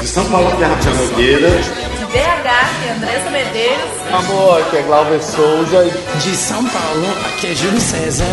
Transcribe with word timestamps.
De 0.00 0.06
São 0.06 0.24
Paulo, 0.30 0.56
que 0.56 0.62
é 0.62 0.66
Rafael 0.66 0.96
Nogueira. 0.96 1.50
De 1.50 2.04
BH, 2.06 2.10
que 2.10 2.88
é 2.88 2.92
Andressa 2.96 3.30
Medeiros. 3.30 3.90
Amor, 4.14 4.62
aqui 4.62 4.76
é 4.78 4.82
Glauber 4.82 5.22
Souza. 5.22 5.84
De 6.22 6.34
São 6.34 6.64
Paulo, 6.64 7.06
aqui 7.26 7.48
é 7.48 7.54
Júlio 7.54 7.78
César. 7.78 8.24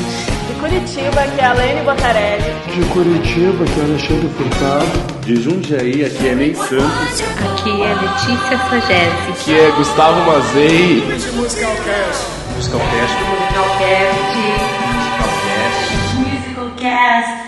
De 0.47 0.53
Curitiba, 0.61 1.23
que 1.23 1.41
é 1.41 1.45
Alene 1.45 1.81
Botarelli. 1.81 2.55
De 2.73 2.85
Curitiba, 2.85 3.65
que 3.65 3.79
é 3.81 3.83
Alexandre 3.83 4.29
Furtado. 4.37 5.19
De 5.25 5.35
Jundiaí, 5.43 6.05
aqui 6.05 6.27
é 6.29 6.35
Ney 6.35 6.55
Santos. 6.55 7.21
Aqui 7.51 7.81
é 7.83 7.93
Letícia 7.95 8.57
Sagese. 8.69 9.31
Aqui 9.31 9.59
é 9.59 9.71
Gustavo 9.71 10.21
Mazei. 10.21 11.03
Musicalcast. 11.35 12.27
Musicalcast. 12.55 13.13
Musicalcast. 13.13 14.86
Musicalcast. 16.87 17.47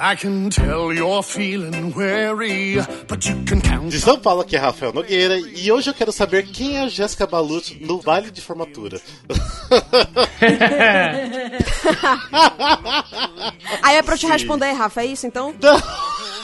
I 0.00 0.14
can 0.14 0.48
tell 0.48 0.92
you're 0.92 1.22
feeling 1.22 1.92
weary, 1.92 2.76
but 3.08 3.26
you 3.26 3.34
can 3.44 3.60
count. 3.60 3.90
De 3.90 4.00
São 4.00 4.18
Paulo, 4.18 4.42
aqui 4.42 4.56
é 4.56 4.58
Rafael 4.58 4.92
Nogueira, 4.92 5.38
e 5.38 5.70
hoje 5.70 5.90
eu 5.90 5.94
quero 5.94 6.12
saber 6.12 6.46
quem 6.46 6.78
é 6.78 6.82
a 6.82 6.88
Jéssica 6.88 7.26
Balucci 7.26 7.84
no 7.84 8.00
baile 8.00 8.30
de 8.30 8.40
formatura. 8.40 9.00
Aí 13.82 13.96
é 13.96 14.02
pra 14.02 14.14
eu 14.14 14.18
te 14.18 14.26
responder, 14.26 14.72
Rafa, 14.72 15.02
é 15.02 15.06
isso 15.06 15.26
então? 15.26 15.54
Não, 15.60 15.82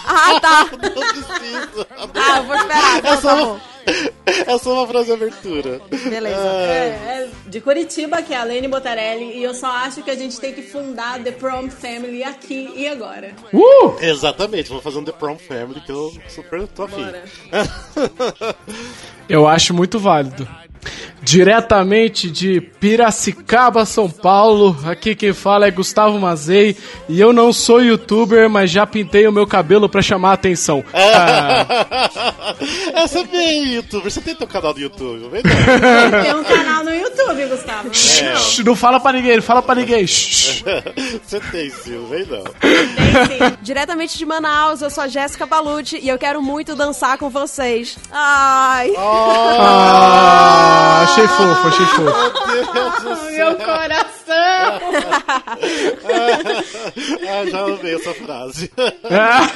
Ah, 0.07 0.41
tá. 0.41 0.69
não 0.71 0.79
preciso. 0.91 1.87
Ah, 2.15 2.37
eu 2.39 2.45
vou 2.45 2.57
esperar. 2.57 2.97
É 2.97 2.99
Então, 2.99 3.21
só 3.21 3.29
tá 3.29 3.35
uma, 3.35 3.47
bom. 3.47 3.61
é 4.27 4.59
só 4.59 4.73
uma 4.73 4.87
frase 4.87 5.07
de 5.07 5.13
abertura. 5.13 5.81
Beleza. 5.91 6.37
É, 6.37 6.89
é 6.89 7.31
de 7.47 7.61
Curitiba, 7.61 8.23
que 8.23 8.33
é 8.33 8.37
Alene 8.37 8.69
Botarelli. 8.69 9.39
E 9.39 9.43
eu 9.43 9.55
só 9.55 9.69
acho 9.69 10.03
que 10.03 10.11
a 10.11 10.17
gente 10.17 10.39
tem 10.41 10.53
que 10.53 10.63
fundar 10.63 11.23
The 11.23 11.33
Prom 11.33 11.71
Family 11.71 12.23
aqui 12.25 12.73
e 12.75 12.89
agora. 12.89 13.35
Uh! 13.53 13.97
Exatamente, 14.01 14.71
vou 14.71 14.81
fazer 14.81 14.99
um 14.99 15.05
The 15.05 15.13
Prom 15.13 15.39
Family 15.39 15.81
que 15.81 15.93
eu 15.93 16.13
super 16.29 16.67
tô 16.69 16.85
afim. 16.85 17.07
Eu 19.29 19.49
acho 19.49 19.73
muito 19.73 19.99
válido. 19.99 20.47
Diretamente 21.25 22.31
de 22.31 22.61
Piracicaba, 22.61 23.87
São 23.87 24.11
Paulo, 24.11 24.77
aqui 24.85 25.15
quem 25.15 25.33
fala 25.33 25.67
é 25.67 25.71
Gustavo 25.71 26.19
Mazei 26.21 26.77
e 27.09 27.19
eu 27.19 27.33
não 27.33 27.53
sou 27.53 27.83
youtuber, 27.83 28.49
mas 28.51 28.71
já 28.71 28.87
pintei 28.87 29.27
o 29.27 29.33
meu 29.33 29.47
cabelo 29.47 29.89
pra 29.89 30.03
chamar 30.03 30.31
a 30.31 30.35
atenção. 30.35 30.85
Ah, 30.93 32.55
Essa 32.95 33.21
é 33.21 33.25
bem, 33.25 33.75
youtuber. 33.75 34.11
Você 34.11 34.21
tem 34.21 34.35
teu 34.35 34.47
canal 34.47 34.75
do 34.75 34.81
YouTube, 34.81 35.29
vem 35.31 35.43
não. 35.43 36.23
Tem 36.23 36.35
um 36.35 36.45
canal 36.45 36.85
no 36.85 36.95
YouTube, 36.95 37.47
Gustavo. 37.47 37.89
É. 37.89 38.37
shh, 38.37 38.59
não 38.65 38.77
fala 38.77 39.01
pra 39.01 39.13
ninguém, 39.13 39.37
não 39.37 39.43
fala 39.43 39.63
pra 39.63 39.75
ninguém. 39.75 40.07
shh. 40.07 40.63
Você 41.25 41.41
tem 41.41 41.71
sim, 41.71 42.07
vem 42.11 42.27
não. 42.27 42.45
Tem 42.61 43.39
sim. 43.39 43.57
Diretamente 43.63 44.19
de 44.19 44.27
Manaus, 44.27 44.83
eu 44.83 44.91
sou 44.91 45.05
a 45.05 45.09
Jéssica 45.09 45.47
Balucci 45.47 45.99
e 46.03 46.09
eu 46.09 46.19
quero 46.19 46.43
muito 46.43 46.75
dançar 46.77 47.17
com 47.17 47.31
vocês. 47.31 47.97
Ai. 48.13 48.93
Ah, 48.99 51.07
achei 51.15 51.29
fofo, 51.29 51.69
achei 51.69 51.87
fofo. 51.87 52.49
Meu 52.49 52.73
Deus 52.73 53.03
do 53.03 53.17
céu. 53.31 53.51
Meu 53.51 53.57
coração! 53.57 54.15
Ah, 57.27 57.47
já 57.51 57.61
amei 57.65 57.95
essa 57.95 58.15
frase. 58.15 58.71
Ah, 59.05 59.47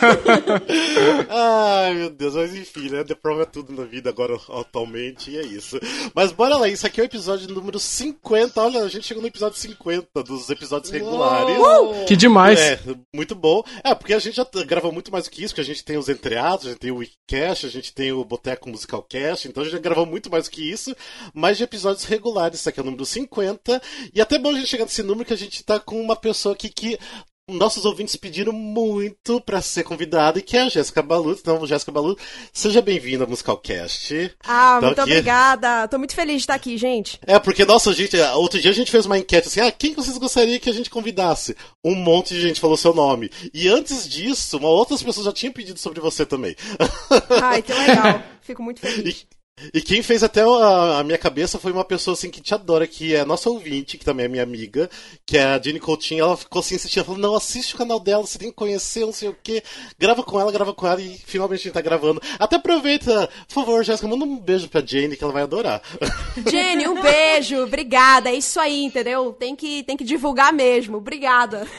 Ai, 1.87 1.95
meu 1.95 2.11
Deus, 2.11 2.35
mas 2.35 2.55
enfim, 2.55 2.91
né? 2.91 3.05
The 3.05 3.15
Prom 3.15 3.41
é 3.41 3.45
tudo 3.45 3.73
na 3.73 3.85
vida 3.85 4.11
agora, 4.11 4.35
atualmente, 4.51 5.31
e 5.31 5.39
é 5.39 5.43
isso. 5.43 5.79
Mas 6.15 6.33
bora 6.33 6.57
lá, 6.57 6.69
isso 6.69 6.87
aqui 6.87 7.01
é 7.01 7.05
o 7.05 7.07
episódio 7.07 7.49
número 7.49 7.79
50. 7.79 8.61
Olha, 8.61 8.83
a 8.83 8.89
gente 8.89 9.07
chegou 9.07 9.23
no 9.23 9.29
episódio 9.29 9.59
50 9.59 10.23
dos 10.23 10.51
episódios 10.51 10.91
regulares. 10.93 11.57
que 12.07 12.17
demais. 12.17 12.59
É, 12.61 12.79
muito 13.15 13.35
bom. 13.35 13.63
É, 13.85 13.95
porque 13.95 14.15
a 14.15 14.19
gente 14.19 14.37
já 14.37 14.47
gravou 14.67 14.93
muito 14.93 15.11
mais 15.13 15.25
do 15.25 15.31
que 15.31 15.43
isso, 15.43 15.55
que 15.55 15.61
a 15.61 15.65
gente 15.65 15.85
tem 15.85 15.97
os 15.97 16.09
entreados, 16.09 16.67
a 16.67 16.71
gente 16.71 16.81
tem 16.81 16.91
o 16.91 16.97
Wikicast, 16.97 17.67
a 17.67 17.71
gente 17.71 17.93
tem 17.95 18.13
o 18.13 18.25
Boteco 18.25 18.69
Musicalcast, 18.69 19.49
então 19.49 19.63
a 19.63 19.65
gente 19.65 19.75
já 19.75 19.81
gravou 19.81 20.05
muito 20.07 20.31
mais 20.31 20.45
do 20.45 20.51
que 20.51 20.69
isso, 20.71 20.95
mas 21.33 21.48
de 21.57 21.65
episódios 21.65 22.05
regulares, 22.05 22.61
isso 22.61 22.69
aqui 22.69 22.81
é 22.81 22.83
o 22.83 22.87
número 22.87 23.05
50, 23.07 23.81
e 24.15 24.21
até 24.21 24.39
bom 24.39 24.51
a 24.51 24.55
gente 24.55 24.69
chegar 24.69 24.85
nesse 24.85 25.03
número 25.03 25.25
que 25.27 25.33
a 25.33 25.37
gente 25.37 25.65
tá 25.65 25.81
com 25.81 26.01
uma 26.01 26.17
pessoa 26.17 26.55
aqui 26.55 26.69
que 26.69 26.99
nossos 27.49 27.87
ouvintes 27.87 28.15
pediram 28.15 28.53
muito 28.53 29.41
pra 29.41 29.63
ser 29.63 29.83
convidada, 29.83 30.39
e 30.39 30.43
que 30.43 30.57
é 30.57 30.63
a 30.63 30.69
Jéssica 30.69 31.03
Baluto. 31.03 31.41
Então, 31.41 31.67
Jéssica 31.67 31.91
Baluto, 31.91 32.23
seja 32.53 32.83
bem-vinda 32.83 33.25
ao 33.25 33.31
Musicalcast. 33.31 34.35
Ah, 34.45 34.79
Tô 34.81 34.87
muito 34.87 35.01
aqui. 35.01 35.11
obrigada. 35.11 35.89
Tô 35.89 35.99
muito 35.99 36.15
feliz 36.15 36.37
de 36.37 36.41
estar 36.43 36.55
aqui, 36.55 36.77
gente. 36.77 37.19
É, 37.27 37.39
porque, 37.39 37.65
nossa, 37.65 37.93
gente, 37.95 38.17
outro 38.35 38.61
dia 38.61 38.71
a 38.71 38.75
gente 38.75 38.91
fez 38.91 39.07
uma 39.07 39.19
enquete 39.19 39.49
assim, 39.49 39.61
ah, 39.61 39.73
quem 39.73 39.95
vocês 39.95 40.19
gostariam 40.19 40.59
que 40.59 40.69
a 40.69 40.75
gente 40.75 40.91
convidasse? 40.91 41.57
Um 41.83 41.95
monte 41.95 42.35
de 42.35 42.41
gente 42.43 42.61
falou 42.61 42.77
seu 42.77 42.93
nome. 42.93 43.31
E 43.55 43.67
antes 43.67 44.07
disso, 44.07 44.59
uma 44.59 44.69
outras 44.69 45.03
pessoas 45.03 45.25
já 45.25 45.33
tinham 45.33 45.53
pedido 45.53 45.79
sobre 45.79 46.01
você 46.01 46.27
também. 46.27 46.55
Ai, 47.43 47.63
que 47.63 47.73
legal. 47.73 48.23
Fico 48.43 48.63
muito 48.63 48.81
feliz. 48.81 49.23
E, 49.23 49.38
e 49.73 49.81
quem 49.81 50.03
fez 50.03 50.23
até 50.23 50.43
a, 50.43 50.99
a 50.99 51.05
minha 51.05 51.19
cabeça 51.19 51.59
foi 51.59 51.73
uma 51.73 51.85
pessoa 51.85 52.15
assim 52.15 52.31
que 52.31 52.41
te 52.41 52.55
adora, 52.55 52.87
que 52.87 53.15
é 53.15 53.25
nossa 53.25 53.51
ouvinte, 53.51 53.99
que 53.99 54.05
também 54.05 54.27
é 54.27 54.29
minha 54.29 54.43
amiga, 54.43 54.89
que 55.25 55.37
é 55.37 55.45
a 55.45 55.61
Jenny 55.61 55.81
Coutinho. 55.81 56.25
Ela 56.25 56.37
ficou 56.37 56.61
assim 56.61 56.77
insistindo, 56.77 57.05
falou: 57.05 57.21
não, 57.21 57.35
assiste 57.35 57.75
o 57.75 57.79
canal 57.79 58.01
dela, 58.01 58.27
você 58.27 58.39
tem 58.39 58.51
que 58.51 58.57
conhecer, 58.57 59.05
não 59.05 59.13
sei 59.13 59.29
o 59.29 59.37
quê. 59.43 59.63
Grava 59.99 60.23
com 60.23 60.41
ela, 60.41 60.53
grava 60.53 60.73
com 60.75 60.87
ela 60.87 61.01
e 61.01 61.19
finalmente 61.27 61.61
a 61.61 61.63
gente 61.65 61.73
tá 61.73 61.81
gravando. 61.81 62.23
Até 62.39 62.57
aproveita, 62.57 63.29
por 63.49 63.55
favor, 63.55 63.85
Jéssica, 63.85 64.09
manda 64.09 64.25
um 64.25 64.39
beijo 64.39 64.69
pra 64.69 64.85
Jenny 64.85 65.17
que 65.17 65.25
ela 65.25 65.33
vai 65.33 65.43
adorar. 65.43 65.83
Jenny, 66.51 66.87
um 66.89 67.01
beijo. 67.01 67.63
Obrigada. 67.63 68.31
É 68.31 68.35
isso 68.35 68.59
aí, 68.61 68.85
entendeu? 68.85 69.33
Tem 69.33 69.55
que, 69.55 69.83
tem 69.83 69.97
que 69.97 70.05
divulgar 70.05 70.53
mesmo. 70.53 70.99
Obrigada. 70.99 71.67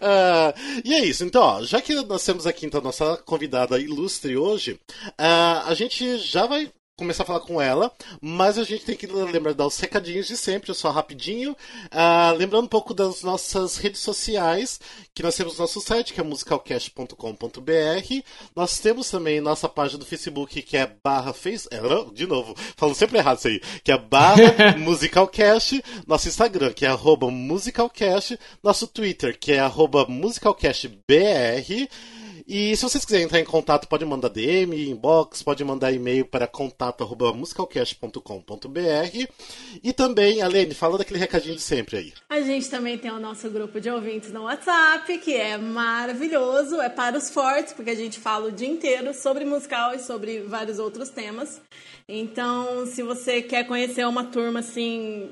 Ah, 0.00 0.54
e 0.84 0.94
é 0.94 1.04
isso, 1.04 1.24
então, 1.24 1.42
ó, 1.42 1.62
já 1.62 1.80
que 1.80 1.94
nós 1.94 2.24
temos 2.24 2.46
aqui 2.46 2.66
então 2.66 2.80
nossa 2.80 3.16
convidada 3.24 3.78
ilustre 3.78 4.36
hoje, 4.36 4.78
ah, 5.18 5.55
a 5.66 5.74
gente 5.74 6.18
já 6.18 6.46
vai 6.46 6.70
começar 6.98 7.24
a 7.24 7.26
falar 7.26 7.40
com 7.40 7.60
ela, 7.60 7.92
mas 8.22 8.56
a 8.56 8.64
gente 8.64 8.86
tem 8.86 8.96
que 8.96 9.06
lembrar 9.06 9.52
de 9.52 9.58
dar 9.58 9.66
os 9.66 9.78
recadinhos 9.78 10.26
de 10.26 10.34
sempre, 10.34 10.72
só 10.74 10.90
rapidinho. 10.90 11.54
Ah, 11.90 12.32
lembrando 12.34 12.64
um 12.64 12.68
pouco 12.68 12.94
das 12.94 13.22
nossas 13.22 13.76
redes 13.76 14.00
sociais, 14.00 14.80
que 15.14 15.22
nós 15.22 15.36
temos 15.36 15.58
nosso 15.58 15.78
site, 15.82 16.14
que 16.14 16.20
é 16.20 16.24
musicalcast.com.br. 16.24 18.22
Nós 18.54 18.78
temos 18.78 19.10
também 19.10 19.42
nossa 19.42 19.68
página 19.68 19.98
do 19.98 20.06
Facebook, 20.06 20.62
que 20.62 20.76
é 20.76 20.90
barra 21.04 21.34
face... 21.34 21.68
é, 21.70 21.82
não, 21.82 22.10
de 22.14 22.26
novo, 22.26 22.54
falo 22.76 22.94
sempre 22.94 23.18
errado 23.18 23.38
isso 23.38 23.48
aí, 23.48 23.60
que 23.84 23.92
é 23.92 23.98
barra 23.98 24.54
musicalcast. 24.80 25.84
Nosso 26.06 26.28
Instagram, 26.28 26.72
que 26.72 26.86
é 26.86 26.88
arroba 26.88 27.30
musicalcast. 27.30 28.38
Nosso 28.62 28.86
Twitter, 28.86 29.38
que 29.38 29.52
é 29.52 29.58
arroba 29.58 30.06
musicalcastbr. 30.08 30.96
E 32.46 32.76
se 32.76 32.84
vocês 32.84 33.04
quiserem 33.04 33.24
entrar 33.24 33.40
em 33.40 33.44
contato, 33.44 33.88
pode 33.88 34.04
mandar 34.04 34.28
DM, 34.28 34.88
inbox, 34.88 35.42
pode 35.42 35.64
mandar 35.64 35.90
e-mail 35.90 36.24
para 36.24 36.46
contato@musicalcast.com.br. 36.46 39.26
E 39.82 39.92
também, 39.92 40.40
Alene, 40.40 40.72
fala 40.72 40.98
daquele 40.98 41.18
recadinho 41.18 41.56
de 41.56 41.62
sempre 41.62 41.96
aí. 41.96 42.12
A 42.28 42.40
gente 42.40 42.70
também 42.70 42.96
tem 42.96 43.10
o 43.10 43.18
nosso 43.18 43.50
grupo 43.50 43.80
de 43.80 43.90
ouvintes 43.90 44.32
no 44.32 44.44
WhatsApp, 44.44 45.18
que 45.18 45.34
é 45.34 45.58
maravilhoso, 45.58 46.80
é 46.80 46.88
para 46.88 47.18
os 47.18 47.30
fortes, 47.30 47.72
porque 47.72 47.90
a 47.90 47.96
gente 47.96 48.20
fala 48.20 48.46
o 48.46 48.52
dia 48.52 48.68
inteiro 48.68 49.12
sobre 49.12 49.44
musical 49.44 49.92
e 49.92 49.98
sobre 49.98 50.42
vários 50.42 50.78
outros 50.78 51.08
temas. 51.08 51.60
Então, 52.08 52.86
se 52.86 53.02
você 53.02 53.42
quer 53.42 53.66
conhecer 53.66 54.06
uma 54.06 54.22
turma 54.22 54.60
assim 54.60 55.28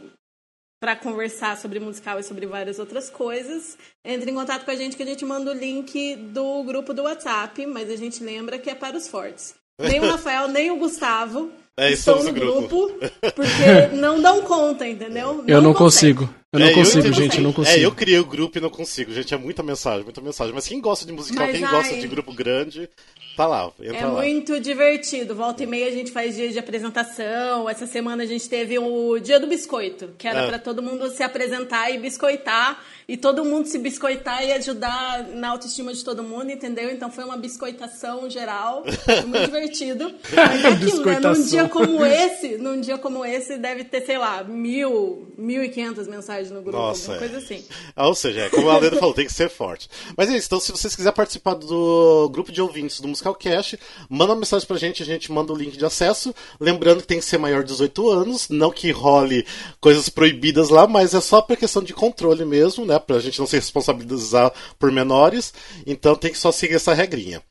para 0.81 0.97
conversar 0.97 1.57
sobre 1.57 1.81
musical 1.81 2.19
e 2.19 2.23
sobre 2.23 2.47
várias 2.47 2.79
outras 2.79 3.09
coisas, 3.09 3.79
entre 4.05 4.31
em 4.31 4.35
contato 4.35 4.65
com 4.65 4.71
a 4.71 4.77
gente 4.77 4.97
que 4.97 5.03
a 5.03 5.07
gente 5.07 5.25
manda 5.25 5.51
o 5.51 5.55
link 5.55 6.17
do 6.17 6.62
grupo 6.65 6.93
do 6.93 7.03
WhatsApp, 7.03 7.65
mas 7.67 7.91
a 7.91 7.97
gente 7.97 8.23
lembra 8.23 8.59
que 8.59 8.71
é 8.71 8.75
para 8.75 8.97
os 8.97 9.09
fortes. 9.09 9.55
Nem 9.79 10.01
o 10.01 10.07
Rafael, 10.11 10.49
nem 10.49 10.71
o 10.71 10.77
Gustavo 10.77 11.51
É, 11.77 11.91
estão 11.93 12.19
no 12.19 12.25
no 12.25 12.33
grupo. 12.33 12.93
porque 13.35 13.87
não 13.97 14.21
dão 14.21 14.43
conta, 14.43 14.87
entendeu? 14.87 15.43
Eu 15.47 15.61
não 15.61 15.75
conseguem. 15.75 16.15
consigo. 16.26 16.44
Eu 16.53 16.61
não 16.61 16.67
É, 16.69 16.73
consigo, 16.73 16.99
entendo- 17.00 17.15
gente, 17.17 17.37
eu 17.38 17.43
não 17.43 17.50
É, 17.50 17.55
consigo. 17.55 17.81
eu 17.81 17.91
criei 17.93 18.19
o 18.21 18.25
grupo 18.25 18.59
e 18.59 18.61
não 18.61 18.71
consigo, 18.71 19.12
gente. 19.12 19.35
É 19.35 19.37
muita 19.37 19.61
mensagem, 19.61 20.05
muita 20.05 20.21
mensagem. 20.21 20.55
Mas 20.55 20.69
quem 20.69 20.81
gosta 20.81 21.05
de 21.05 21.12
musical, 21.12 21.44
Mas, 21.49 21.56
quem 21.56 21.65
ai, 21.65 21.71
gosta 21.73 21.97
de 21.97 22.06
grupo 22.06 22.32
grande, 22.32 22.88
tá 23.37 23.44
lá, 23.44 23.73
entra 23.81 23.99
É 23.99 24.06
lá. 24.06 24.21
muito 24.23 24.61
divertido. 24.61 25.35
Volta 25.35 25.65
e 25.65 25.67
meia 25.67 25.88
a 25.88 25.91
gente 25.91 26.12
faz 26.12 26.37
dia 26.37 26.49
de 26.53 26.56
apresentação. 26.61 27.69
Essa 27.69 27.88
semana 27.88 28.23
a 28.23 28.27
gente 28.27 28.49
teve 28.49 28.79
o 28.79 29.19
dia 29.19 29.41
do 29.41 29.49
biscoito, 29.49 30.11
que 30.17 30.29
era 30.29 30.43
É. 30.43 30.47
pra 30.47 30.59
todo 30.61 30.81
mundo 30.81 31.11
se 31.11 31.25
apresentar 31.25 31.91
e 31.91 31.99
biscoitar. 31.99 32.79
E 33.06 33.17
todo 33.19 33.44
mundo 33.44 33.67
se 33.67 33.77
biscoitar 33.79 34.43
e 34.47 34.53
ajudar 34.53 35.27
na 35.35 35.50
autoestima 35.50 35.93
de 35.93 36.03
todo 36.03 36.23
mundo, 36.23 36.50
entendeu? 36.50 36.88
Então 36.91 37.11
foi 37.11 37.25
uma 37.25 37.37
biscoitação 37.37 38.31
geral. 38.31 38.82
Foi 39.05 39.23
muito 39.27 39.44
divertido. 39.44 40.15
Mas 40.32 40.65
é 40.65 40.69
aquilo, 40.69 41.05
né? 41.05 41.19
Num 41.20 41.44
dia 41.47 41.63
dia 41.64 41.69
como 41.69 42.05
esse, 42.05 42.58
num 42.58 42.81
dia 42.81 42.99
como 42.99 43.25
esse, 43.25 43.56
deve 43.58 43.84
ter, 43.84 44.05
sei 44.05 44.19
lá, 44.19 44.44
mil, 44.44 45.32
mil 45.37 45.62
e 45.62 45.69
quinhentas 45.69 46.06
mensagens 46.06 46.50
no 46.50 46.62
grupo, 46.62 46.78
Nossa, 46.78 47.12
alguma 47.12 47.26
é. 47.26 47.28
coisa 47.28 47.44
assim. 47.44 47.64
Ah, 47.94 48.06
ou 48.06 48.14
seja, 48.14 48.43
é, 48.43 48.50
como 48.50 48.69
a 48.69 48.78
Leda 48.78 48.96
falou, 48.96 49.14
tem 49.14 49.26
que 49.26 49.32
ser 49.32 49.49
forte. 49.49 49.88
Mas 50.16 50.31
é 50.31 50.37
isso, 50.37 50.46
então 50.46 50.61
se 50.61 50.72
vocês 50.72 50.94
quiserem 50.94 51.14
participar 51.14 51.55
do 51.55 52.28
grupo 52.32 52.52
de 52.52 52.61
ouvintes 52.61 53.00
do 53.00 53.08
Musical 53.08 53.34
Cash, 53.34 53.76
manda 54.08 54.32
uma 54.32 54.40
mensagem 54.40 54.66
pra 54.66 54.76
gente, 54.76 55.02
a 55.02 55.06
gente 55.06 55.31
manda 55.32 55.52
o 55.52 55.56
link 55.56 55.76
de 55.76 55.84
acesso. 55.84 56.34
Lembrando 56.61 57.00
que 57.00 57.06
tem 57.06 57.19
que 57.19 57.25
ser 57.25 57.38
maior 57.38 57.62
de 57.62 57.72
18 57.72 58.10
anos, 58.10 58.49
não 58.49 58.70
que 58.70 58.90
role 58.90 59.46
coisas 59.81 60.08
proibidas 60.08 60.69
lá, 60.69 60.87
mas 60.87 61.14
é 61.14 61.20
só 61.20 61.40
por 61.40 61.56
questão 61.56 61.82
de 61.82 61.93
controle 61.93 62.44
mesmo, 62.44 62.84
né? 62.84 62.99
Pra 62.99 63.19
gente 63.19 63.38
não 63.38 63.46
se 63.46 63.56
responsabilizar 63.56 64.52
por 64.78 64.90
menores. 64.90 65.52
Então 65.87 66.14
tem 66.14 66.32
que 66.32 66.38
só 66.38 66.52
seguir 66.52 66.75
essa 66.75 66.94
regrinha. 66.94 67.43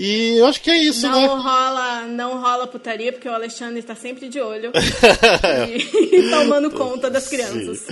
E 0.00 0.36
eu 0.38 0.46
acho 0.46 0.60
que 0.60 0.70
é 0.70 0.78
isso, 0.78 1.08
não 1.08 1.20
né? 1.20 1.26
rola, 1.26 2.02
não 2.06 2.40
rola 2.40 2.68
putaria, 2.68 3.12
porque 3.12 3.28
o 3.28 3.34
Alexandre 3.34 3.80
está 3.80 3.96
sempre 3.96 4.28
de 4.28 4.40
olho 4.40 4.70
e 6.14 6.22
tomando 6.30 6.70
conta 6.70 7.10
das 7.10 7.26
crianças. 7.26 7.84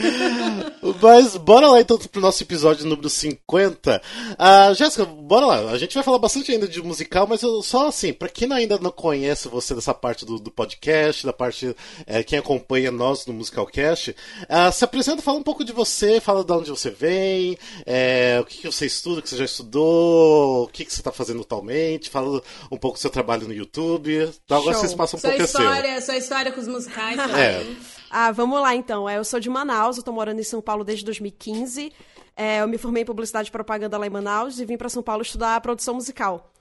Mas 1.02 1.36
bora 1.36 1.68
lá 1.68 1.80
então 1.80 1.98
pro 1.98 2.20
nosso 2.20 2.40
episódio 2.44 2.86
número 2.86 3.10
50. 3.10 4.00
Ah, 4.38 4.72
Jéssica, 4.72 5.04
bora 5.04 5.46
lá. 5.46 5.70
A 5.72 5.78
gente 5.78 5.94
vai 5.94 6.04
falar 6.04 6.18
bastante 6.18 6.52
ainda 6.52 6.68
de 6.68 6.80
musical, 6.80 7.26
mas 7.26 7.42
eu, 7.42 7.60
só 7.60 7.88
assim, 7.88 8.12
pra 8.12 8.28
quem 8.28 8.52
ainda 8.52 8.78
não 8.78 8.92
conhece 8.92 9.48
você 9.48 9.74
dessa 9.74 9.92
parte 9.92 10.24
do, 10.24 10.38
do 10.38 10.50
podcast, 10.52 11.26
da 11.26 11.32
parte 11.32 11.74
eh, 12.06 12.22
quem 12.22 12.38
acompanha 12.38 12.92
nós 12.92 13.26
no 13.26 13.34
Musicalcast, 13.34 14.14
ah, 14.48 14.70
se 14.70 14.84
apresenta, 14.84 15.22
fala 15.22 15.38
um 15.38 15.42
pouco 15.42 15.64
de 15.64 15.72
você, 15.72 16.20
fala 16.20 16.44
de 16.44 16.52
onde 16.52 16.70
você 16.70 16.88
vem, 16.90 17.58
eh, 17.84 18.38
o 18.40 18.44
que, 18.44 18.58
que 18.58 18.66
você 18.70 18.86
estuda, 18.86 19.18
o 19.18 19.22
que 19.22 19.28
você 19.28 19.36
já 19.36 19.44
estudou, 19.44 20.64
o 20.64 20.68
que, 20.68 20.84
que 20.84 20.92
você 20.92 21.02
tá 21.02 21.10
fazendo 21.10 21.40
atualmente, 21.40 21.95
fala 22.10 22.42
um 22.70 22.76
pouco 22.76 22.96
do 22.96 23.00
seu 23.00 23.10
trabalho 23.10 23.46
no 23.48 23.54
YouTube. 23.54 24.30
Então 24.44 24.58
agora 24.58 24.76
vocês 24.76 24.94
passam 24.94 25.16
um 25.16 25.20
Sua 25.20 25.30
pouco 25.30 25.42
é 25.42 25.46
seu. 25.46 25.60
história, 25.60 26.00
sua 26.00 26.16
história 26.16 26.52
com 26.52 26.60
os 26.60 26.68
musicais. 26.68 27.16
É. 27.36 27.64
Ah, 28.10 28.30
vamos 28.30 28.60
lá 28.60 28.74
então. 28.74 29.08
É, 29.08 29.18
Eu 29.18 29.24
sou 29.24 29.40
de 29.40 29.50
Manaus, 29.50 29.96
eu 29.96 30.02
tô 30.02 30.12
morando 30.12 30.38
em 30.40 30.44
São 30.44 30.60
Paulo 30.62 30.84
desde 30.84 31.04
2015. 31.04 31.92
É, 32.36 32.60
eu 32.60 32.68
me 32.68 32.78
formei 32.78 33.02
em 33.02 33.06
publicidade 33.06 33.48
e 33.48 33.52
propaganda 33.52 33.98
lá 33.98 34.06
em 34.06 34.10
Manaus 34.10 34.58
e 34.60 34.64
vim 34.64 34.76
pra 34.76 34.88
São 34.88 35.02
Paulo 35.02 35.22
estudar 35.22 35.60
produção 35.60 35.94
musical. 35.94 36.52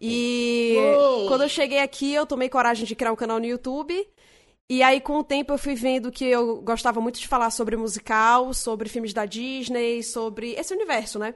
E 0.00 0.76
Uou. 0.78 1.28
quando 1.28 1.42
eu 1.42 1.48
cheguei 1.48 1.80
aqui, 1.80 2.12
eu 2.12 2.26
tomei 2.26 2.48
coragem 2.48 2.84
de 2.86 2.94
criar 2.94 3.12
um 3.12 3.16
canal 3.16 3.38
no 3.38 3.46
YouTube. 3.46 4.06
E 4.68 4.82
aí, 4.82 5.00
com 5.00 5.18
o 5.18 5.24
tempo, 5.24 5.52
eu 5.52 5.58
fui 5.58 5.74
vendo 5.74 6.10
que 6.10 6.24
eu 6.24 6.60
gostava 6.60 7.00
muito 7.00 7.20
de 7.20 7.28
falar 7.28 7.50
sobre 7.50 7.76
musical, 7.76 8.52
sobre 8.52 8.88
filmes 8.88 9.12
da 9.14 9.24
Disney, 9.24 10.02
sobre 10.02 10.52
esse 10.54 10.74
universo, 10.74 11.18
né? 11.18 11.34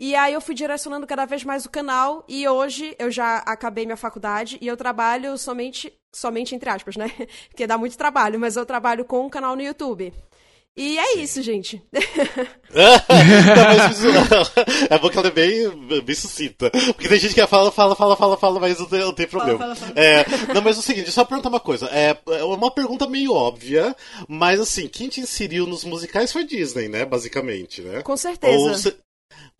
E 0.00 0.16
aí 0.16 0.32
eu 0.32 0.40
fui 0.40 0.54
direcionando 0.54 1.06
cada 1.06 1.26
vez 1.26 1.44
mais 1.44 1.66
o 1.66 1.70
canal 1.70 2.24
e 2.26 2.48
hoje 2.48 2.96
eu 2.98 3.10
já 3.10 3.36
acabei 3.38 3.84
minha 3.84 3.98
faculdade 3.98 4.56
e 4.58 4.66
eu 4.66 4.74
trabalho 4.74 5.36
somente, 5.36 5.92
somente 6.10 6.54
entre 6.54 6.70
aspas, 6.70 6.96
né? 6.96 7.12
Porque 7.50 7.66
dá 7.66 7.76
muito 7.76 7.98
trabalho, 7.98 8.40
mas 8.40 8.56
eu 8.56 8.64
trabalho 8.64 9.04
com 9.04 9.26
um 9.26 9.28
canal 9.28 9.54
no 9.54 9.60
YouTube. 9.60 10.10
E 10.74 10.98
é 10.98 11.18
isso, 11.18 11.42
gente. 11.42 11.82
É 14.88 14.96
bom 14.96 15.10
que 15.10 15.18
ela 15.18 15.26
é 15.26 15.30
bem, 15.32 15.68
bem 16.04 16.14
sucinta. 16.14 16.70
Porque 16.70 17.08
tem 17.08 17.18
gente 17.18 17.34
que 17.34 17.44
fala, 17.48 17.72
fala, 17.72 17.96
fala, 17.96 18.16
fala, 18.16 18.36
fala, 18.36 18.60
mas 18.60 18.78
não 18.78 18.86
tem, 18.86 19.00
não 19.00 19.12
tem 19.12 19.26
problema. 19.26 19.58
fala, 19.58 19.74
fala. 19.74 19.92
É, 19.96 20.24
não, 20.54 20.62
mas 20.62 20.76
é 20.76 20.78
o 20.78 20.82
seguinte, 20.82 21.10
só 21.10 21.24
perguntar 21.24 21.48
uma 21.48 21.58
coisa. 21.58 21.86
É, 21.86 22.16
é 22.28 22.44
uma 22.44 22.70
pergunta 22.70 23.08
meio 23.08 23.34
óbvia, 23.34 23.94
mas 24.28 24.60
assim, 24.60 24.86
quem 24.86 25.08
te 25.08 25.20
inseriu 25.20 25.66
nos 25.66 25.84
musicais 25.84 26.32
foi 26.32 26.44
Disney, 26.44 26.88
né? 26.88 27.04
Basicamente, 27.04 27.82
né? 27.82 28.02
Com 28.02 28.16
certeza. 28.16 28.56
Ou 28.56 28.74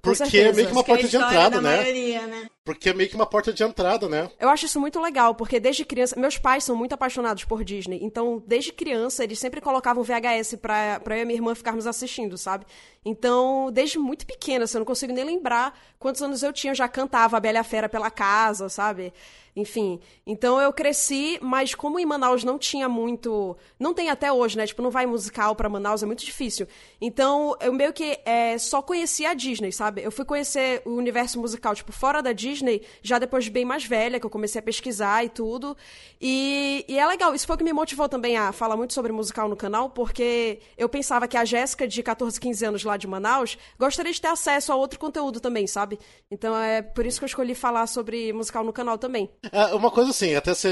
Porque 0.02 0.38
é 0.38 0.52
meio 0.52 0.66
que 0.66 0.72
uma 0.72 0.80
é 0.80 0.84
porta 0.84 1.08
de 1.08 1.16
entrada, 1.16 1.50
da 1.50 1.60
né? 1.60 1.76
maioria, 1.76 2.26
né? 2.26 2.48
Porque 2.64 2.90
é 2.90 2.94
meio 2.94 3.08
que 3.08 3.16
uma 3.16 3.26
porta 3.26 3.52
de 3.52 3.62
entrada, 3.62 4.06
né? 4.06 4.30
Eu 4.38 4.48
acho 4.50 4.66
isso 4.66 4.78
muito 4.78 5.00
legal, 5.00 5.34
porque 5.34 5.58
desde 5.58 5.84
criança. 5.84 6.18
Meus 6.20 6.36
pais 6.36 6.62
são 6.62 6.76
muito 6.76 6.92
apaixonados 6.92 7.44
por 7.44 7.64
Disney. 7.64 8.00
Então, 8.02 8.42
desde 8.46 8.70
criança, 8.70 9.24
eles 9.24 9.38
sempre 9.38 9.62
colocavam 9.62 10.04
VHS 10.04 10.56
pra, 10.60 11.00
pra 11.00 11.16
eu 11.16 11.22
e 11.22 11.24
minha 11.24 11.38
irmã 11.38 11.54
ficarmos 11.54 11.86
assistindo, 11.86 12.36
sabe? 12.36 12.66
Então, 13.02 13.70
desde 13.72 13.98
muito 13.98 14.26
pequena, 14.26 14.64
assim, 14.64 14.76
eu 14.76 14.80
não 14.80 14.86
consigo 14.86 15.12
nem 15.12 15.24
lembrar 15.24 15.78
quantos 15.98 16.20
anos 16.20 16.42
eu 16.42 16.52
tinha. 16.52 16.72
Eu 16.72 16.76
já 16.76 16.86
cantava 16.86 17.38
a 17.38 17.40
Bela 17.40 17.64
Fera 17.64 17.88
pela 17.88 18.10
casa, 18.10 18.68
sabe? 18.68 19.12
Enfim. 19.54 20.00
Então 20.26 20.60
eu 20.60 20.72
cresci, 20.72 21.38
mas 21.42 21.74
como 21.74 21.98
em 21.98 22.06
Manaus 22.06 22.44
não 22.44 22.58
tinha 22.58 22.88
muito. 22.88 23.56
Não 23.78 23.92
tem 23.92 24.08
até 24.08 24.32
hoje, 24.32 24.56
né? 24.56 24.66
Tipo, 24.66 24.82
não 24.82 24.90
vai 24.90 25.06
musical 25.06 25.56
pra 25.56 25.68
Manaus, 25.68 26.02
é 26.02 26.06
muito 26.06 26.24
difícil. 26.24 26.66
Então, 27.00 27.56
eu 27.60 27.72
meio 27.72 27.92
que 27.92 28.20
é, 28.24 28.56
só 28.58 28.80
conhecia 28.80 29.30
a 29.30 29.34
Disney, 29.34 29.72
sabe? 29.72 30.02
Eu 30.02 30.12
fui 30.12 30.24
conhecer 30.24 30.82
o 30.84 30.90
universo 30.90 31.40
musical, 31.40 31.74
tipo, 31.74 31.92
fora 31.92 32.22
da 32.22 32.32
Disney, 32.32 32.49
já 33.02 33.18
depois 33.18 33.44
de 33.44 33.50
bem 33.50 33.64
mais 33.64 33.84
velha, 33.84 34.18
que 34.18 34.26
eu 34.26 34.30
comecei 34.30 34.58
a 34.58 34.62
pesquisar 34.62 35.24
e 35.24 35.28
tudo. 35.28 35.76
E, 36.20 36.84
e 36.88 36.98
é 36.98 37.06
legal, 37.06 37.34
isso 37.34 37.46
foi 37.46 37.54
o 37.54 37.58
que 37.58 37.64
me 37.64 37.72
motivou 37.72 38.08
também 38.08 38.36
a 38.36 38.52
falar 38.52 38.76
muito 38.76 38.92
sobre 38.92 39.12
musical 39.12 39.48
no 39.48 39.56
canal, 39.56 39.90
porque 39.90 40.58
eu 40.76 40.88
pensava 40.88 41.26
que 41.26 41.36
a 41.36 41.44
Jéssica, 41.44 41.86
de 41.88 42.02
14, 42.02 42.38
15 42.40 42.64
anos 42.66 42.84
lá 42.84 42.96
de 42.96 43.06
Manaus, 43.06 43.56
gostaria 43.78 44.12
de 44.12 44.20
ter 44.20 44.28
acesso 44.28 44.72
a 44.72 44.76
outro 44.76 44.98
conteúdo 44.98 45.40
também, 45.40 45.66
sabe? 45.66 45.98
Então 46.30 46.56
é 46.56 46.82
por 46.82 47.06
isso 47.06 47.18
que 47.18 47.24
eu 47.24 47.28
escolhi 47.28 47.54
falar 47.54 47.86
sobre 47.86 48.32
musical 48.32 48.64
no 48.64 48.72
canal 48.72 48.98
também. 48.98 49.30
É, 49.50 49.66
uma 49.74 49.90
coisa 49.90 50.10
assim, 50.10 50.34
até 50.34 50.52
você 50.54 50.70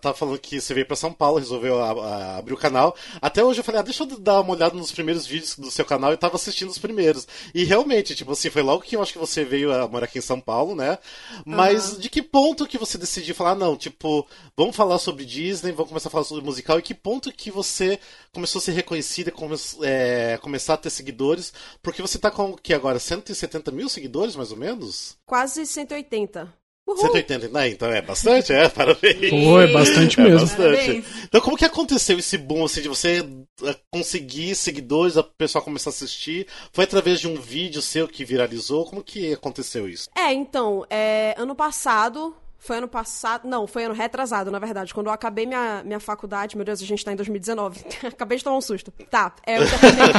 tava 0.00 0.14
falando 0.16 0.38
que 0.38 0.60
você 0.60 0.74
veio 0.74 0.86
pra 0.86 0.96
São 0.96 1.12
Paulo, 1.12 1.38
resolveu 1.38 1.82
a- 1.82 1.90
a- 1.92 2.36
abrir 2.38 2.54
o 2.54 2.56
canal. 2.58 2.94
Até 3.20 3.42
hoje 3.44 3.60
eu 3.60 3.64
falei, 3.64 3.80
ah, 3.80 3.84
deixa 3.84 4.02
eu 4.04 4.18
dar 4.18 4.40
uma 4.40 4.52
olhada 4.54 4.74
nos 4.76 4.92
primeiros 4.92 5.26
vídeos 5.26 5.56
do 5.56 5.70
seu 5.70 5.84
canal 5.84 6.12
e 6.12 6.16
tava 6.16 6.36
assistindo 6.36 6.68
os 6.70 6.78
primeiros. 6.78 7.26
E 7.54 7.64
realmente, 7.64 8.14
tipo 8.14 8.32
assim, 8.32 8.50
foi 8.50 8.62
logo 8.62 8.82
que 8.82 8.96
eu 8.96 9.02
acho 9.02 9.12
que 9.12 9.18
você 9.18 9.44
veio 9.44 9.72
a 9.72 9.88
morar 9.88 10.04
aqui 10.04 10.18
em 10.18 10.22
São 10.22 10.40
Paulo, 10.40 10.74
né? 10.74 10.98
Mas 11.44 11.98
de 11.98 12.08
que 12.08 12.22
ponto 12.22 12.66
que 12.66 12.78
você 12.78 12.98
decidiu 12.98 13.34
falar, 13.34 13.54
não, 13.54 13.76
tipo, 13.76 14.26
vamos 14.56 14.76
falar 14.76 14.98
sobre 14.98 15.24
Disney, 15.24 15.72
vamos 15.72 15.88
começar 15.88 16.08
a 16.08 16.12
falar 16.12 16.24
sobre 16.24 16.44
musical, 16.44 16.78
e 16.78 16.82
que 16.82 16.94
ponto 16.94 17.32
que 17.32 17.50
você 17.50 17.98
começou 18.32 18.58
a 18.58 18.62
ser 18.62 18.72
reconhecida, 18.72 19.30
come, 19.30 19.56
é, 19.82 20.38
começar 20.40 20.74
a 20.74 20.78
ter 20.78 20.90
seguidores? 20.90 21.52
Porque 21.82 22.02
você 22.02 22.18
tá 22.18 22.30
com 22.30 22.50
o 22.50 22.56
que 22.56 22.74
agora? 22.74 22.98
170 22.98 23.70
mil 23.70 23.88
seguidores, 23.88 24.36
mais 24.36 24.50
ou 24.50 24.56
menos? 24.56 25.16
Quase 25.26 25.66
180. 25.66 26.61
Uhul! 26.92 27.12
180, 27.12 27.48
né? 27.48 27.68
Então 27.68 27.90
é 27.90 28.02
bastante, 28.02 28.52
é, 28.52 28.68
parabéns. 28.70 29.30
Pô, 29.30 29.60
é 29.60 29.72
bastante 29.72 30.20
mesmo. 30.20 30.40
bastante. 30.40 30.56
Parabéns. 30.56 31.04
Então, 31.24 31.40
como 31.40 31.56
que 31.56 31.64
aconteceu 31.64 32.18
esse 32.18 32.36
boom, 32.38 32.64
assim, 32.64 32.82
de 32.82 32.88
você 32.88 33.26
eh, 33.64 33.76
conseguir 33.90 34.54
seguidores, 34.54 35.16
a 35.16 35.22
pessoa 35.22 35.62
começar 35.62 35.90
a 35.90 35.92
assistir? 35.92 36.46
Foi 36.72 36.84
através 36.84 37.20
de 37.20 37.28
um 37.28 37.36
vídeo 37.36 37.80
seu 37.80 38.06
que 38.06 38.24
viralizou? 38.24 38.84
Como 38.84 39.02
que 39.02 39.32
aconteceu 39.32 39.88
isso? 39.88 40.08
É, 40.16 40.32
então, 40.32 40.84
é, 40.90 41.34
ano 41.38 41.54
passado. 41.54 42.36
Foi 42.58 42.76
ano 42.76 42.86
passado. 42.86 43.48
Não, 43.48 43.66
foi 43.66 43.84
ano 43.84 43.94
retrasado, 43.94 44.48
na 44.48 44.60
verdade. 44.60 44.94
Quando 44.94 45.08
eu 45.08 45.12
acabei 45.12 45.46
minha, 45.46 45.82
minha 45.84 45.98
faculdade. 45.98 46.56
Meu 46.56 46.64
Deus, 46.64 46.80
a 46.80 46.84
gente 46.86 47.04
tá 47.04 47.12
em 47.12 47.16
2019. 47.16 47.84
acabei 48.06 48.38
de 48.38 48.44
tomar 48.44 48.56
um 48.56 48.60
susto. 48.60 48.92
Tá, 49.10 49.34
é, 49.44 49.58
eu 49.58 49.64
terminei. 49.68 50.12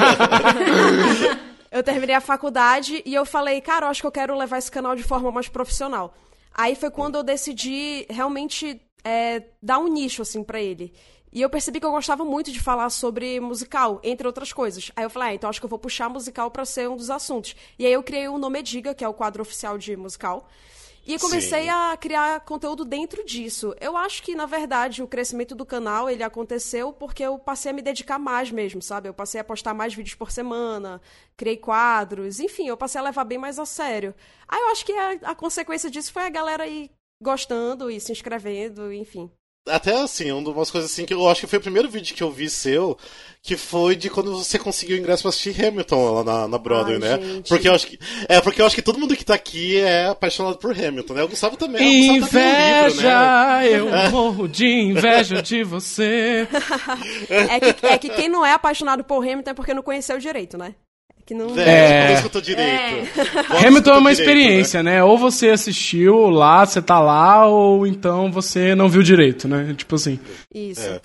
eu 1.72 1.84
terminei 1.84 2.16
a 2.16 2.22
faculdade 2.22 3.02
e 3.06 3.14
eu 3.14 3.26
falei, 3.26 3.62
cara, 3.62 3.86
eu 3.86 3.90
acho 3.90 4.02
que 4.02 4.08
eu 4.08 4.12
quero 4.12 4.38
levar 4.38 4.58
esse 4.58 4.70
canal 4.70 4.94
de 4.94 5.04
forma 5.04 5.32
mais 5.32 5.48
profissional. 5.48 6.14
Aí 6.54 6.76
foi 6.76 6.92
quando 6.92 7.16
eu 7.16 7.24
decidi 7.24 8.06
realmente 8.10 8.82
é, 9.04 9.44
dar 9.62 9.80
um 9.80 9.88
nicho, 9.88 10.22
assim, 10.22 10.44
pra 10.44 10.62
ele. 10.62 10.94
E 11.32 11.42
eu 11.42 11.50
percebi 11.50 11.80
que 11.80 11.86
eu 11.86 11.92
gostava 11.92 12.24
muito 12.24 12.52
de 12.52 12.60
falar 12.60 12.92
sobre 12.92 13.40
musical, 13.40 14.00
entre 14.04 14.28
outras 14.28 14.54
coisas. 14.54 14.92
Aí 14.96 15.04
eu 15.04 15.10
falei, 15.10 15.30
ah, 15.30 15.34
então 15.34 15.50
acho 15.50 15.60
que 15.60 15.66
eu 15.66 15.70
vou 15.70 15.80
puxar 15.80 16.08
musical 16.08 16.52
pra 16.52 16.64
ser 16.64 16.88
um 16.88 16.96
dos 16.96 17.10
assuntos. 17.10 17.56
E 17.80 17.88
aí 17.88 17.94
eu 17.94 18.04
criei 18.04 18.28
o 18.28 18.38
Nome 18.38 18.62
Diga, 18.62 18.94
que 18.94 19.04
é 19.04 19.08
o 19.08 19.14
quadro 19.16 19.42
oficial 19.42 19.76
de 19.76 19.98
musical. 19.98 20.48
E 21.06 21.20
comecei 21.20 21.64
Sim. 21.64 21.70
a 21.70 21.98
criar 21.98 22.40
conteúdo 22.42 22.86
dentro 22.86 23.26
disso. 23.26 23.76
Eu 23.80 23.98
acho 23.98 24.24
que, 24.24 24.36
na 24.36 24.46
verdade, 24.46 25.04
o 25.04 25.08
crescimento 25.08 25.54
do 25.54 25.66
canal, 25.66 26.10
ele 26.10 26.24
aconteceu 26.24 26.94
porque 26.94 27.24
eu 27.24 27.38
passei 27.38 27.72
a 27.72 27.74
me 27.74 27.82
dedicar 27.82 28.18
mais 28.18 28.50
mesmo, 28.52 28.82
sabe? 28.82 29.10
Eu 29.10 29.14
passei 29.14 29.42
a 29.42 29.44
postar 29.44 29.74
mais 29.74 29.94
vídeos 29.94 30.16
por 30.16 30.32
semana, 30.32 31.02
criei 31.36 31.58
quadros, 31.58 32.40
enfim, 32.40 32.68
eu 32.68 32.78
passei 32.78 33.02
a 33.02 33.04
levar 33.04 33.26
bem 33.26 33.38
mais 33.38 33.60
a 33.60 33.66
sério. 33.66 34.16
Aí 34.48 34.62
eu 34.62 34.70
acho 34.70 34.86
que 34.86 34.94
a, 34.94 35.12
a 35.24 35.36
consequência 35.36 35.90
disso 35.92 36.14
foi 36.14 36.24
a 36.24 36.30
galera 36.30 36.66
ir 36.66 36.90
gostando 37.22 37.92
e 37.92 38.00
se 38.00 38.12
inscrevendo, 38.12 38.92
enfim. 38.94 39.30
Até 39.66 39.96
assim, 40.02 40.30
uma 40.32 40.54
das 40.54 40.70
coisas 40.70 40.92
assim 40.92 41.06
que 41.06 41.14
eu 41.14 41.28
acho 41.30 41.42
que 41.42 41.48
foi 41.48 41.58
o 41.58 41.62
primeiro 41.62 41.90
vídeo 41.90 42.14
que 42.14 42.22
eu 42.22 42.30
vi 42.30 42.50
seu, 42.50 42.98
que 43.42 43.56
foi 43.56 43.96
de 43.96 44.10
quando 44.10 44.38
você 44.38 44.60
conseguiu 44.60 44.98
o 44.98 45.00
ingresso 45.00 45.24
pra 45.24 45.30
assistir 45.30 45.66
Hamilton 45.66 46.12
lá 46.16 46.24
na, 46.24 46.48
na 46.50 46.58
Broadway, 46.58 46.96
Ai, 46.96 47.00
né? 47.00 47.22
gente. 47.22 47.48
Porque 47.48 47.70
eu 47.70 47.74
acho 47.74 47.88
que. 47.88 47.98
É, 48.28 48.42
porque 48.42 48.62
eu 48.62 48.66
acho 48.66 48.76
que 48.76 48.82
todo 48.82 49.00
mundo 49.00 49.16
que 49.16 49.24
tá 49.24 49.34
aqui 49.34 49.78
é 49.80 50.08
apaixonado 50.08 50.58
por 50.58 50.72
Hamilton, 50.72 51.14
né? 51.14 51.24
O 51.24 51.30
Gustavo 51.30 51.56
também. 51.56 51.82
o 51.82 52.20
Gustavo 52.20 52.20
tá 52.22 52.28
tendo 52.28 52.46
um 52.46 52.88
livro, 52.88 53.04
né? 53.04 53.20
Inveja, 53.62 53.66
eu 53.66 53.88
morro 54.12 54.50
de 54.50 54.68
inveja 54.68 55.42
de 55.42 55.64
você. 55.64 56.48
É 57.30 57.60
que, 57.60 57.86
é 57.86 57.98
que 57.98 58.10
quem 58.10 58.30
não 58.30 58.46
é 58.46 58.54
apaixonado 58.54 59.04
por 59.04 59.24
Hamilton 59.24 59.52
é 59.52 59.54
porque 59.54 59.74
não 59.74 59.82
conheceu 59.82 60.18
direito, 60.18 60.58
né? 60.58 60.76
É 61.24 61.26
que 61.26 61.34
não... 61.34 61.58
É, 61.58 62.08
não 62.08 62.14
escutou 62.16 62.42
direito. 62.42 63.10
Vamos 63.48 63.66
Hamilton 63.66 63.92
é 63.92 63.98
uma 63.98 64.14
direito, 64.14 64.30
experiência, 64.30 64.84
né? 64.84 65.04
Ou 65.04 65.18
você 65.18 65.50
assistiu 65.50 66.30
lá, 66.30 66.66
você 66.66 66.82
tá 66.82 67.00
lá, 67.00 67.48
ou 67.48 67.88
então 67.88 68.32
você 68.32 68.76
não 68.76 68.90
viu 68.90 69.02
direito, 69.02 69.48
né? 69.48 69.74
Tipo 69.76 69.96
assim. 69.96 70.20
Isso. 70.54 70.86
É. 70.86 71.00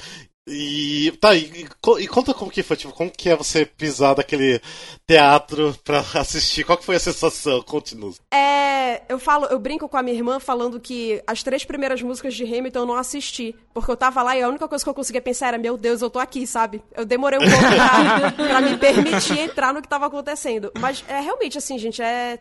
E 0.51 1.13
tá, 1.21 1.35
e, 1.35 1.67
e, 1.99 2.09
conta 2.09 2.33
como 2.33 2.51
que 2.51 2.63
foi, 2.63 2.77
tipo, 2.77 2.93
como 2.93 3.11
que 3.11 3.29
é 3.29 3.37
você 3.37 3.67
pisar 3.67 4.15
daquele 4.15 4.61
teatro 5.07 5.77
pra 5.85 6.03
assistir? 6.15 6.65
Qual 6.65 6.79
que 6.79 6.85
foi 6.85 6.97
a 6.97 7.01
sensação? 7.01 7.61
Continua. 7.63 8.15
É, 8.33 9.03
eu 9.09 9.19
falo, 9.19 9.47
eu 9.47 9.59
brinco 9.59 9.89
com 9.89 9.97
a 9.97 10.03
minha 10.03 10.17
irmã 10.17 10.41
falando 10.41 10.81
que 10.81 11.23
as 11.27 11.43
três 11.43 11.65
primeiras 11.65 12.01
músicas 12.01 12.35
de 12.35 12.45
Hamilton 12.45 12.79
eu 12.81 12.87
não 12.87 12.95
assisti, 12.95 13.55
porque 13.75 13.91
eu 13.91 13.97
tava 13.97 14.23
lá 14.23 14.37
e 14.37 14.43
a 14.43 14.49
única 14.49 14.67
coisa 14.67 14.83
que 14.83 14.89
eu 14.89 14.95
conseguia 14.95 15.21
pensar 15.21 15.49
era, 15.49 15.59
meu 15.59 15.77
Deus, 15.77 16.01
eu 16.01 16.09
tô 16.09 16.19
aqui, 16.19 16.47
sabe? 16.47 16.83
Eu 16.97 17.05
demorei 17.05 17.39
um 17.39 17.43
pouco 17.43 17.75
pra, 17.75 18.33
pra 18.49 18.61
me 18.63 18.77
permitir 18.79 19.39
entrar 19.39 19.75
no 19.75 19.83
que 19.83 19.89
tava 19.89 20.07
acontecendo. 20.07 20.73
Mas 20.79 21.05
é 21.09 21.21
realmente 21.21 21.59
assim, 21.59 21.79
gente, 21.79 22.01
é 22.01 22.39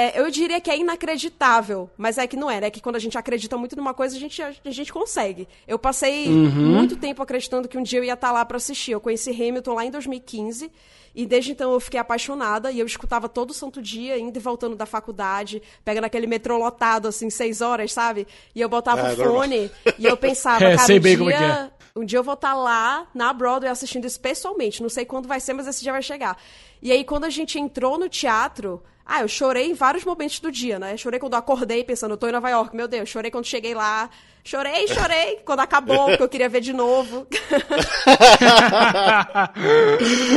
é, 0.00 0.18
eu 0.18 0.30
diria 0.30 0.58
que 0.60 0.70
é 0.70 0.78
inacreditável, 0.78 1.90
mas 1.96 2.16
é 2.16 2.26
que 2.26 2.34
não 2.34 2.50
é, 2.50 2.58
né? 2.58 2.70
Que 2.70 2.80
quando 2.80 2.96
a 2.96 2.98
gente 2.98 3.18
acredita 3.18 3.58
muito 3.58 3.76
numa 3.76 3.92
coisa, 3.92 4.16
a 4.16 4.18
gente, 4.18 4.40
a, 4.40 4.50
a 4.64 4.70
gente 4.70 4.90
consegue. 4.90 5.46
Eu 5.68 5.78
passei 5.78 6.26
uhum. 6.26 6.74
muito 6.74 6.96
tempo 6.96 7.22
acreditando 7.22 7.68
que 7.68 7.76
um 7.76 7.82
dia 7.82 7.98
eu 7.98 8.04
ia 8.04 8.14
estar 8.14 8.28
tá 8.28 8.32
lá 8.32 8.42
para 8.44 8.56
assistir. 8.56 8.92
Eu 8.92 9.00
conheci 9.00 9.30
Hamilton 9.30 9.74
lá 9.74 9.84
em 9.84 9.90
2015 9.90 10.72
e 11.14 11.26
desde 11.26 11.52
então 11.52 11.72
eu 11.72 11.80
fiquei 11.80 12.00
apaixonada 12.00 12.70
e 12.70 12.78
eu 12.80 12.86
escutava 12.86 13.28
todo 13.28 13.52
santo 13.52 13.82
dia, 13.82 14.18
indo 14.18 14.34
e 14.34 14.40
voltando 14.40 14.74
da 14.74 14.86
faculdade, 14.86 15.62
pegando 15.84 16.04
aquele 16.04 16.26
metrô 16.26 16.56
lotado, 16.56 17.06
assim, 17.08 17.28
seis 17.28 17.60
horas, 17.60 17.92
sabe? 17.92 18.26
E 18.54 18.60
eu 18.60 18.68
botava 18.70 19.02
é, 19.02 19.12
o 19.12 19.16
fone 19.16 19.70
e 19.98 20.06
eu 20.06 20.16
pensava, 20.16 20.64
é, 20.64 20.76
cara, 20.76 20.94
um 20.94 20.98
dia, 20.98 21.36
é. 21.36 21.70
um 22.00 22.04
dia 22.06 22.18
eu 22.18 22.24
vou 22.24 22.34
estar 22.34 22.52
tá 22.52 22.54
lá 22.54 23.06
na 23.14 23.32
Broadway 23.34 23.70
assistindo 23.70 24.06
isso 24.06 24.18
pessoalmente. 24.18 24.80
Não 24.80 24.88
sei 24.88 25.04
quando 25.04 25.28
vai 25.28 25.40
ser, 25.40 25.52
mas 25.52 25.66
esse 25.66 25.82
dia 25.82 25.92
vai 25.92 26.02
chegar. 26.02 26.38
E 26.80 26.90
aí, 26.90 27.04
quando 27.04 27.24
a 27.24 27.30
gente 27.30 27.58
entrou 27.58 27.98
no 27.98 28.08
teatro, 28.08 28.82
ah, 29.12 29.22
eu 29.22 29.28
chorei 29.28 29.66
em 29.66 29.74
vários 29.74 30.04
momentos 30.04 30.38
do 30.38 30.52
dia, 30.52 30.78
né? 30.78 30.96
Chorei 30.96 31.18
quando 31.18 31.34
acordei 31.34 31.82
pensando, 31.82 32.12
eu 32.12 32.16
tô 32.16 32.28
em 32.28 32.32
Nova 32.32 32.48
York, 32.48 32.76
meu 32.76 32.86
Deus. 32.86 33.08
Chorei 33.08 33.28
quando 33.28 33.44
cheguei 33.44 33.74
lá. 33.74 34.08
Chorei, 34.44 34.86
chorei 34.86 35.40
quando 35.44 35.58
acabou, 35.58 36.06
porque 36.06 36.22
eu 36.22 36.28
queria 36.28 36.48
ver 36.48 36.60
de 36.60 36.72
novo. 36.72 37.26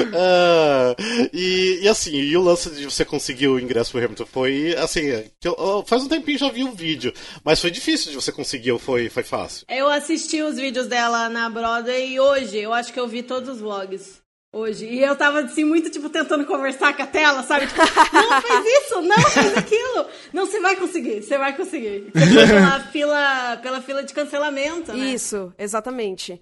uh, 0.10 0.96
e, 1.32 1.82
e, 1.84 1.88
assim, 1.88 2.16
e 2.16 2.36
o 2.36 2.42
lance 2.42 2.72
de 2.72 2.86
você 2.86 3.06
conseguir 3.06 3.48
o 3.48 3.60
ingresso 3.60 3.92
pro 3.92 4.04
Hamilton 4.04 4.26
foi 4.26 4.76
assim. 4.80 5.04
Eu, 5.44 5.84
faz 5.86 6.02
um 6.02 6.08
tempinho 6.08 6.40
já 6.40 6.50
vi 6.50 6.64
o 6.64 6.70
um 6.70 6.74
vídeo, 6.74 7.14
mas 7.44 7.62
foi 7.62 7.70
difícil 7.70 8.10
de 8.10 8.16
você 8.16 8.32
conseguir 8.32 8.72
ou 8.72 8.80
foi, 8.80 9.08
foi 9.08 9.22
fácil? 9.22 9.68
Eu 9.70 9.88
assisti 9.88 10.42
os 10.42 10.56
vídeos 10.56 10.88
dela 10.88 11.30
na 11.30 11.48
Broadway 11.48 12.14
e 12.14 12.20
hoje 12.20 12.58
eu 12.58 12.74
acho 12.74 12.92
que 12.92 13.00
eu 13.00 13.08
vi 13.08 13.22
todos 13.22 13.50
os 13.50 13.62
vlogs 13.62 14.23
hoje. 14.54 14.86
E 14.86 15.02
eu 15.02 15.16
tava, 15.16 15.40
assim, 15.42 15.64
muito, 15.64 15.90
tipo, 15.90 16.08
tentando 16.10 16.46
conversar 16.46 16.96
com 16.96 17.02
a 17.02 17.08
tela, 17.08 17.42
sabe? 17.42 17.66
Tipo, 17.66 17.82
não 18.14 18.42
faz 18.42 18.66
isso, 18.66 19.02
não 19.02 19.20
faz 19.20 19.58
aquilo. 19.58 20.06
Não, 20.32 20.46
você 20.46 20.60
vai 20.62 20.76
conseguir, 20.76 21.24
você 21.24 21.38
vai 21.38 21.58
conseguir. 21.58 22.12
Você 22.14 22.48
pela 22.48 22.80
fila, 22.92 23.60
pela 23.62 23.82
fila 23.82 24.04
de 24.04 24.14
cancelamento, 24.14 24.94
né? 24.94 25.08
Isso, 25.08 25.52
exatamente. 25.58 26.40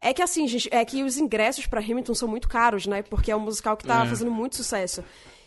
É 0.00 0.12
que 0.12 0.22
assim, 0.22 0.46
gente, 0.46 0.68
é 0.70 0.84
que 0.84 1.02
os 1.02 1.16
ingressos 1.16 1.66
para 1.66 1.80
Hamilton 1.80 2.14
são 2.14 2.28
muito 2.28 2.48
caros, 2.48 2.86
né? 2.86 3.02
Porque 3.02 3.32
é 3.32 3.36
um 3.36 3.40
musical 3.40 3.76
que 3.76 3.86
tá 3.86 4.04
é. 4.04 4.08
fazendo 4.08 4.30
muito 4.30 4.54
sucesso. 4.54 5.02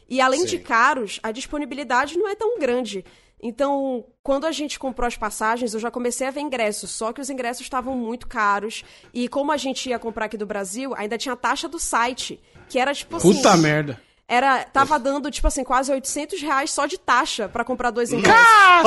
E 0.09 0.19
além 0.19 0.41
Sim. 0.41 0.47
de 0.47 0.59
caros, 0.59 1.19
a 1.21 1.31
disponibilidade 1.31 2.17
não 2.17 2.27
é 2.27 2.33
tão 2.33 2.57
grande. 2.57 3.05
Então, 3.41 4.05
quando 4.21 4.45
a 4.45 4.51
gente 4.51 4.77
comprou 4.77 5.07
as 5.07 5.15
passagens, 5.15 5.73
eu 5.73 5.79
já 5.79 5.89
comecei 5.89 6.27
a 6.27 6.31
ver 6.31 6.41
ingressos, 6.41 6.91
só 6.91 7.13
que 7.13 7.21
os 7.21 7.29
ingressos 7.29 7.61
estavam 7.61 7.95
muito 7.95 8.27
caros. 8.27 8.83
E 9.13 9.27
como 9.29 9.51
a 9.51 9.57
gente 9.57 9.89
ia 9.89 9.97
comprar 9.97 10.25
aqui 10.25 10.37
do 10.37 10.45
Brasil, 10.45 10.93
ainda 10.95 11.17
tinha 11.17 11.33
a 11.33 11.37
taxa 11.37 11.67
do 11.69 11.79
site, 11.79 12.39
que 12.67 12.77
era 12.77 12.93
tipo 12.93 13.15
assim. 13.15 13.33
Puta 13.33 13.55
merda! 13.55 14.08
Era, 14.31 14.63
tava 14.63 14.99
dando, 14.99 15.31
tipo 15.31 15.47
assim, 15.47 15.63
quase 15.63 15.91
800 15.91 16.39
reais 16.39 16.69
só 16.69 16.85
de 16.85 16.99
taxa 16.99 17.49
para 17.49 17.65
comprar 17.65 17.89
dois 17.89 18.13
ingressos. 18.13 18.37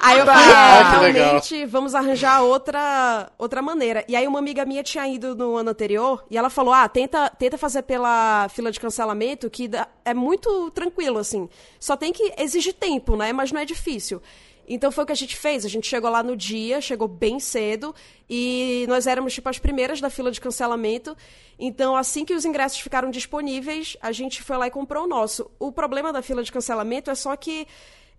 aí 0.00 0.18
eu 0.18 0.24
falei, 0.24 0.50
é, 0.50 1.12
realmente, 1.12 1.66
vamos 1.66 1.94
arranjar 1.94 2.40
outra, 2.40 3.30
outra 3.36 3.60
maneira. 3.60 4.06
E 4.08 4.16
aí 4.16 4.26
uma 4.26 4.38
amiga 4.38 4.64
minha 4.64 4.82
tinha 4.82 5.06
ido 5.06 5.34
no 5.34 5.54
ano 5.54 5.68
anterior 5.68 6.24
e 6.30 6.38
ela 6.38 6.48
falou, 6.48 6.72
ah, 6.72 6.88
tenta, 6.88 7.28
tenta 7.28 7.58
fazer 7.58 7.82
pela 7.82 8.48
fila 8.48 8.72
de 8.72 8.80
cancelamento, 8.80 9.50
que 9.50 9.70
é 10.02 10.14
muito 10.14 10.70
tranquilo, 10.70 11.18
assim. 11.18 11.46
Só 11.78 11.94
tem 11.94 12.10
que 12.10 12.32
exigir 12.38 12.72
tempo, 12.72 13.16
né? 13.16 13.34
Mas 13.34 13.52
não 13.52 13.60
é 13.60 13.66
difícil. 13.66 14.22
Então 14.68 14.92
foi 14.92 15.04
o 15.04 15.06
que 15.06 15.12
a 15.12 15.16
gente 15.16 15.34
fez. 15.34 15.64
A 15.64 15.68
gente 15.68 15.86
chegou 15.86 16.10
lá 16.10 16.22
no 16.22 16.36
dia, 16.36 16.80
chegou 16.80 17.08
bem 17.08 17.40
cedo, 17.40 17.94
e 18.28 18.84
nós 18.88 19.06
éramos, 19.06 19.32
tipo, 19.32 19.48
as 19.48 19.58
primeiras 19.58 20.00
da 20.00 20.10
fila 20.10 20.30
de 20.30 20.40
cancelamento. 20.40 21.16
Então, 21.58 21.96
assim 21.96 22.24
que 22.24 22.34
os 22.34 22.44
ingressos 22.44 22.78
ficaram 22.78 23.10
disponíveis, 23.10 23.96
a 24.02 24.12
gente 24.12 24.42
foi 24.42 24.58
lá 24.58 24.66
e 24.66 24.70
comprou 24.70 25.04
o 25.04 25.08
nosso. 25.08 25.50
O 25.58 25.72
problema 25.72 26.12
da 26.12 26.20
fila 26.20 26.42
de 26.42 26.52
cancelamento 26.52 27.10
é 27.10 27.14
só 27.14 27.34
que. 27.34 27.66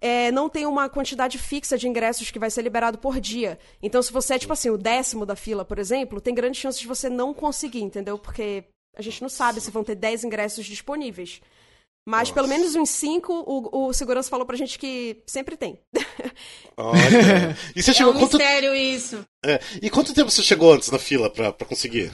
É, 0.01 0.32
não 0.32 0.48
tem 0.48 0.65
uma 0.65 0.88
quantidade 0.88 1.38
fixa 1.38 1.77
de 1.77 1.86
ingressos 1.86 2.32
que 2.32 2.39
vai 2.39 2.50
ser 2.50 2.62
liberado 2.62 2.98
por 2.98 3.20
dia. 3.20 3.60
Então, 3.84 4.01
se 4.01 4.13
você 4.13 4.36
é, 4.36 4.39
tipo 4.39 4.53
assim, 4.53 4.70
o 4.70 4.77
décimo 4.77 5.25
da 5.25 5.36
fila, 5.36 5.65
por 5.65 5.77
exemplo, 5.77 6.22
tem 6.22 6.34
grandes 6.34 6.62
chances 6.62 6.79
de 6.79 6.88
você 6.88 7.10
não 7.10 7.34
conseguir, 7.34 7.82
entendeu? 7.82 8.18
Porque 8.18 8.63
a 8.96 9.01
gente 9.01 9.22
não 9.22 9.27
sabe 9.27 9.60
se 9.60 9.70
vão 9.72 9.84
ter 9.84 9.96
10 9.96 10.24
ingressos 10.24 10.65
disponíveis. 10.65 11.41
Mas 12.06 12.29
Nossa. 12.29 12.34
pelo 12.34 12.48
menos 12.48 12.75
uns 12.75 12.89
cinco, 12.89 13.34
o, 13.46 13.88
o 13.88 13.94
segurança 13.94 14.29
falou 14.29 14.46
pra 14.46 14.58
gente 14.58 14.79
que 14.79 15.22
sempre 15.27 15.56
tem. 15.56 15.79
Olha. 16.77 17.56
E 17.75 17.84
você 17.84 17.91
é 17.91 17.94
chegou 17.94 18.13
um 18.13 18.20
quanto... 18.20 18.38
mistério 18.38 18.75
isso. 18.75 19.25
É. 19.46 19.60
E 19.82 19.89
quanto 19.89 20.13
tempo 20.13 20.32
você 20.32 20.41
chegou 20.41 20.74
antes 20.74 20.89
na 20.89 20.98
fila 20.98 21.29
pra, 21.29 21.51
pra 21.51 21.68
conseguir? 21.68 22.12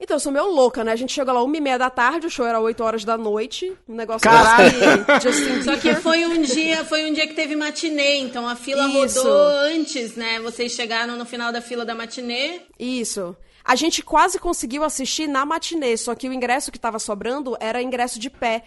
Então, 0.00 0.14
eu 0.14 0.20
sou 0.20 0.30
meio 0.30 0.46
louca, 0.46 0.84
né? 0.84 0.92
A 0.92 0.96
gente 0.96 1.12
chegou 1.12 1.34
lá 1.34 1.42
uma 1.42 1.56
e 1.56 1.60
meia 1.60 1.76
da 1.76 1.90
tarde, 1.90 2.28
o 2.28 2.30
show 2.30 2.46
era 2.46 2.60
8 2.60 2.84
horas 2.84 3.04
da 3.04 3.18
noite. 3.18 3.76
Um 3.88 3.96
negócio 3.96 4.20
Caralho! 4.20 4.70
Assim, 5.08 5.62
Só 5.62 5.76
que 5.76 5.92
foi 5.96 6.24
um 6.24 6.40
dia, 6.40 6.84
foi 6.84 7.10
um 7.10 7.12
dia 7.12 7.26
que 7.26 7.34
teve 7.34 7.56
matinê, 7.56 8.18
então 8.18 8.48
a 8.48 8.54
fila 8.54 8.88
Isso. 9.04 9.18
rodou 9.20 9.48
antes, 9.48 10.14
né? 10.14 10.38
Vocês 10.40 10.72
chegaram 10.72 11.16
no 11.16 11.26
final 11.26 11.50
da 11.50 11.60
fila 11.60 11.84
da 11.84 11.96
matinê. 11.96 12.60
Isso. 12.78 13.36
A 13.64 13.74
gente 13.74 14.00
quase 14.02 14.38
conseguiu 14.38 14.84
assistir 14.84 15.26
na 15.26 15.44
matinê, 15.44 15.96
só 15.96 16.14
que 16.14 16.28
o 16.28 16.32
ingresso 16.32 16.70
que 16.70 16.78
tava 16.78 17.00
sobrando 17.00 17.56
era 17.58 17.82
ingresso 17.82 18.20
de 18.20 18.30
pé. 18.30 18.62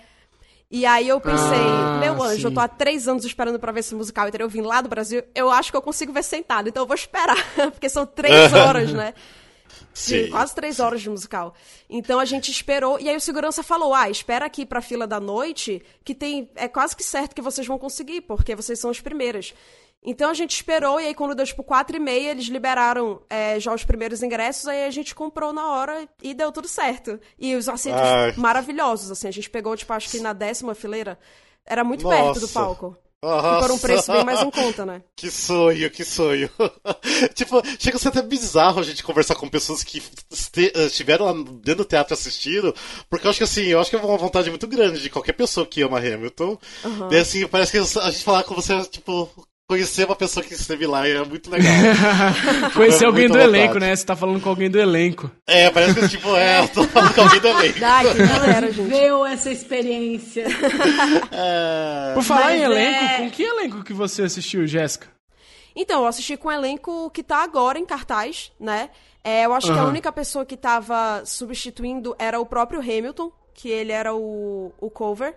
E 0.71 0.85
aí 0.85 1.09
eu 1.09 1.19
pensei, 1.19 1.59
ah, 1.59 1.99
meu 1.99 2.23
anjo, 2.23 2.37
sim. 2.37 2.45
eu 2.45 2.53
tô 2.53 2.61
há 2.61 2.67
três 2.67 3.05
anos 3.05 3.25
esperando 3.25 3.59
pra 3.59 3.73
ver 3.73 3.81
esse 3.81 3.93
musical, 3.93 4.29
então 4.29 4.39
eu 4.39 4.47
vim 4.47 4.61
lá 4.61 4.79
do 4.79 4.87
Brasil, 4.87 5.21
eu 5.35 5.51
acho 5.51 5.69
que 5.69 5.75
eu 5.75 5.81
consigo 5.81 6.13
ver 6.13 6.23
sentado, 6.23 6.69
então 6.69 6.83
eu 6.83 6.87
vou 6.87 6.95
esperar, 6.95 7.35
porque 7.73 7.89
são 7.89 8.05
três 8.05 8.53
horas, 8.55 8.93
né? 8.93 9.13
Sim. 9.93 10.29
Quase 10.29 10.55
três 10.55 10.79
horas 10.79 11.01
de 11.01 11.09
musical. 11.09 11.53
Então 11.89 12.19
a 12.19 12.25
gente 12.25 12.49
esperou, 12.49 12.97
e 12.99 13.09
aí 13.09 13.15
o 13.17 13.19
segurança 13.19 13.61
falou: 13.61 13.93
ah, 13.93 14.09
espera 14.09 14.45
aqui 14.45 14.65
pra 14.65 14.81
fila 14.81 15.05
da 15.05 15.19
noite, 15.19 15.83
que 16.03 16.15
tem. 16.15 16.49
É 16.55 16.67
quase 16.69 16.95
que 16.95 17.03
certo 17.03 17.35
que 17.35 17.41
vocês 17.41 17.67
vão 17.67 17.77
conseguir, 17.77 18.21
porque 18.21 18.55
vocês 18.55 18.79
são 18.79 18.89
as 18.89 19.01
primeiras. 19.01 19.53
Então 20.03 20.31
a 20.31 20.33
gente 20.33 20.55
esperou, 20.55 20.99
e 20.99 21.05
aí 21.05 21.13
quando 21.13 21.35
deu 21.35 21.45
tipo 21.45 21.63
quatro 21.63 21.95
e 21.95 21.99
meia, 21.99 22.31
eles 22.31 22.45
liberaram 22.45 23.21
é, 23.29 23.59
já 23.59 23.73
os 23.73 23.83
primeiros 23.83 24.23
ingressos, 24.23 24.67
aí 24.67 24.85
a 24.85 24.89
gente 24.89 25.13
comprou 25.13 25.53
na 25.53 25.71
hora 25.71 26.09
e 26.23 26.33
deu 26.33 26.51
tudo 26.51 26.67
certo. 26.67 27.19
E 27.37 27.55
os 27.55 27.69
assentos 27.69 28.01
Ai. 28.01 28.33
maravilhosos, 28.35 29.11
assim, 29.11 29.27
a 29.27 29.31
gente 29.31 29.49
pegou, 29.49 29.77
tipo, 29.77 29.93
acho 29.93 30.09
que 30.09 30.19
na 30.19 30.33
décima 30.33 30.73
fileira, 30.73 31.19
era 31.65 31.83
muito 31.83 32.03
Nossa. 32.03 32.17
perto 32.17 32.39
do 32.39 32.47
palco. 32.47 32.97
Nossa. 33.23 33.57
E 33.57 33.61
por 33.61 33.71
um 33.71 33.77
preço 33.77 34.11
bem 34.11 34.25
mais 34.25 34.41
em 34.41 34.49
conta, 34.49 34.83
né? 34.83 35.03
Que 35.15 35.29
sonho, 35.29 35.91
que 35.91 36.03
sonho. 36.03 36.49
tipo, 37.35 37.61
chega 37.77 37.97
a 37.97 37.99
ser 37.99 38.07
até 38.07 38.23
bizarro 38.23 38.79
a 38.79 38.83
gente 38.83 39.03
conversar 39.03 39.35
com 39.35 39.47
pessoas 39.47 39.83
que 39.83 40.01
eh, 40.57 40.85
estiveram 40.87 41.25
lá 41.25 41.33
dentro 41.33 41.83
do 41.83 41.85
teatro 41.85 42.15
assistindo, 42.15 42.73
porque 43.07 43.27
eu 43.27 43.29
acho 43.29 43.37
que 43.37 43.43
assim, 43.43 43.65
eu 43.65 43.79
acho 43.79 43.91
que 43.91 43.95
é 43.95 43.99
uma 43.99 44.17
vontade 44.17 44.49
muito 44.49 44.65
grande 44.65 44.99
de 44.99 45.11
qualquer 45.11 45.33
pessoa 45.33 45.67
que 45.67 45.83
ama 45.83 45.99
Hamilton. 45.99 46.57
Uhum. 46.83 47.11
E 47.11 47.17
assim, 47.17 47.45
parece 47.45 47.71
que 47.71 47.99
a 47.99 48.09
gente 48.09 48.23
falar 48.23 48.41
com 48.41 48.55
você, 48.55 48.83
tipo, 48.85 49.29
conhecer 49.71 50.05
uma 50.05 50.17
pessoa 50.17 50.45
que 50.45 50.53
esteve 50.53 50.85
lá 50.85 51.07
e 51.07 51.13
é 51.13 51.23
muito 51.23 51.49
legal. 51.49 51.71
conhecer 52.75 53.05
é 53.05 53.07
alguém 53.07 53.29
do 53.29 53.35
vontade. 53.35 53.55
elenco, 53.55 53.79
né? 53.79 53.95
Você 53.95 54.05
tá 54.05 54.17
falando 54.17 54.41
com 54.41 54.49
alguém 54.49 54.69
do 54.69 54.77
elenco. 54.77 55.31
É, 55.47 55.69
parece 55.69 55.97
que 55.97 56.09
tipo, 56.09 56.35
é, 56.35 56.59
eu 56.59 56.67
tô 56.67 56.83
falando 56.83 57.15
com 57.15 57.21
alguém 57.21 57.39
do 57.39 57.47
elenco. 57.47 57.79
Ai, 57.81 58.11
que 58.11 58.17
galera, 58.27 58.67
gente. 58.69 58.81
Viveu 58.81 59.25
essa 59.25 59.49
experiência. 59.49 60.45
É... 61.31 62.13
Por 62.13 62.21
falar 62.21 62.47
Mas 62.47 62.59
em 62.59 62.63
elenco, 62.63 63.03
é... 63.03 63.17
com 63.17 63.31
que 63.31 63.43
elenco 63.43 63.83
que 63.83 63.93
você 63.93 64.23
assistiu, 64.23 64.67
Jéssica? 64.67 65.07
Então, 65.73 66.01
eu 66.01 66.07
assisti 66.07 66.35
com 66.35 66.49
o 66.49 66.51
elenco 66.51 67.09
que 67.11 67.23
tá 67.23 67.41
agora 67.41 67.79
em 67.79 67.85
cartaz, 67.85 68.51
né? 68.59 68.89
É, 69.23 69.45
eu 69.45 69.53
acho 69.53 69.69
uhum. 69.69 69.73
que 69.73 69.79
a 69.79 69.85
única 69.85 70.11
pessoa 70.11 70.45
que 70.45 70.57
tava 70.57 71.23
substituindo 71.25 72.13
era 72.19 72.41
o 72.41 72.45
próprio 72.45 72.81
Hamilton, 72.81 73.31
que 73.53 73.69
ele 73.69 73.93
era 73.93 74.13
o, 74.13 74.73
o 74.81 74.89
cover. 74.89 75.33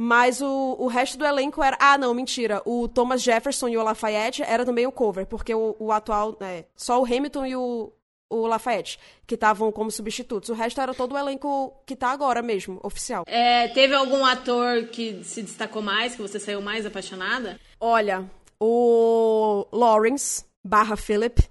Mas 0.00 0.40
o, 0.40 0.76
o 0.78 0.86
resto 0.86 1.18
do 1.18 1.26
elenco 1.26 1.60
era. 1.60 1.76
Ah, 1.80 1.98
não, 1.98 2.14
mentira. 2.14 2.62
O 2.64 2.86
Thomas 2.86 3.20
Jefferson 3.20 3.66
e 3.68 3.76
o 3.76 3.82
Lafayette 3.82 4.44
era 4.44 4.64
também 4.64 4.86
o 4.86 4.92
cover, 4.92 5.26
porque 5.26 5.52
o, 5.52 5.74
o 5.76 5.90
atual. 5.90 6.36
É, 6.40 6.66
só 6.76 7.02
o 7.02 7.04
Hamilton 7.04 7.46
e 7.46 7.56
o, 7.56 7.92
o 8.30 8.46
Lafayette, 8.46 8.96
que 9.26 9.34
estavam 9.34 9.72
como 9.72 9.90
substitutos. 9.90 10.50
O 10.50 10.54
resto 10.54 10.80
era 10.80 10.94
todo 10.94 11.14
o 11.14 11.18
elenco 11.18 11.74
que 11.84 11.96
tá 11.96 12.12
agora 12.12 12.40
mesmo, 12.40 12.78
oficial. 12.80 13.24
É, 13.26 13.66
teve 13.68 13.92
algum 13.92 14.24
ator 14.24 14.84
que 14.84 15.24
se 15.24 15.42
destacou 15.42 15.82
mais, 15.82 16.14
que 16.14 16.22
você 16.22 16.38
saiu 16.38 16.62
mais 16.62 16.86
apaixonada? 16.86 17.58
Olha, 17.80 18.24
o 18.60 19.66
Lawrence 19.72 20.44
barra 20.64 20.96
Philip 20.96 21.42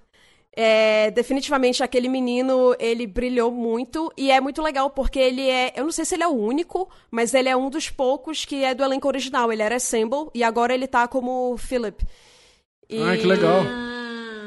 é, 0.59 1.11
definitivamente 1.11 1.83
aquele 1.83 2.09
menino, 2.09 2.75
ele 2.79 3.05
brilhou 3.05 3.51
muito 3.51 4.11
e 4.17 4.31
é 4.31 4.41
muito 4.41 4.59
legal 4.59 4.89
porque 4.89 5.19
ele 5.19 5.47
é, 5.47 5.71
eu 5.75 5.83
não 5.83 5.91
sei 5.91 6.03
se 6.03 6.15
ele 6.15 6.23
é 6.23 6.27
o 6.27 6.31
único, 6.31 6.89
mas 7.11 7.35
ele 7.35 7.47
é 7.47 7.55
um 7.55 7.69
dos 7.69 7.91
poucos 7.91 8.43
que 8.43 8.63
é 8.63 8.73
do 8.73 8.83
elenco 8.83 9.07
original. 9.07 9.53
Ele 9.53 9.61
era 9.61 9.75
Assemble 9.75 10.31
e 10.33 10.43
agora 10.43 10.73
ele 10.73 10.87
tá 10.87 11.07
como 11.07 11.55
Philip. 11.57 12.03
E... 12.89 12.99
Ah, 13.03 13.15
que 13.15 13.27
legal. 13.27 13.61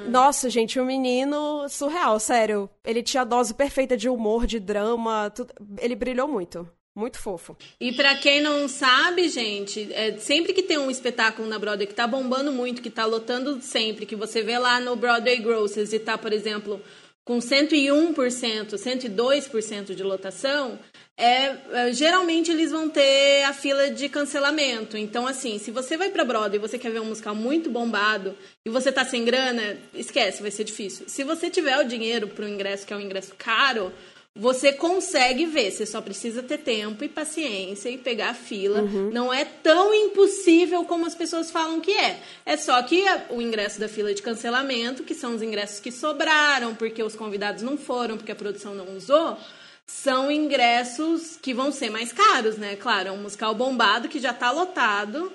Nossa, 0.08 0.50
gente, 0.50 0.80
o 0.80 0.84
menino 0.84 1.68
surreal, 1.68 2.18
sério. 2.18 2.68
Ele 2.84 3.04
tinha 3.04 3.20
a 3.20 3.24
dose 3.24 3.54
perfeita 3.54 3.96
de 3.96 4.08
humor, 4.08 4.48
de 4.48 4.58
drama, 4.58 5.30
tudo... 5.30 5.54
ele 5.78 5.94
brilhou 5.94 6.26
muito. 6.26 6.68
Muito 6.94 7.18
fofo. 7.18 7.56
E 7.80 7.92
pra 7.92 8.16
quem 8.16 8.40
não 8.40 8.68
sabe, 8.68 9.28
gente, 9.28 9.92
é, 9.92 10.16
sempre 10.18 10.52
que 10.52 10.62
tem 10.62 10.76
um 10.76 10.90
espetáculo 10.90 11.48
na 11.48 11.58
Broadway 11.58 11.86
que 11.86 11.94
tá 11.94 12.06
bombando 12.06 12.50
muito, 12.50 12.82
que 12.82 12.90
tá 12.90 13.04
lotando 13.04 13.60
sempre, 13.62 14.06
que 14.06 14.16
você 14.16 14.42
vê 14.42 14.58
lá 14.58 14.80
no 14.80 14.96
Broadway 14.96 15.38
Grosses 15.38 15.92
e 15.92 15.98
tá, 16.00 16.18
por 16.18 16.32
exemplo, 16.32 16.82
com 17.24 17.38
101%, 17.38 18.74
102% 18.74 19.94
de 19.94 20.02
lotação, 20.02 20.80
é, 21.16 21.54
é, 21.72 21.92
geralmente 21.92 22.50
eles 22.50 22.72
vão 22.72 22.88
ter 22.88 23.44
a 23.44 23.52
fila 23.52 23.90
de 23.90 24.08
cancelamento. 24.08 24.96
Então, 24.96 25.26
assim, 25.26 25.58
se 25.58 25.70
você 25.70 25.96
vai 25.96 26.10
pra 26.10 26.24
Broadway 26.24 26.56
e 26.56 26.58
você 26.58 26.78
quer 26.78 26.90
ver 26.90 27.00
um 27.00 27.04
musical 27.04 27.34
muito 27.34 27.70
bombado 27.70 28.34
e 28.66 28.70
você 28.70 28.90
tá 28.90 29.04
sem 29.04 29.24
grana, 29.24 29.76
esquece, 29.94 30.42
vai 30.42 30.50
ser 30.50 30.64
difícil. 30.64 31.08
Se 31.08 31.22
você 31.22 31.50
tiver 31.50 31.78
o 31.78 31.84
dinheiro 31.84 32.26
pro 32.26 32.48
ingresso, 32.48 32.86
que 32.86 32.92
é 32.92 32.96
um 32.96 33.00
ingresso 33.00 33.34
caro, 33.36 33.92
você 34.34 34.72
consegue 34.72 35.44
ver, 35.44 35.72
você 35.72 35.84
só 35.84 36.00
precisa 36.00 36.42
ter 36.42 36.58
tempo 36.58 37.02
e 37.02 37.08
paciência 37.08 37.88
e 37.90 37.98
pegar 37.98 38.30
a 38.30 38.34
fila. 38.34 38.82
Não 39.12 39.32
é 39.32 39.44
tão 39.44 39.92
impossível 39.92 40.84
como 40.84 41.04
as 41.04 41.14
pessoas 41.14 41.50
falam 41.50 41.80
que 41.80 41.90
é. 41.90 42.20
É 42.46 42.56
só 42.56 42.80
que 42.82 43.04
o 43.30 43.42
ingresso 43.42 43.80
da 43.80 43.88
fila 43.88 44.14
de 44.14 44.22
cancelamento, 44.22 45.02
que 45.02 45.14
são 45.14 45.34
os 45.34 45.42
ingressos 45.42 45.80
que 45.80 45.90
sobraram 45.90 46.74
porque 46.74 47.02
os 47.02 47.16
convidados 47.16 47.62
não 47.62 47.76
foram, 47.76 48.16
porque 48.16 48.32
a 48.32 48.36
produção 48.36 48.74
não 48.74 48.96
usou, 48.96 49.36
são 49.84 50.30
ingressos 50.30 51.36
que 51.36 51.52
vão 51.52 51.72
ser 51.72 51.90
mais 51.90 52.12
caros, 52.12 52.56
né? 52.56 52.76
Claro, 52.76 53.08
é 53.08 53.12
um 53.12 53.22
musical 53.22 53.52
bombado 53.54 54.08
que 54.08 54.20
já 54.20 54.32
tá 54.32 54.52
lotado. 54.52 55.32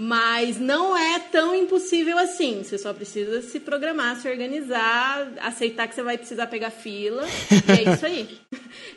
Mas 0.00 0.60
não 0.60 0.96
é 0.96 1.18
tão 1.18 1.52
impossível 1.52 2.16
assim. 2.18 2.62
Você 2.62 2.78
só 2.78 2.94
precisa 2.94 3.42
se 3.42 3.58
programar, 3.58 4.14
se 4.20 4.28
organizar, 4.28 5.28
aceitar 5.40 5.88
que 5.88 5.94
você 5.96 6.04
vai 6.04 6.16
precisar 6.16 6.46
pegar 6.46 6.70
fila. 6.70 7.26
E 7.50 7.72
é 7.72 7.92
isso 7.92 8.06
aí. 8.06 8.38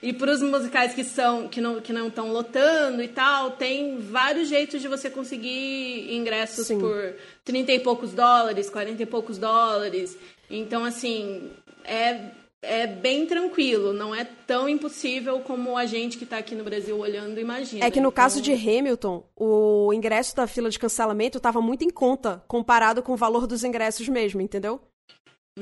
E 0.04 0.14
para 0.14 0.32
os 0.32 0.42
musicais 0.42 0.94
que 0.94 1.04
são 1.04 1.48
que 1.48 1.62
não 1.62 1.80
que 1.80 1.94
não 1.94 2.08
estão 2.08 2.32
lotando 2.32 3.04
e 3.04 3.08
tal, 3.08 3.52
tem 3.52 4.00
vários 4.00 4.50
jeitos 4.50 4.82
de 4.82 4.88
você 4.88 5.10
conseguir 5.10 6.14
ingressos 6.14 6.68
Sim. 6.68 6.80
por 6.80 7.16
30 7.46 7.72
e 7.72 7.80
poucos 7.80 8.12
dólares, 8.12 8.70
40 8.70 9.02
e 9.02 9.06
poucos 9.06 9.38
dólares. 9.38 10.18
Então, 10.50 10.84
assim, 10.84 11.52
é 11.84 12.32
é 12.64 12.86
bem 12.86 13.26
tranquilo, 13.26 13.92
não 13.94 14.14
é 14.14 14.24
tão 14.24 14.70
impossível 14.70 15.40
como 15.40 15.76
a 15.78 15.86
gente 15.86 16.18
que 16.18 16.26
tá 16.26 16.38
aqui 16.38 16.54
no 16.56 16.64
Brasil 16.64 16.98
olhando 16.98 17.40
imagina. 17.40 17.86
É 17.86 17.90
que 17.92 18.00
no 18.00 18.10
Então, 18.10 18.12
caso 18.12 18.42
de 18.42 18.52
Hamilton, 18.54 19.24
o 19.36 19.92
ingresso 19.94 20.36
da 20.36 20.46
fila 20.48 20.70
de 20.70 20.78
cancelamento 20.80 21.40
tava 21.40 21.62
muito 21.62 21.84
em 21.84 21.90
conta 21.90 22.44
comparado 22.48 23.02
com 23.02 23.14
o 23.14 23.18
valor 23.18 23.48
dos 23.48 23.64
ingressos 23.64 24.08
mesmo, 24.08 24.42
entendeu? 24.42 24.80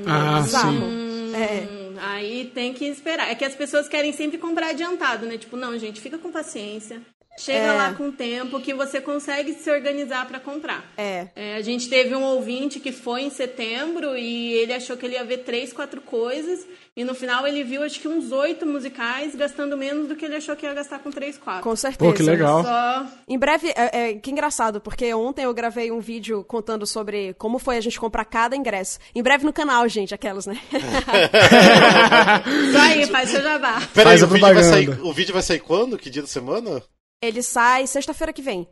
Ah, 0.05 0.41
Bizarro. 0.41 0.71
sim. 0.73 1.35
É. 1.35 1.61
Hum, 1.71 1.95
Aí 2.01 2.45
tem 2.53 2.73
que 2.73 2.85
esperar. 2.85 3.29
É 3.29 3.35
que 3.35 3.45
as 3.45 3.55
pessoas 3.55 3.87
querem 3.87 4.11
sempre 4.13 4.37
comprar 4.37 4.69
adiantado, 4.69 5.25
né? 5.25 5.37
Tipo, 5.37 5.57
não, 5.57 5.77
gente, 5.77 5.99
fica 6.01 6.17
com 6.17 6.31
paciência. 6.31 7.01
Chega 7.39 7.57
É. 7.57 7.71
lá 7.71 7.93
com 7.93 8.11
tempo 8.11 8.59
que 8.59 8.73
você 8.73 8.99
consegue 8.99 9.53
se 9.53 9.71
organizar 9.71 10.27
pra 10.27 10.41
comprar. 10.41 10.83
É. 10.97 11.27
É, 11.33 11.55
a 11.55 11.61
gente 11.61 11.87
teve 11.87 12.13
um 12.13 12.21
ouvinte 12.21 12.81
que 12.81 12.91
foi 12.91 13.21
em 13.21 13.29
setembro 13.29 14.17
e 14.17 14.51
ele 14.55 14.73
achou 14.73 14.97
que 14.97 15.05
ele 15.05 15.15
ia 15.15 15.23
ver 15.23 15.37
três, 15.39 15.71
quatro 15.71 16.01
coisas. 16.01 16.67
E 16.97 17.03
no 17.05 17.15
final 17.15 17.47
ele 17.47 17.63
viu 17.63 17.81
acho 17.81 17.97
que 17.97 18.09
uns 18.09 18.33
oito 18.33 18.65
musicais, 18.65 19.33
gastando 19.33 19.77
menos 19.77 20.09
do 20.09 20.17
que 20.17 20.25
ele 20.25 20.35
achou 20.35 20.53
que 20.53 20.65
ia 20.65 20.73
gastar 20.73 20.99
com 20.99 21.09
três, 21.09 21.37
quatro. 21.37 21.63
Com 21.63 21.73
certeza. 21.77 22.11
Pô, 22.11 22.13
que 22.13 22.23
legal. 22.23 22.61
Só 22.61 23.05
Em 23.25 23.39
breve, 23.39 23.69
é, 23.69 24.09
é, 24.09 24.13
que 24.15 24.31
engraçado, 24.31 24.81
porque 24.81 25.13
ontem 25.13 25.45
eu 25.45 25.53
gravei 25.53 25.91
um 25.91 26.01
vídeo 26.01 26.43
contando 26.43 26.85
sobre 26.85 27.33
como 27.35 27.57
foi 27.57 27.77
a 27.77 27.81
gente 27.81 27.97
comprar 27.97 28.25
cada 28.25 28.53
ingresso. 28.53 28.99
Em 29.15 29.23
breve 29.23 29.45
no 29.45 29.53
canal, 29.53 29.87
gente, 29.87 30.13
aquelas, 30.13 30.45
né? 30.45 30.59
Só 32.73 32.79
aí, 32.79 33.05
faz 33.07 33.29
seu 33.29 33.41
jabá. 33.41 33.81
Peraí, 33.93 34.21
o, 34.21 34.27
vídeo 34.27 34.41
vai 34.41 34.53
propaganda. 34.53 34.95
sair, 34.95 35.01
o 35.01 35.13
vídeo 35.13 35.33
vai 35.33 35.43
sair 35.43 35.59
quando? 35.59 35.97
Que 35.97 36.09
dia 36.09 36.21
da 36.21 36.27
semana? 36.27 36.81
Ele 37.21 37.41
sai 37.43 37.85
sexta-feira 37.87 38.33
que 38.33 38.41
vem. 38.41 38.67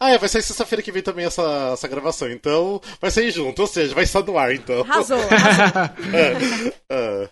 Ah, 0.00 0.10
é, 0.10 0.18
vai 0.18 0.28
sair 0.28 0.42
sexta-feira 0.42 0.82
que 0.82 0.92
vem 0.92 1.02
também 1.02 1.26
essa, 1.26 1.70
essa 1.72 1.88
gravação, 1.88 2.30
então 2.30 2.80
vai 3.00 3.10
sair 3.10 3.30
junto, 3.30 3.60
ou 3.60 3.68
seja, 3.68 3.94
vai 3.94 4.04
estar 4.04 4.22
no 4.22 4.38
ar, 4.38 4.54
então. 4.54 4.80
Arrasou, 4.82 5.18
arrasou. 5.28 6.72
É. 6.90 7.28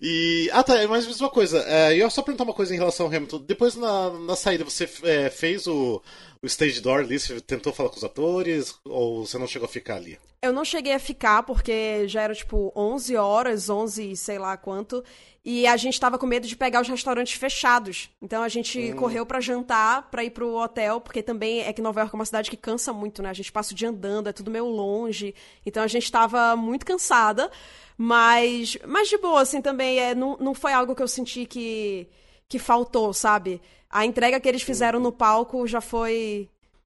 E. 0.00 0.48
Ah, 0.52 0.62
tá, 0.62 0.74
mas 0.88 1.06
mesma 1.06 1.30
coisa. 1.30 1.64
É, 1.66 1.96
eu 1.96 2.08
só 2.10 2.22
perguntar 2.22 2.44
uma 2.44 2.54
coisa 2.54 2.74
em 2.74 2.78
relação 2.78 3.06
ao 3.06 3.12
Hamilton. 3.12 3.44
Depois 3.46 3.74
na, 3.74 4.10
na 4.10 4.36
saída, 4.36 4.64
você 4.64 4.88
é, 5.02 5.30
fez 5.30 5.66
o, 5.66 6.00
o 6.42 6.46
stage 6.46 6.80
door 6.80 7.00
ali? 7.00 7.18
Você 7.18 7.40
tentou 7.40 7.72
falar 7.72 7.88
com 7.88 7.96
os 7.96 8.04
atores? 8.04 8.74
Ou 8.84 9.24
você 9.24 9.38
não 9.38 9.46
chegou 9.46 9.66
a 9.66 9.68
ficar 9.68 9.96
ali? 9.96 10.18
Eu 10.42 10.52
não 10.52 10.64
cheguei 10.64 10.92
a 10.92 10.98
ficar 10.98 11.44
porque 11.44 12.08
já 12.08 12.22
era 12.22 12.34
tipo 12.34 12.72
11 12.74 13.16
horas, 13.16 13.70
11 13.70 14.16
sei 14.16 14.40
lá 14.40 14.56
quanto, 14.56 15.04
e 15.44 15.68
a 15.68 15.76
gente 15.76 16.00
tava 16.00 16.18
com 16.18 16.26
medo 16.26 16.48
de 16.48 16.56
pegar 16.56 16.80
os 16.80 16.88
restaurantes 16.88 17.34
fechados. 17.34 18.10
Então 18.20 18.42
a 18.42 18.48
gente 18.48 18.92
correu 18.94 19.24
pra 19.24 19.40
jantar, 19.40 20.10
pra 20.10 20.24
ir 20.24 20.30
pro 20.30 20.56
hotel, 20.56 21.00
porque 21.00 21.22
também 21.22 21.60
é 21.60 21.72
que 21.72 21.80
Nova 21.80 22.00
York 22.00 22.12
é 22.12 22.18
uma 22.18 22.24
cidade 22.24 22.50
que 22.50 22.56
cansa 22.56 22.92
muito, 22.92 23.22
né? 23.22 23.30
A 23.30 23.34
gente 23.34 23.52
passa 23.52 23.72
o 23.72 23.76
dia 23.76 23.90
andando, 23.90 24.28
é 24.28 24.32
tudo 24.32 24.50
meio 24.50 24.66
longe. 24.66 25.32
Então 25.64 25.80
a 25.80 25.86
gente 25.86 26.10
tava 26.10 26.56
muito 26.56 26.84
cansada, 26.84 27.48
mas 27.96 28.76
mas 28.84 29.08
de 29.08 29.18
boa 29.18 29.42
assim 29.42 29.62
também, 29.62 30.00
é 30.00 30.12
não, 30.12 30.36
não 30.38 30.54
foi 30.54 30.72
algo 30.72 30.96
que 30.96 31.02
eu 31.02 31.08
senti 31.08 31.46
que 31.46 32.08
que 32.52 32.58
faltou, 32.58 33.14
sabe? 33.14 33.62
A 33.88 34.04
entrega 34.04 34.38
que 34.38 34.46
eles 34.46 34.60
fizeram 34.60 35.00
no 35.00 35.10
palco 35.10 35.66
já 35.66 35.80
foi 35.80 36.50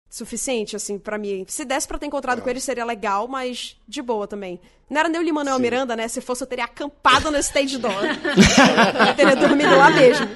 suficiente, 0.09 0.77
assim, 0.77 1.01
pra 1.01 1.19
mim. 1.19 1.45
Se 1.49 1.65
desse 1.65 1.89
pra 1.89 1.99
ter 1.99 2.07
encontrado 2.07 2.41
com 2.41 2.49
eles 2.49 2.63
seria 2.63 2.85
legal, 2.85 3.27
mas 3.27 3.77
de 3.89 4.01
boa 4.01 4.29
também. 4.29 4.61
Não 4.91 5.01
era 5.01 5.09
nem 5.09 5.21
o 5.21 5.25
Lin-Manuel 5.25 5.59
Miranda, 5.59 5.95
né? 5.95 6.09
Se 6.09 6.21
fosse, 6.21 6.43
eu 6.43 6.47
teria 6.47 6.65
acampado 6.65 7.31
no 7.31 7.39
stage 7.39 7.77
door. 7.77 7.93
eu 9.09 9.15
teria 9.15 9.37
dormido 9.37 9.77
lá 9.77 9.91
mesmo. 9.91 10.27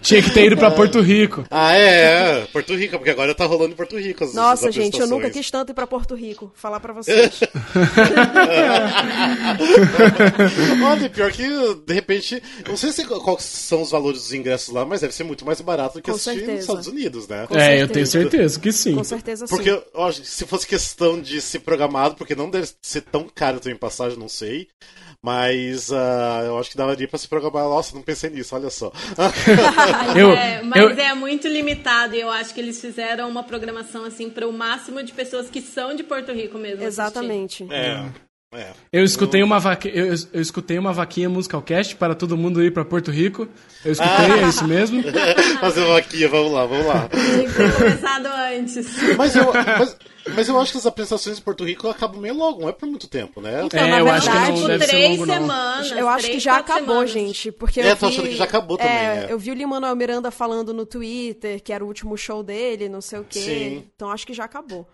Tinha 0.00 0.22
que 0.22 0.30
ter 0.30 0.46
ido 0.46 0.56
pra 0.56 0.70
Porto 0.70 1.00
Rico. 1.00 1.44
Ah, 1.50 1.76
é, 1.76 2.42
é. 2.42 2.46
Porto 2.52 2.74
Rico, 2.74 2.96
porque 2.96 3.10
agora 3.10 3.34
tá 3.34 3.44
rolando 3.44 3.72
em 3.72 3.76
Porto 3.76 3.98
Rico 3.98 4.24
as 4.24 4.34
Nossa, 4.34 4.68
as 4.68 4.74
gente, 4.74 4.98
eu 4.98 5.06
nunca 5.06 5.28
quis 5.30 5.50
tanto 5.50 5.72
ir 5.72 5.74
pra 5.74 5.86
Porto 5.86 6.14
Rico. 6.14 6.50
Falar 6.54 6.80
pra 6.80 6.92
vocês. 6.94 7.40
Olha, 10.84 11.10
pior 11.10 11.30
que, 11.30 11.44
de 11.86 11.94
repente, 11.94 12.42
eu 12.64 12.70
não 12.70 12.76
sei 12.76 12.92
se, 12.92 13.04
quais 13.04 13.42
são 13.42 13.82
os 13.82 13.90
valores 13.90 14.20
dos 14.20 14.32
ingressos 14.32 14.72
lá, 14.72 14.84
mas 14.84 15.00
deve 15.02 15.14
ser 15.14 15.24
muito 15.24 15.44
mais 15.44 15.60
barato 15.60 15.98
do 15.98 16.02
que 16.02 16.10
Com 16.10 16.16
assistir 16.16 16.38
nos 16.38 16.46
certeza. 16.46 16.60
Estados 16.60 16.86
Unidos, 16.86 17.28
né? 17.28 17.46
Com 17.46 17.54
é, 17.54 17.58
certeza. 17.58 17.82
eu 17.82 17.88
tenho 17.88 18.06
certeza 18.06 18.60
que 18.60 18.72
sim. 18.72 18.94
Com 18.94 19.04
certeza 19.04 19.46
sim. 19.46 19.54
Porque, 19.54 19.82
ó, 19.92 20.10
se 20.12 20.46
fosse 20.46 20.66
questão 20.66 21.20
de 21.20 21.40
ser 21.40 21.60
programado, 21.60 22.14
porque 22.14 22.34
não 22.34 22.50
deve 22.50 22.68
ser 22.80 23.02
tão 23.02 23.26
caro 23.34 23.60
também 23.60 23.73
passagem, 23.78 24.18
não 24.18 24.28
sei. 24.28 24.68
Mas 25.22 25.90
ah, 25.92 26.42
eu 26.44 26.58
acho 26.58 26.70
que 26.70 26.76
daria 26.76 27.08
pra 27.08 27.18
se 27.18 27.26
programar. 27.28 27.64
Nossa, 27.64 27.94
não 27.94 28.02
pensei 28.02 28.28
nisso, 28.30 28.54
olha 28.54 28.68
só. 28.70 28.92
Eu- 30.16 30.30
É, 30.32 30.62
mas 30.62 30.82
eu- 30.82 31.04
é 31.04 31.14
muito 31.14 31.48
limitado 31.48 32.14
e 32.14 32.20
eu 32.20 32.30
acho 32.30 32.52
que 32.54 32.60
eles 32.60 32.80
fizeram 32.80 33.28
uma 33.28 33.42
programação 33.42 34.04
assim 34.04 34.28
para 34.30 34.46
o 34.46 34.52
máximo 34.52 35.02
de 35.02 35.12
pessoas 35.12 35.48
que 35.48 35.60
são 35.60 35.94
de 35.94 36.02
Porto 36.02 36.32
Rico 36.32 36.58
mesmo. 36.58 36.84
assistir. 36.84 36.86
Exatamente. 37.00 37.66
é, 37.70 38.04
é. 38.56 38.72
Eu 38.92 39.04
escutei 39.04 39.42
uma 39.42 39.58
vaque... 39.58 39.90
eu, 39.92 40.14
eu 40.32 40.40
escutei 40.40 40.78
uma 40.78 40.92
vaquinha 40.92 41.28
musicalcast 41.28 41.96
para 41.96 42.14
todo 42.14 42.36
mundo 42.36 42.62
ir 42.62 42.72
pra 42.72 42.84
Porto 42.84 43.10
Rico. 43.10 43.48
Eu 43.84 43.92
escutei, 43.92 44.30
é 44.42 44.48
isso 44.48 44.66
mesmo. 44.66 45.02
Fazer 45.60 45.82
uma 45.82 45.98
aqui, 45.98 46.26
vamos 46.26 46.52
lá, 46.52 46.64
vamos 46.66 46.86
lá. 46.86 47.08
Que 47.08 47.72
começado 47.78 48.26
antes. 48.26 48.86
Mas 49.16 49.36
eu, 49.36 49.52
mas, 49.52 49.96
mas 50.34 50.48
eu 50.48 50.58
acho 50.60 50.72
que 50.72 50.78
as 50.78 50.86
apresentações 50.86 51.38
em 51.38 51.42
Porto 51.42 51.64
Rico 51.64 51.88
acabam 51.88 52.20
meio 52.20 52.34
logo, 52.34 52.62
não 52.62 52.68
é 52.68 52.72
por 52.72 52.86
muito 52.88 53.06
tempo, 53.08 53.40
né? 53.40 53.62
Então, 53.64 53.78
É, 53.80 53.90
na 53.90 53.98
eu 53.98 54.08
acho 54.10 54.26
que 54.30 54.36
verdade, 54.36 54.60
não 54.60 54.66
deve 54.68 54.84
ser 54.84 54.90
três 54.90 55.10
longo, 55.10 55.26
não. 55.26 55.34
semanas. 55.34 55.90
Eu 55.92 56.08
acho 56.08 56.24
que 56.24 56.30
três, 56.30 56.42
já 56.42 56.52
quatro 56.54 56.72
acabou, 56.72 56.94
semanas. 57.06 57.10
gente. 57.10 57.52
Porque 57.52 57.80
É, 57.80 57.90
eu 57.92 57.96
tô 57.96 58.06
vi, 58.08 58.12
achando 58.14 58.28
que 58.28 58.36
já 58.36 58.44
acabou 58.44 58.78
também, 58.78 58.92
é. 58.92 59.26
Eu 59.28 59.38
vi 59.38 59.50
o 59.50 59.54
Lin-Manuel 59.54 59.96
Miranda 59.96 60.30
falando 60.30 60.72
no 60.72 60.86
Twitter 60.86 61.62
que 61.62 61.72
era 61.72 61.84
o 61.84 61.86
último 61.86 62.16
show 62.16 62.42
dele, 62.42 62.88
não 62.88 63.00
sei 63.00 63.18
o 63.18 63.24
quê. 63.28 63.40
Sim. 63.40 63.84
Então 63.94 64.10
acho 64.10 64.26
que 64.26 64.32
já 64.32 64.44
acabou. 64.44 64.86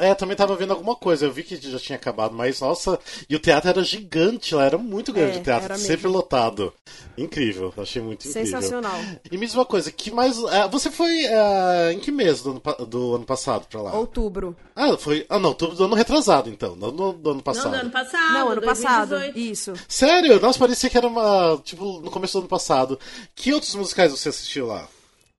É, 0.00 0.14
também 0.14 0.36
tava 0.36 0.56
vendo 0.56 0.72
alguma 0.72 0.96
coisa, 0.96 1.26
eu 1.26 1.32
vi 1.32 1.42
que 1.42 1.56
já 1.56 1.78
tinha 1.78 1.96
acabado, 1.96 2.34
mas 2.34 2.60
nossa, 2.60 2.98
e 3.28 3.36
o 3.36 3.38
teatro 3.38 3.70
era 3.70 3.84
gigante 3.84 4.54
lá, 4.54 4.64
era 4.64 4.78
muito 4.78 5.12
grande 5.12 5.38
É, 5.38 5.40
o 5.40 5.44
teatro, 5.44 5.76
sempre 5.78 6.08
lotado. 6.08 6.72
Incrível, 7.16 7.72
achei 7.76 8.00
muito 8.00 8.26
incrível. 8.26 8.46
Sensacional. 8.46 8.98
E 9.30 9.36
me 9.36 9.46
diz 9.46 9.54
uma 9.54 9.66
coisa, 9.66 9.90
que 9.92 10.10
mais. 10.10 10.38
é, 10.44 10.66
você 10.68 10.90
foi 10.90 11.24
é, 11.26 11.92
em 11.92 11.98
que 11.98 12.10
mês 12.10 12.42
do 12.42 12.50
ano, 12.50 12.86
do 12.86 13.14
ano 13.16 13.24
passado 13.24 13.66
pra 13.68 13.82
lá? 13.82 13.92
Outubro. 13.94 14.56
Ah, 14.74 14.96
foi. 14.96 15.26
Ah, 15.28 15.38
não, 15.38 15.52
tudo 15.52 15.76
do 15.76 15.84
ano 15.84 15.94
retrasado, 15.94 16.48
então, 16.48 16.74
não 16.76 16.90
do, 16.90 17.12
do 17.12 17.30
ano 17.30 17.36
Não, 17.36 17.42
passado. 17.42 17.70
do 17.70 17.76
ano 17.76 17.90
passado. 17.90 18.32
não, 18.32 18.48
ano 18.48 18.62
passado. 18.62 19.08
2018. 19.10 19.52
Isso. 19.52 19.72
Sério? 19.88 20.40
Nossa, 20.40 20.58
parecia 20.58 20.88
que 20.88 20.96
era 20.96 21.06
uma. 21.06 21.60
Tipo, 21.62 22.00
no 22.00 22.10
começo 22.10 22.34
do 22.34 22.40
ano 22.40 22.48
passado. 22.48 22.98
Que 23.34 23.52
outros 23.52 23.74
musicais 23.74 24.10
você 24.10 24.30
assistiu 24.30 24.66
lá? 24.66 24.88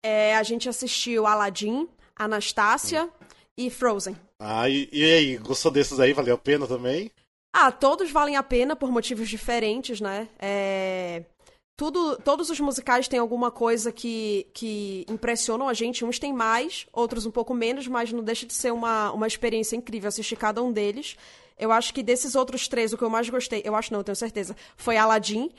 É, 0.04 0.36
a 0.36 0.44
gente 0.44 0.68
assistiu 0.70 1.26
Aladdin, 1.28 1.88
Anastácia 2.16 3.10
e 3.58 3.70
Frozen. 3.70 4.16
Ah, 4.44 4.68
e, 4.68 4.90
e 4.92 5.04
aí, 5.04 5.38
gostou 5.38 5.72
desses 5.72 6.00
aí? 6.00 6.14
Valeu 6.14 6.34
a 6.34 6.38
pena 6.38 6.66
também? 6.68 7.12
Ah, 7.54 7.72
todos 7.72 8.10
valem 8.12 8.36
a 8.38 8.44
pena 8.44 8.76
por 8.76 8.90
motivos 8.92 9.30
diferentes, 9.30 10.02
né? 10.02 10.28
É, 10.40 11.24
Tudo, 11.78 12.18
todos 12.18 12.50
os 12.50 12.60
musicais 12.60 13.08
têm 13.08 13.20
alguma 13.20 13.52
coisa 13.52 13.92
que, 13.92 14.48
que 14.54 15.06
impressionam 15.10 15.68
a 15.70 15.74
gente. 15.74 16.06
Uns 16.06 16.20
têm 16.20 16.34
mais, 16.34 16.88
outros 16.94 17.26
um 17.26 17.32
pouco 17.32 17.54
menos, 17.54 17.88
mas 17.88 18.12
não 18.14 18.24
deixa 18.24 18.46
de 18.46 18.54
ser 18.54 18.72
uma, 18.72 19.12
uma 19.12 19.28
experiência 19.28 19.76
incrível 19.76 20.08
assistir 20.10 20.38
cada 20.38 20.64
um 20.64 20.72
deles. 20.72 21.18
Eu 21.60 21.72
acho 21.72 21.94
que 21.94 22.04
desses 22.04 22.36
outros 22.36 22.68
três, 22.68 22.94
o 22.94 22.98
que 22.98 23.04
eu 23.04 23.10
mais 23.10 23.30
gostei, 23.30 23.62
eu 23.66 23.76
acho 23.76 23.92
não, 23.94 24.00
eu 24.02 24.04
tenho 24.04 24.16
certeza, 24.16 24.56
foi 24.78 24.98
Aladdin. 24.98 25.52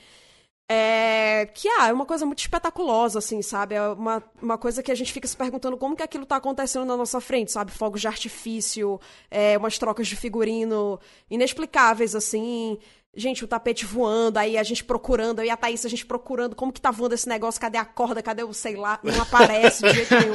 É, 0.68 1.46
que 1.46 1.68
ah, 1.68 1.88
é 1.88 1.92
uma 1.92 2.06
coisa 2.06 2.24
muito 2.24 2.38
espetaculosa, 2.38 3.18
assim, 3.18 3.42
sabe? 3.42 3.74
É 3.74 3.82
uma, 3.88 4.22
uma 4.40 4.56
coisa 4.56 4.82
que 4.82 4.90
a 4.90 4.94
gente 4.94 5.12
fica 5.12 5.28
se 5.28 5.36
perguntando 5.36 5.76
como 5.76 5.94
que 5.96 6.02
aquilo 6.02 6.24
tá 6.24 6.36
acontecendo 6.36 6.86
na 6.86 6.96
nossa 6.96 7.20
frente, 7.20 7.52
sabe? 7.52 7.70
Fogos 7.70 8.00
de 8.00 8.08
artifício, 8.08 8.98
é, 9.30 9.58
umas 9.58 9.76
trocas 9.76 10.08
de 10.08 10.16
figurino 10.16 10.98
inexplicáveis, 11.30 12.14
assim. 12.14 12.78
Gente, 13.14 13.44
o 13.44 13.46
tapete 13.48 13.84
voando, 13.84 14.38
aí 14.38 14.56
a 14.56 14.62
gente 14.62 14.82
procurando, 14.82 15.40
aí 15.40 15.50
a 15.50 15.56
Thaís, 15.56 15.84
a 15.84 15.88
gente 15.88 16.06
procurando 16.06 16.56
como 16.56 16.72
que 16.72 16.80
tá 16.80 16.90
voando 16.90 17.14
esse 17.14 17.28
negócio, 17.28 17.60
cadê 17.60 17.76
a 17.76 17.84
corda, 17.84 18.22
cadê 18.22 18.42
o, 18.42 18.54
sei 18.54 18.74
lá, 18.74 18.98
não 19.02 19.20
aparece 19.20 19.82
de 19.86 19.92
jeito 19.92 20.14
nenhum. 20.14 20.32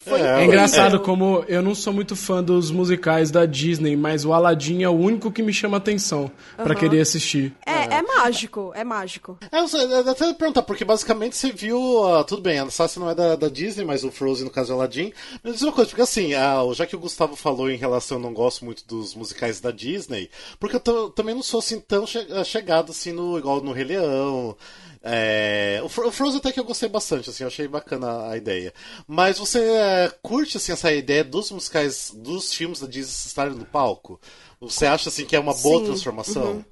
Foi 0.00 0.18
É 0.20 0.22
incrível. 0.24 0.44
engraçado 0.46 1.00
como 1.00 1.44
eu 1.46 1.62
não 1.62 1.76
sou 1.76 1.92
muito 1.92 2.16
fã 2.16 2.42
dos 2.42 2.72
musicais 2.72 3.30
da 3.30 3.46
Disney, 3.46 3.94
mas 3.96 4.24
o 4.24 4.32
Aladdin 4.32 4.82
é 4.82 4.88
o 4.88 4.92
único 4.92 5.30
que 5.30 5.42
me 5.42 5.52
chama 5.52 5.76
atenção 5.76 6.28
pra 6.56 6.72
Aham. 6.72 6.74
querer 6.74 7.00
assistir. 7.00 7.54
É, 7.64 7.94
é 7.98 8.02
mágico, 8.02 8.72
é 8.74 8.82
mágico. 8.82 9.38
É, 9.52 9.60
eu, 9.60 10.10
até 10.10 10.34
perguntar, 10.34 10.62
porque 10.62 10.84
basicamente 10.84 11.36
você 11.36 11.52
viu. 11.52 12.04
ah, 12.08 12.24
tudo 12.24 12.42
bem, 12.42 12.58
a 12.58 12.62
Anastasia 12.62 13.00
não 13.00 13.10
é 13.10 13.14
da, 13.14 13.36
da 13.36 13.48
Disney, 13.48 13.84
mas 13.84 14.02
o 14.02 14.10
Frozen, 14.10 14.44
no 14.46 14.50
caso, 14.50 14.72
é 14.72 14.74
o 14.74 14.78
Aladdin. 14.78 15.12
Mas 15.42 15.54
diz 15.54 15.62
uma 15.62 15.70
coisa, 15.72 15.88
porque 15.88 16.02
assim, 16.02 16.34
ah, 16.34 16.62
já 16.72 16.84
que 16.84 16.96
o 16.96 17.00
Gustavo 17.00 17.36
falou 17.36 17.70
em 17.70 17.76
relação, 17.76 18.16
eu 18.18 18.22
não 18.22 18.34
gosto 18.34 18.64
muito 18.64 18.84
dos 18.86 19.14
musicais 19.14 19.60
da 19.60 19.70
Disney, 19.70 20.28
porque 20.58 20.76
eu 20.84 21.10
também 21.10 21.34
não 21.34 21.42
sou 21.44 21.60
assim 21.60 21.75
tão 21.80 22.06
che- 22.06 22.26
ah, 22.30 22.44
chegado 22.44 22.92
assim 22.92 23.12
no 23.12 23.38
igual 23.38 23.60
no 23.62 23.72
Rei 23.72 23.84
Leão. 23.84 24.56
É, 25.02 25.80
o, 25.84 25.88
Fro- 25.88 26.08
o 26.08 26.12
Frozen 26.12 26.38
até 26.38 26.50
que 26.52 26.58
eu 26.58 26.64
gostei 26.64 26.88
bastante, 26.88 27.30
assim, 27.30 27.44
eu 27.44 27.48
achei 27.48 27.68
bacana 27.68 28.28
a 28.30 28.36
ideia. 28.36 28.74
Mas 29.06 29.38
você 29.38 29.60
é, 29.60 30.12
curte 30.22 30.56
assim, 30.56 30.72
essa 30.72 30.92
ideia 30.92 31.22
dos 31.22 31.50
musicais, 31.52 32.10
dos 32.14 32.52
filmes 32.52 32.80
da 32.80 32.86
Disney 32.88 33.12
estarem 33.28 33.54
no 33.54 33.64
palco? 33.64 34.20
Você 34.60 34.86
acha 34.86 35.08
assim 35.08 35.24
que 35.24 35.36
é 35.36 35.38
uma 35.40 35.54
boa 35.54 35.80
Sim, 35.80 35.84
transformação? 35.84 36.44
uhum. 36.44 36.64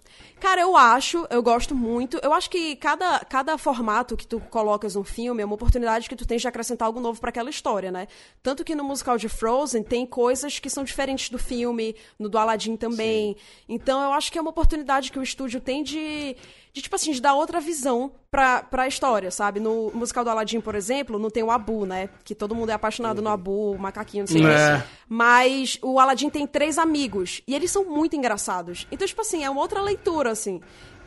Cara, 0.44 0.60
eu 0.60 0.76
acho, 0.76 1.26
eu 1.30 1.42
gosto 1.42 1.74
muito. 1.74 2.20
Eu 2.22 2.30
acho 2.34 2.50
que 2.50 2.76
cada, 2.76 3.20
cada 3.20 3.56
formato 3.56 4.14
que 4.14 4.26
tu 4.26 4.38
colocas 4.38 4.94
um 4.94 5.02
filme 5.02 5.40
é 5.40 5.44
uma 5.46 5.54
oportunidade 5.54 6.06
que 6.06 6.14
tu 6.14 6.26
tens 6.26 6.42
de 6.42 6.46
acrescentar 6.46 6.84
algo 6.84 7.00
novo 7.00 7.18
pra 7.18 7.30
aquela 7.30 7.48
história, 7.48 7.90
né? 7.90 8.06
Tanto 8.42 8.62
que 8.62 8.74
no 8.74 8.84
musical 8.84 9.16
de 9.16 9.26
Frozen 9.26 9.82
tem 9.82 10.04
coisas 10.04 10.58
que 10.58 10.68
são 10.68 10.84
diferentes 10.84 11.30
do 11.30 11.38
filme, 11.38 11.96
no 12.18 12.28
do 12.28 12.36
Aladdin 12.36 12.76
também. 12.76 13.38
Então 13.66 14.02
eu 14.02 14.12
acho 14.12 14.30
que 14.30 14.36
é 14.36 14.40
uma 14.42 14.50
oportunidade 14.50 15.10
que 15.10 15.18
o 15.18 15.22
estúdio 15.22 15.62
tem 15.62 15.82
de, 15.82 16.36
de 16.74 16.82
tipo 16.82 16.96
assim, 16.96 17.12
de 17.12 17.22
dar 17.22 17.34
outra 17.34 17.60
visão 17.60 18.10
pra, 18.32 18.60
pra 18.64 18.88
história, 18.88 19.30
sabe? 19.30 19.60
No 19.60 19.92
musical 19.94 20.24
do 20.24 20.30
Aladdin, 20.30 20.60
por 20.60 20.74
exemplo, 20.74 21.20
não 21.20 21.30
tem 21.30 21.40
o 21.44 21.50
Abu, 21.52 21.86
né? 21.86 22.08
Que 22.24 22.34
todo 22.34 22.52
mundo 22.52 22.70
é 22.70 22.72
apaixonado 22.72 23.22
no 23.22 23.30
Abu, 23.30 23.70
o 23.70 23.78
macaquinho, 23.78 24.22
não 24.24 24.32
sei 24.32 24.44
o 24.44 24.48
É. 24.48 24.80
que. 24.80 24.88
Mas 25.08 25.78
o 25.80 26.00
Aladdin 26.00 26.28
tem 26.28 26.48
três 26.48 26.76
amigos. 26.76 27.40
E 27.46 27.54
eles 27.54 27.70
são 27.70 27.84
muito 27.84 28.16
engraçados. 28.16 28.88
Então, 28.90 29.06
tipo 29.06 29.20
assim, 29.20 29.44
é 29.44 29.48
uma 29.48 29.60
outra 29.60 29.80
leitura, 29.80 30.32
assim. 30.32 30.60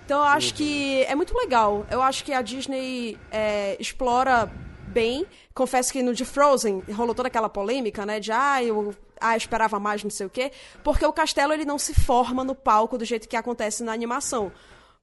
Então, 0.06 0.20
eu 0.20 0.26
acho 0.26 0.54
que 0.54 1.04
é 1.04 1.14
muito 1.16 1.38
legal. 1.38 1.86
Eu 1.92 2.02
acho 2.02 2.24
que 2.24 2.32
a 2.32 2.42
Disney 2.42 3.18
é, 3.30 3.76
explora 3.78 4.50
bem. 4.88 5.26
Confesso 5.54 5.92
que 5.92 6.02
no 6.02 6.14
de 6.14 6.24
Frozen 6.24 6.82
rolou 6.94 7.14
toda 7.14 7.28
aquela 7.28 7.50
polêmica, 7.50 8.06
né? 8.06 8.22
De, 8.22 8.32
ah, 8.32 8.64
eu 8.64 8.96
ah, 9.20 9.34
eu 9.34 9.38
esperava 9.38 9.80
mais, 9.82 10.02
não 10.02 10.10
sei 10.12 10.28
o 10.28 10.30
quê. 10.30 10.50
Porque 10.82 11.06
o 11.06 11.12
castelo, 11.12 11.52
ele 11.52 11.66
não 11.66 11.78
se 11.78 11.94
forma 11.94 12.42
no 12.46 12.56
palco 12.56 12.98
do 12.98 13.04
jeito 13.04 13.28
que 13.28 13.36
acontece 13.36 13.84
na 13.84 13.92
animação. 13.92 14.50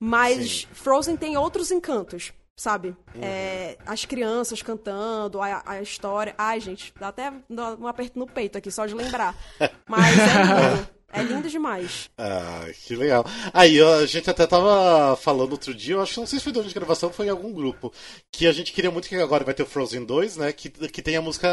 Mas 0.05 0.69
Frozen 0.73 1.17
tem 1.17 1.37
outros 1.37 1.71
encantos. 1.71 2.33
Sabe? 2.57 2.95
É, 3.21 3.77
as 3.85 4.05
crianças 4.05 4.63
cantando, 4.63 5.43
a, 5.43 5.63
a 5.67 5.83
história. 5.83 6.35
Ai, 6.39 6.61
gente, 6.61 6.95
dá 7.01 7.09
até 7.09 7.33
um 7.51 7.89
aperto 7.89 8.17
no 8.17 8.29
peito 8.29 8.57
aqui, 8.57 8.71
só 8.71 8.87
de 8.87 8.95
lembrar. 8.95 9.35
Mas 9.89 10.17
é 10.17 10.43
lindo. 10.43 10.89
É 11.15 11.23
lindo 11.23 11.49
demais. 11.49 12.11
Ah, 12.19 12.67
que 12.85 12.95
legal. 12.95 13.25
Aí, 13.53 13.81
a 13.81 14.05
gente 14.05 14.29
até 14.29 14.47
tava 14.47 15.17
falando 15.17 15.53
outro 15.53 15.73
dia, 15.73 15.95
eu 15.95 16.03
acho 16.03 16.15
que 16.15 16.21
não 16.21 16.27
sei 16.27 16.39
se 16.39 16.45
foi 16.45 16.53
durante 16.53 16.73
a 16.73 16.81
gravação 16.81 17.13
foi 17.13 17.27
em 17.27 17.31
algum 17.31 17.53
grupo, 17.53 17.93
que 18.33 18.47
a 18.47 18.53
gente 18.53 18.73
queria 18.73 18.91
muito 18.91 19.09
que 19.09 19.17
agora 19.17 19.45
vai 19.45 19.55
ter 19.55 19.63
o 19.63 19.67
Frozen 19.67 20.05
2, 20.05 20.37
né? 20.37 20.53
Que, 20.53 20.69
que 20.69 21.03
tem 21.03 21.17
a 21.17 21.23
música. 21.23 21.49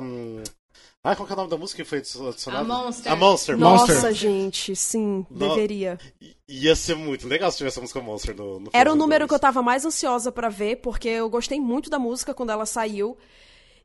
hum, 0.00 0.42
Ah, 1.02 1.16
qual 1.16 1.26
que 1.26 1.32
é 1.32 1.34
o 1.34 1.36
nome 1.38 1.48
da 1.50 1.56
música 1.56 1.82
que 1.82 1.88
foi 1.88 1.98
adicionada? 1.98 2.60
A 2.60 2.64
Monster. 2.64 3.12
A 3.12 3.16
Monster. 3.16 3.56
Nossa, 3.56 3.92
Monster. 3.94 4.12
gente, 4.12 4.76
sim, 4.76 5.24
No- 5.30 5.48
deveria. 5.48 5.98
I- 6.20 6.36
Ia 6.46 6.76
ser 6.76 6.94
muito 6.96 7.26
legal 7.26 7.50
se 7.50 7.56
tivesse 7.58 7.78
a 7.78 7.82
música 7.82 8.00
Monster 8.02 8.36
no, 8.36 8.60
no 8.60 8.70
Era 8.72 8.92
o 8.92 8.96
número 8.96 9.20
2. 9.24 9.28
que 9.28 9.34
eu 9.34 9.38
tava 9.38 9.62
mais 9.62 9.84
ansiosa 9.86 10.30
pra 10.30 10.48
ver, 10.50 10.76
porque 10.82 11.08
eu 11.08 11.30
gostei 11.30 11.58
muito 11.60 11.88
da 11.88 11.98
música 11.98 12.34
quando 12.34 12.50
ela 12.50 12.66
saiu. 12.66 13.16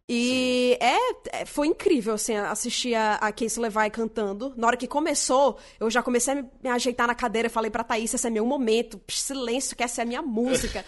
E 0.08 0.78
é, 0.80 1.42
é- 1.42 1.46
foi 1.46 1.66
incrível, 1.68 2.14
assim, 2.14 2.36
assistir 2.36 2.94
a, 2.94 3.16
a 3.16 3.32
Casey 3.32 3.60
Levi 3.60 3.90
cantando. 3.90 4.54
Na 4.56 4.68
hora 4.68 4.78
que 4.78 4.88
começou, 4.88 5.58
eu 5.80 5.90
já 5.90 6.04
comecei 6.04 6.34
a 6.34 6.36
me, 6.36 6.50
me 6.64 6.70
ajeitar 6.70 7.08
na 7.08 7.16
cadeira 7.16 7.48
e 7.48 7.52
falei 7.52 7.72
pra 7.72 7.84
Thaís, 7.84 8.14
esse 8.14 8.28
é 8.28 8.30
meu 8.30 8.46
momento, 8.46 9.02
silêncio, 9.08 9.76
que 9.76 9.82
essa 9.82 10.02
é 10.02 10.04
a 10.04 10.06
minha 10.06 10.22
música. 10.22 10.86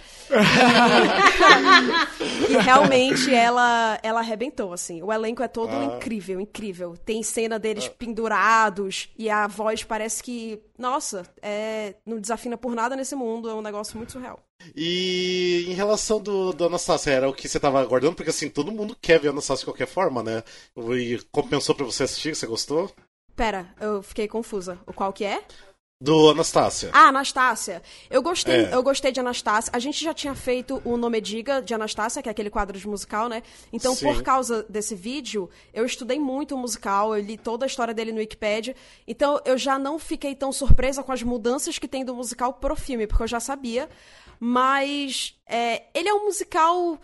e, 2.48 2.54
e 2.54 2.58
realmente 2.58 3.34
ela, 3.34 4.00
ela 4.04 4.20
arrebentou, 4.20 4.72
assim. 4.72 5.02
O 5.02 5.12
elenco 5.12 5.42
é 5.42 5.48
todo 5.48 5.74
incrível, 5.84 6.40
incrível. 6.40 6.96
Tem 7.04 7.24
cena 7.24 7.58
deles 7.58 7.88
pendurados 7.88 9.10
e 9.18 9.32
a 9.32 9.48
voz 9.48 9.84
parece 9.84 10.22
que, 10.22 10.62
nossa, 10.78 11.24
é, 11.42 11.96
não 12.06 12.20
desafina 12.20 12.56
por 12.56 12.76
nada 12.76 12.96
nesse 12.96 13.16
mundo, 13.16 13.50
é 13.50 13.54
um 13.56 13.62
negócio 13.64 13.98
muito 13.98 14.12
surreal. 14.12 14.47
E 14.76 15.66
em 15.68 15.74
relação 15.74 16.20
do, 16.22 16.52
do 16.52 16.66
Anastasia, 16.66 17.14
era 17.14 17.30
o 17.30 17.34
que 17.34 17.48
você 17.48 17.60
tava 17.60 17.80
aguardando? 17.82 18.16
Porque 18.16 18.30
assim, 18.30 18.50
todo 18.50 18.72
mundo 18.72 18.98
quer 19.02 19.20
ver 19.20 19.30
a 19.30 19.32
Anastasia 19.32 19.62
de 19.62 19.66
qualquer 19.66 19.88
forma, 19.88 20.22
né? 20.24 20.44
E 20.76 21.20
compensou 21.32 21.74
pra 21.76 21.86
você 21.86 22.04
assistir, 22.04 22.36
você 22.36 22.46
gostou? 22.48 22.92
Pera, 23.36 23.74
eu 23.80 24.02
fiquei 24.02 24.28
confusa. 24.28 24.80
O 24.86 24.94
qual 24.94 25.14
que 25.14 25.24
é? 25.24 25.42
Do 26.00 26.30
Anastasia. 26.30 26.92
Ah, 26.94 27.08
Anastácia. 27.08 27.82
Eu 28.08 28.22
gostei, 28.22 28.66
É. 28.66 28.74
eu 28.74 28.84
gostei 28.84 29.12
de 29.12 29.20
Anastácia. 29.20 29.72
A 29.74 29.80
gente 29.80 30.04
já 30.04 30.14
tinha 30.14 30.36
feito 30.36 30.80
o 30.86 30.96
Nome 30.96 31.20
Diga 31.20 31.60
de 31.60 31.74
Anastácia, 31.74 32.22
que 32.22 32.30
é 32.30 32.32
aquele 32.32 32.52
quadro 32.52 32.78
de 32.78 32.88
musical, 32.88 33.28
né? 33.28 33.42
Então, 33.74 33.96
Sim. 33.96 34.06
por 34.06 34.22
causa 34.22 34.64
desse 34.70 34.94
vídeo, 34.94 35.50
eu 35.74 35.86
estudei 35.86 36.20
muito 36.20 36.54
o 36.54 36.58
musical, 36.58 37.16
eu 37.16 37.24
li 37.24 37.36
toda 37.36 37.66
a 37.66 37.68
história 37.68 37.96
dele 37.96 38.12
no 38.12 38.20
Wikipedia. 38.20 38.76
Então, 39.08 39.40
eu 39.44 39.58
já 39.58 39.80
não 39.80 39.98
fiquei 39.98 40.36
tão 40.36 40.52
surpresa 40.52 41.02
com 41.02 41.12
as 41.12 41.24
mudanças 41.24 41.80
que 41.80 41.88
tem 41.88 42.06
do 42.06 42.14
musical 42.14 42.54
pro 42.54 42.76
filme, 42.76 43.08
porque 43.08 43.24
eu 43.24 43.28
já 43.28 43.40
sabia. 43.40 43.90
Mas 44.40 45.36
é, 45.46 45.84
ele 45.94 46.10
é 46.10 46.14
um 46.14 46.26
musical. 46.26 47.00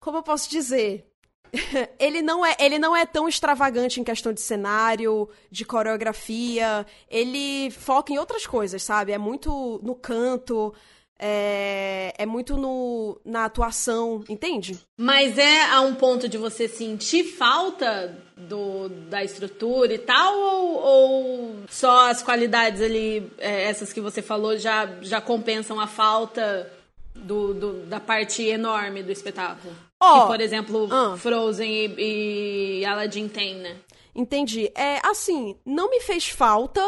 Como 0.00 0.18
eu 0.18 0.22
posso 0.22 0.48
dizer? 0.50 1.06
ele 1.98 2.22
não 2.22 2.44
é 2.44 2.56
ele 2.58 2.78
não 2.78 2.94
é 2.94 3.06
tão 3.06 3.28
extravagante 3.28 4.00
em 4.00 4.04
questão 4.04 4.32
de 4.32 4.40
cenário, 4.40 5.28
de 5.50 5.64
coreografia. 5.64 6.86
Ele 7.08 7.70
foca 7.70 8.12
em 8.12 8.18
outras 8.18 8.46
coisas, 8.46 8.82
sabe? 8.82 9.12
É 9.12 9.18
muito 9.18 9.80
no 9.82 9.94
canto, 9.94 10.74
é, 11.18 12.14
é 12.18 12.26
muito 12.26 12.56
no, 12.56 13.18
na 13.24 13.44
atuação, 13.46 14.22
entende? 14.28 14.78
Mas 14.96 15.38
é 15.38 15.64
a 15.70 15.80
um 15.80 15.94
ponto 15.94 16.28
de 16.28 16.36
você 16.38 16.68
sentir 16.68 17.24
falta 17.24 18.16
do, 18.36 18.88
da 18.88 19.24
estrutura 19.24 19.94
e 19.94 19.98
tal, 19.98 20.36
ou, 20.38 20.74
ou 20.82 21.54
só 21.68 22.10
as 22.10 22.22
qualidades 22.22 22.80
ali, 22.82 23.30
é, 23.38 23.64
essas 23.64 23.92
que 23.92 24.00
você 24.00 24.20
falou, 24.22 24.56
já, 24.58 24.86
já 25.00 25.20
compensam 25.20 25.80
a 25.80 25.86
falta 25.86 26.70
do, 27.14 27.54
do- 27.54 27.86
da 27.86 27.98
parte 28.00 28.42
enorme 28.44 29.02
do 29.02 29.10
espetáculo? 29.10 29.74
Ó, 29.98 30.20
que, 30.22 30.26
por 30.26 30.40
exemplo, 30.42 30.88
ah. 30.92 31.16
Frozen 31.16 31.70
e, 31.98 32.80
e 32.80 32.84
Aladdin 32.84 33.28
tem, 33.28 33.54
né? 33.54 33.76
Entendi. 34.14 34.70
É 34.74 35.00
assim, 35.06 35.56
não 35.64 35.90
me 35.90 36.00
fez 36.00 36.28
falta. 36.28 36.82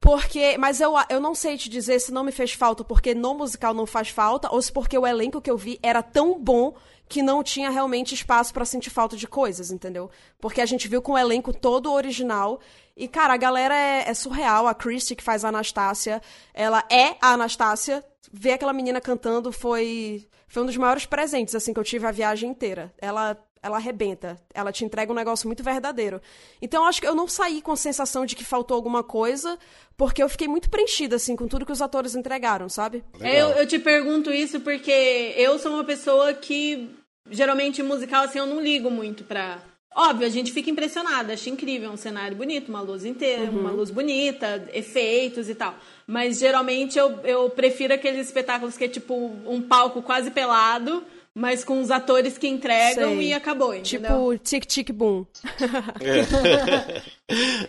Porque, 0.00 0.56
mas 0.58 0.80
eu, 0.80 0.92
eu 1.08 1.20
não 1.20 1.34
sei 1.34 1.56
te 1.56 1.68
dizer 1.68 1.98
se 1.98 2.12
não 2.12 2.22
me 2.22 2.30
fez 2.30 2.52
falta 2.52 2.84
porque 2.84 3.14
no 3.14 3.34
musical 3.34 3.74
não 3.74 3.84
faz 3.84 4.08
falta 4.08 4.48
ou 4.52 4.62
se 4.62 4.70
porque 4.72 4.96
o 4.96 5.06
elenco 5.06 5.40
que 5.40 5.50
eu 5.50 5.56
vi 5.56 5.78
era 5.82 6.02
tão 6.02 6.38
bom 6.38 6.74
que 7.08 7.22
não 7.22 7.42
tinha 7.42 7.70
realmente 7.70 8.14
espaço 8.14 8.52
pra 8.52 8.64
sentir 8.64 8.90
falta 8.90 9.16
de 9.16 9.26
coisas, 9.26 9.70
entendeu? 9.70 10.10
Porque 10.38 10.60
a 10.60 10.66
gente 10.66 10.86
viu 10.86 11.00
com 11.00 11.12
o 11.12 11.18
elenco 11.18 11.52
todo 11.52 11.92
original 11.92 12.60
e, 12.98 13.06
cara, 13.06 13.34
a 13.34 13.36
galera 13.36 13.74
é, 13.74 14.10
é 14.10 14.14
surreal. 14.14 14.66
A 14.66 14.74
Christie, 14.74 15.14
que 15.14 15.22
faz 15.22 15.44
a 15.44 15.48
Anastácia, 15.48 16.20
ela 16.52 16.84
é 16.90 17.16
a 17.20 17.32
Anastácia. 17.32 18.04
Ver 18.30 18.52
aquela 18.52 18.72
menina 18.72 19.00
cantando 19.00 19.50
foi, 19.52 20.26
foi 20.48 20.62
um 20.64 20.66
dos 20.66 20.76
maiores 20.76 21.06
presentes, 21.06 21.54
assim, 21.54 21.72
que 21.72 21.78
eu 21.78 21.84
tive 21.84 22.06
a 22.06 22.10
viagem 22.10 22.50
inteira. 22.50 22.92
Ela 22.98 23.38
ela 23.62 23.76
arrebenta. 23.76 24.36
Ela 24.54 24.72
te 24.72 24.84
entrega 24.84 25.12
um 25.12 25.16
negócio 25.16 25.48
muito 25.48 25.62
verdadeiro. 25.62 26.20
Então, 26.60 26.82
eu 26.82 26.88
acho 26.88 27.00
que 27.00 27.06
eu 27.06 27.14
não 27.14 27.28
saí 27.28 27.60
com 27.60 27.72
a 27.72 27.76
sensação 27.76 28.24
de 28.24 28.36
que 28.36 28.44
faltou 28.44 28.74
alguma 28.74 29.02
coisa, 29.02 29.58
porque 29.96 30.22
eu 30.22 30.28
fiquei 30.28 30.48
muito 30.48 30.70
preenchida, 30.70 31.16
assim, 31.16 31.36
com 31.36 31.48
tudo 31.48 31.66
que 31.66 31.72
os 31.72 31.82
atores 31.82 32.14
entregaram, 32.14 32.68
sabe? 32.68 33.04
Eu, 33.20 33.48
eu 33.50 33.66
te 33.66 33.78
pergunto 33.78 34.30
isso 34.30 34.60
porque 34.60 35.34
eu 35.36 35.58
sou 35.58 35.72
uma 35.72 35.84
pessoa 35.84 36.32
que 36.34 36.88
geralmente 37.30 37.82
musical 37.82 38.24
assim 38.24 38.38
eu 38.38 38.46
não 38.46 38.60
ligo 38.60 38.90
muito 38.90 39.24
pra. 39.24 39.62
Óbvio, 39.94 40.26
a 40.26 40.30
gente 40.30 40.52
fica 40.52 40.70
impressionada, 40.70 41.32
acha 41.32 41.50
incrível, 41.50 41.90
um 41.90 41.96
cenário 41.96 42.36
bonito, 42.36 42.68
uma 42.68 42.80
luz 42.80 43.04
inteira, 43.04 43.50
uma 43.50 43.70
luz 43.70 43.90
bonita, 43.90 44.68
efeitos 44.72 45.48
e 45.48 45.54
tal. 45.54 45.74
Mas 46.06 46.38
geralmente 46.38 46.98
eu, 46.98 47.18
eu 47.24 47.50
prefiro 47.50 47.94
aqueles 47.94 48.26
espetáculos 48.26 48.76
que 48.76 48.84
é 48.84 48.88
tipo 48.88 49.14
um 49.14 49.60
palco 49.60 50.00
quase 50.02 50.30
pelado, 50.30 51.02
mas 51.38 51.62
com 51.62 51.80
os 51.80 51.90
atores 51.90 52.36
que 52.36 52.48
entregam 52.48 53.16
Sei. 53.16 53.28
e 53.28 53.32
acabou, 53.32 53.72
entendeu? 53.72 54.10
Tipo, 54.10 54.38
tic 54.38 54.66
tic 54.66 54.90
boom. 54.92 55.24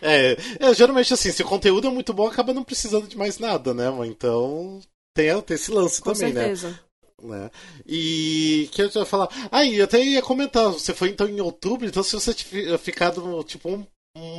É, 0.02 0.38
é, 0.58 0.74
geralmente 0.74 1.14
assim, 1.14 1.34
se 1.34 1.44
o 1.44 1.46
conteúdo 1.46 1.88
é 1.88 1.92
muito 1.92 2.14
bom, 2.14 2.26
acaba 2.26 2.54
não 2.54 2.64
precisando 2.64 3.08
de 3.10 3.18
mais 3.18 3.40
nada, 3.40 3.74
né? 3.74 3.86
Então 4.08 4.80
tem, 5.14 5.30
tem 5.42 5.56
esse 5.56 5.70
lance 5.70 6.02
Com 6.02 6.14
também, 6.14 6.34
certeza. 6.34 6.80
né? 7.22 7.42
né? 7.42 7.52
E 7.86 8.70
que 8.72 8.82
eu 8.84 8.90
já 8.90 9.02
ia 9.02 9.06
falar. 9.06 9.28
Ah, 9.52 9.66
e 9.66 9.82
até 9.82 10.02
ia 10.02 10.22
comentar, 10.22 10.72
você 10.72 10.94
foi 10.94 11.10
então 11.10 11.28
em 11.28 11.42
outubro, 11.42 11.86
então 11.86 12.02
se 12.02 12.14
você 12.14 12.34
tivesse 12.34 12.78
ficado 12.78 13.44
tipo 13.44 13.70
um- 13.70 13.86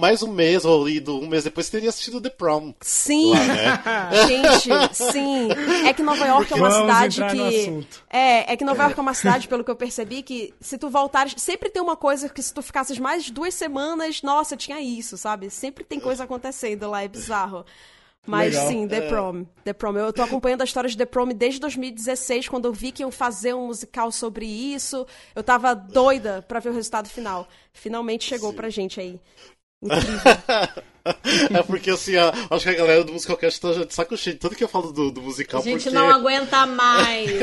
mais 0.01 0.23
um 0.23 0.33
mês 0.33 0.65
ou 0.65 0.89
ido 0.89 1.19
um 1.19 1.29
mês 1.29 1.45
depois, 1.45 1.71
teria 1.71 1.89
assistido 1.89 2.21
The 2.21 2.31
Prom. 2.31 2.75
Sim, 2.81 3.31
Lá, 3.31 3.39
né? 3.47 4.27
gente, 4.27 4.97
sim. 4.97 5.49
É 5.87 5.93
que 5.93 6.03
Nova 6.03 6.27
York 6.27 6.53
é 6.53 6.57
uma 6.57 6.71
cidade 6.71 7.21
que. 7.31 7.87
É, 8.11 8.53
é 8.53 8.57
que 8.57 8.65
Nova 8.65 8.83
York 8.83 8.99
é 8.99 9.03
uma 9.03 9.15
cidade, 9.15 9.47
pelo 9.47 9.63
que 9.63 9.71
eu 9.71 9.77
percebi, 9.77 10.23
que 10.23 10.53
se 10.61 10.77
tu 10.77 10.89
voltares. 10.89 11.35
Sempre 11.37 11.71
tem 11.71 11.81
uma 11.81 11.97
coisa 11.97 12.29
que 12.29 12.43
se 12.43 12.53
tu 12.53 12.63
ficasses 12.63 12.99
mais 12.99 13.25
de 13.25 13.33
duas 13.33 13.55
semanas, 13.55 14.23
nossa, 14.23 14.57
tinha 14.57 14.81
isso, 14.81 15.17
sabe? 15.17 15.51
Sempre 15.51 15.85
tem 15.85 16.01
coisa 16.01 16.25
acontecendo 16.25 16.91
lá, 16.91 17.03
é 17.03 17.09
bizarro. 17.09 17.65
Mas 18.27 18.53
Legal. 18.53 18.69
sim, 18.69 18.89
The 18.89 19.01
Prom. 19.03 19.45
The 19.65 19.73
Prom. 19.73 19.97
Eu 19.97 20.13
tô 20.13 20.23
acompanhando 20.23 20.61
a 20.61 20.65
história 20.65 20.91
de 20.91 20.97
The 20.97 21.07
Prom 21.07 21.29
desde 21.29 21.59
2016, 21.61 22.49
quando 22.49 22.67
eu 22.67 22.73
vi 22.73 22.93
que 22.93 23.03
iam 23.03 23.11
fazer 23.11 23.55
um 23.55 23.69
musical 23.69 24.13
sobre 24.13 24.47
isso. 24.47 25.07
Eu 25.35 25.43
tava 25.43 25.75
doida 25.75 26.45
pra 26.47 26.61
ver 26.61 26.69
o 26.69 26.75
resultado 26.75 27.09
final. 27.09 27.49
Finalmente 27.73 28.25
chegou 28.25 28.53
pra 28.53 28.69
gente 28.69 29.01
aí. 29.01 29.19
É 31.51 31.63
porque 31.63 31.91
assim, 31.91 32.15
a- 32.15 32.31
acho 32.51 32.65
que 32.65 32.71
a 32.71 32.75
galera 32.75 33.03
do 33.03 33.13
Musicalcast 33.15 33.59
tá 33.59 33.73
já 33.73 33.85
de 33.85 33.95
saco 33.95 34.15
cheio. 34.19 34.37
Tanto 34.37 34.55
que 34.55 34.63
eu 34.63 34.69
falo 34.69 34.93
do, 34.93 35.11
do 35.11 35.23
musical, 35.23 35.61
A 35.61 35.65
gente 35.65 35.85
porque. 35.85 35.91
não 35.97 36.11
aguenta 36.11 36.67
mais. 36.67 37.31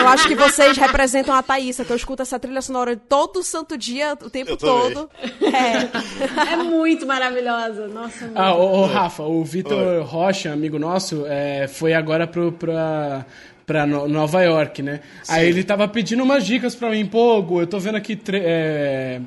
Eu 0.00 0.08
acho 0.08 0.26
que 0.26 0.34
vocês 0.34 0.78
representam 0.78 1.34
a 1.34 1.42
Thaísa, 1.42 1.84
que 1.84 1.92
eu 1.92 1.96
escuto 1.96 2.22
essa 2.22 2.38
trilha 2.38 2.62
sonora 2.62 2.96
todo 2.96 3.42
santo 3.42 3.76
dia, 3.76 4.16
o 4.24 4.30
tempo 4.30 4.56
todo. 4.56 5.10
É. 5.42 6.52
É 6.54 6.56
muito 6.56 7.06
maravilhosa. 7.06 7.86
Nossa, 7.88 8.24
muito. 8.24 8.38
Ah, 8.38 8.54
ô, 8.56 8.80
ô, 8.80 8.86
Rafa, 8.86 9.24
o 9.24 9.44
Vitor 9.44 10.02
Rocha, 10.04 10.50
amigo 10.50 10.78
nosso, 10.78 11.26
é, 11.28 11.68
foi 11.68 11.92
agora 11.92 12.26
pro, 12.26 12.50
pra, 12.52 13.26
pra 13.66 13.86
No- 13.86 14.08
Nova 14.08 14.42
York, 14.42 14.82
né? 14.82 15.00
Aí 15.28 15.48
ele 15.48 15.62
tava 15.64 15.86
pedindo 15.86 16.22
umas 16.22 16.46
dicas 16.46 16.74
pra 16.74 16.88
mim, 16.90 17.04
pô, 17.04 17.40
Gu, 17.42 17.60
eu 17.60 17.66
tô 17.66 17.78
vendo 17.78 17.96
aqui. 17.96 18.18
é, 18.32 19.20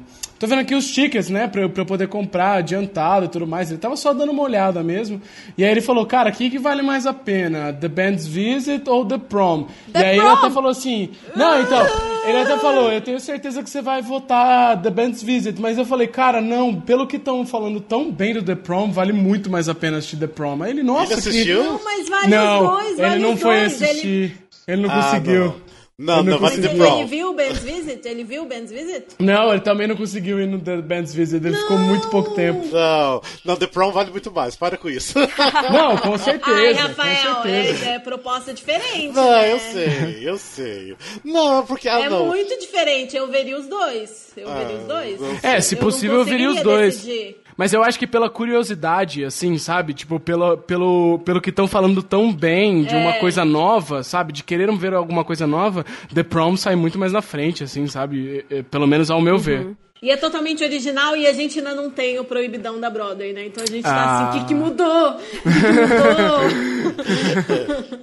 Tô 0.43 0.47
vendo 0.47 0.59
aqui 0.59 0.75
os 0.75 0.91
tickets, 0.91 1.29
né, 1.29 1.47
pra, 1.47 1.61
eu- 1.61 1.69
pra 1.69 1.83
eu 1.83 1.85
poder 1.85 2.09
comprar 2.09 2.55
adiantado 2.57 3.27
e 3.27 3.29
tudo 3.29 3.47
mais. 3.47 3.69
Ele 3.71 3.79
tava 3.79 3.95
só 3.95 4.13
dando 4.13 4.33
uma 4.33 4.43
olhada 4.43 4.83
mesmo. 4.83 5.21
E 5.57 5.63
aí 5.63 5.71
ele 5.71 5.79
falou, 5.79 6.05
cara, 6.05 6.31
o 6.31 6.33
que, 6.33 6.49
que 6.49 6.59
vale 6.59 6.81
mais 6.81 7.07
a 7.07 7.13
pena? 7.13 7.71
The 7.71 7.87
Band's 7.87 8.27
Visit 8.27 8.89
ou 8.89 9.05
The 9.05 9.19
Prom? 9.19 9.67
e 9.95 9.97
aí 9.97 10.17
ele 10.17 10.19
Prom! 10.21 10.33
até 10.33 10.49
falou 10.49 10.69
assim. 10.69 11.11
Não, 11.33 11.61
então, 11.61 11.79
ele 12.25 12.39
até 12.39 12.57
falou, 12.57 12.91
eu 12.91 12.99
tenho 12.99 13.21
certeza 13.21 13.63
que 13.63 13.69
você 13.69 13.81
vai 13.81 14.01
votar 14.01 14.81
The 14.81 14.89
Band's 14.89 15.23
Visit, 15.23 15.61
mas 15.61 15.77
eu 15.77 15.85
falei, 15.85 16.07
cara, 16.07 16.41
não, 16.41 16.75
pelo 16.75 17.07
que 17.07 17.15
estão 17.15 17.45
falando 17.45 17.79
tão 17.79 18.11
bem 18.11 18.33
do 18.33 18.43
The 18.43 18.55
Prom, 18.55 18.91
vale 18.91 19.13
muito 19.13 19.49
mais 19.49 19.69
a 19.69 19.73
pena 19.73 19.99
assistir 19.99 20.17
The 20.17 20.27
Prom. 20.27 20.61
Aí 20.61 20.71
ele, 20.71 20.83
nossa, 20.83 21.13
Ele 21.13 21.19
assistiu? 21.21 21.61
que... 21.61 21.67
Não, 21.69 21.79
mas 21.85 22.09
vale 22.09 22.27
Não, 22.27 22.63
os 22.63 22.69
dois, 22.69 22.87
ele 22.99 23.01
vale 23.07 23.21
não 23.21 23.33
os 23.35 23.39
foi 23.41 23.59
dois. 23.59 23.81
Ele- 23.81 23.89
assistir. 23.91 24.37
Ele, 24.67 24.81
não 24.81 24.89
Ah, 24.91 25.03
conseguiu. 25.03 25.45
não. 25.45 25.72
Não, 25.95 26.23
não, 26.23 26.39
não 26.39 26.49
The 26.49 26.55
ele, 26.55 26.69
Prom. 26.69 26.97
ele 27.01 27.05
viu 27.07 27.29
o 27.29 27.33
Ben's 27.35 27.59
Visit? 27.59 28.07
Ele 28.07 28.23
viu 28.23 28.41
o 28.43 28.45
Ben's 28.47 28.71
Visit? 28.71 29.05
Não, 29.19 29.51
ele 29.51 29.61
também 29.61 29.87
não 29.87 29.95
conseguiu 29.95 30.39
ir 30.39 30.47
no 30.47 30.59
The 30.59 30.77
Band's 30.77 31.13
Visit, 31.13 31.45
ele 31.45 31.55
ficou 31.55 31.77
muito 31.77 32.09
pouco 32.09 32.31
tempo. 32.31 32.65
Não, 32.71 33.21
não, 33.45 33.55
The 33.55 33.67
Prom 33.67 33.91
vale 33.91 34.09
muito 34.09 34.31
mais, 34.31 34.55
para 34.55 34.75
com 34.75 34.89
isso. 34.89 35.13
Não, 35.71 35.95
com 35.97 36.17
certeza, 36.17 36.55
Ai, 36.57 36.73
com 36.73 36.81
Rafael, 36.81 37.43
certeza. 37.43 37.85
é, 37.85 37.93
é 37.95 37.99
proposta 37.99 38.53
diferente. 38.53 39.13
Não, 39.13 39.31
né? 39.31 39.53
eu 39.53 39.59
sei, 39.59 40.29
eu 40.29 40.37
sei. 40.37 40.95
Não, 41.23 41.63
porque. 41.65 41.87
Ah, 41.87 41.99
É 42.01 42.09
não. 42.09 42.25
muito 42.25 42.59
diferente. 42.59 43.15
Eu 43.15 43.27
veria 43.27 43.57
os 43.57 43.67
dois. 43.67 44.31
Eu 44.35 44.51
veria 44.51 44.75
os 44.77 44.83
dois. 44.87 45.21
não 45.21 45.37
É, 45.43 45.61
se 45.61 45.75
Eu 45.75 45.79
possível 45.79 46.15
não 46.15 46.21
eu 46.21 46.25
veria 46.25 46.49
os 46.49 46.61
dois. 46.61 46.95
decidir. 46.95 47.37
Mas 47.57 47.73
eu 47.73 47.83
acho 47.83 47.97
que 47.99 48.07
pela 48.07 48.29
curiosidade, 48.29 49.23
assim, 49.23 49.57
sabe? 49.57 49.93
Tipo, 49.93 50.19
pelo, 50.19 50.57
pelo, 50.57 51.19
pelo 51.25 51.41
que 51.41 51.49
estão 51.49 51.67
falando 51.67 52.01
tão 52.03 52.31
bem 52.33 52.83
de 52.83 52.95
uma 52.95 53.11
É. 53.15 53.19
coisa 53.19 53.43
nova, 53.45 54.03
sabe? 54.03 54.33
De 54.33 54.43
querer 54.43 54.63
ver 54.77 54.93
alguma 54.93 55.23
coisa 55.23 55.45
nova, 55.45 55.85
The 56.13 56.23
Prom 56.23 56.55
sai 56.57 56.75
muito 56.75 56.97
mais 56.97 57.11
na 57.13 57.21
frente, 57.21 57.63
assim, 57.63 57.85
sabe? 57.87 58.45
Pelo 58.71 58.87
menos 58.87 59.11
ao 59.11 59.21
meu 59.21 59.37
ver. 59.37 59.67
E 60.01 60.09
é 60.11 60.17
totalmente 60.17 60.61
original 60.63 61.15
e 61.15 61.25
a 61.25 61.31
gente 61.31 61.59
ainda 61.59 61.73
não 61.73 61.89
tem 61.89 62.19
o 62.19 62.25
proibidão 62.25 62.77
da 62.77 62.89
Broadway, 62.89 63.31
né? 63.31 63.45
Então 63.45 63.63
a 63.63 63.67
gente 63.71 63.83
tá 63.83 63.95
Ah. 63.95 64.29
assim, 64.29 64.37
o 64.37 64.41
que, 64.41 64.47
que 64.49 64.53
mudou? 64.55 65.11
O 65.11 65.17
que, 65.17 65.61
que 65.61 65.71
mudou? 65.71 66.39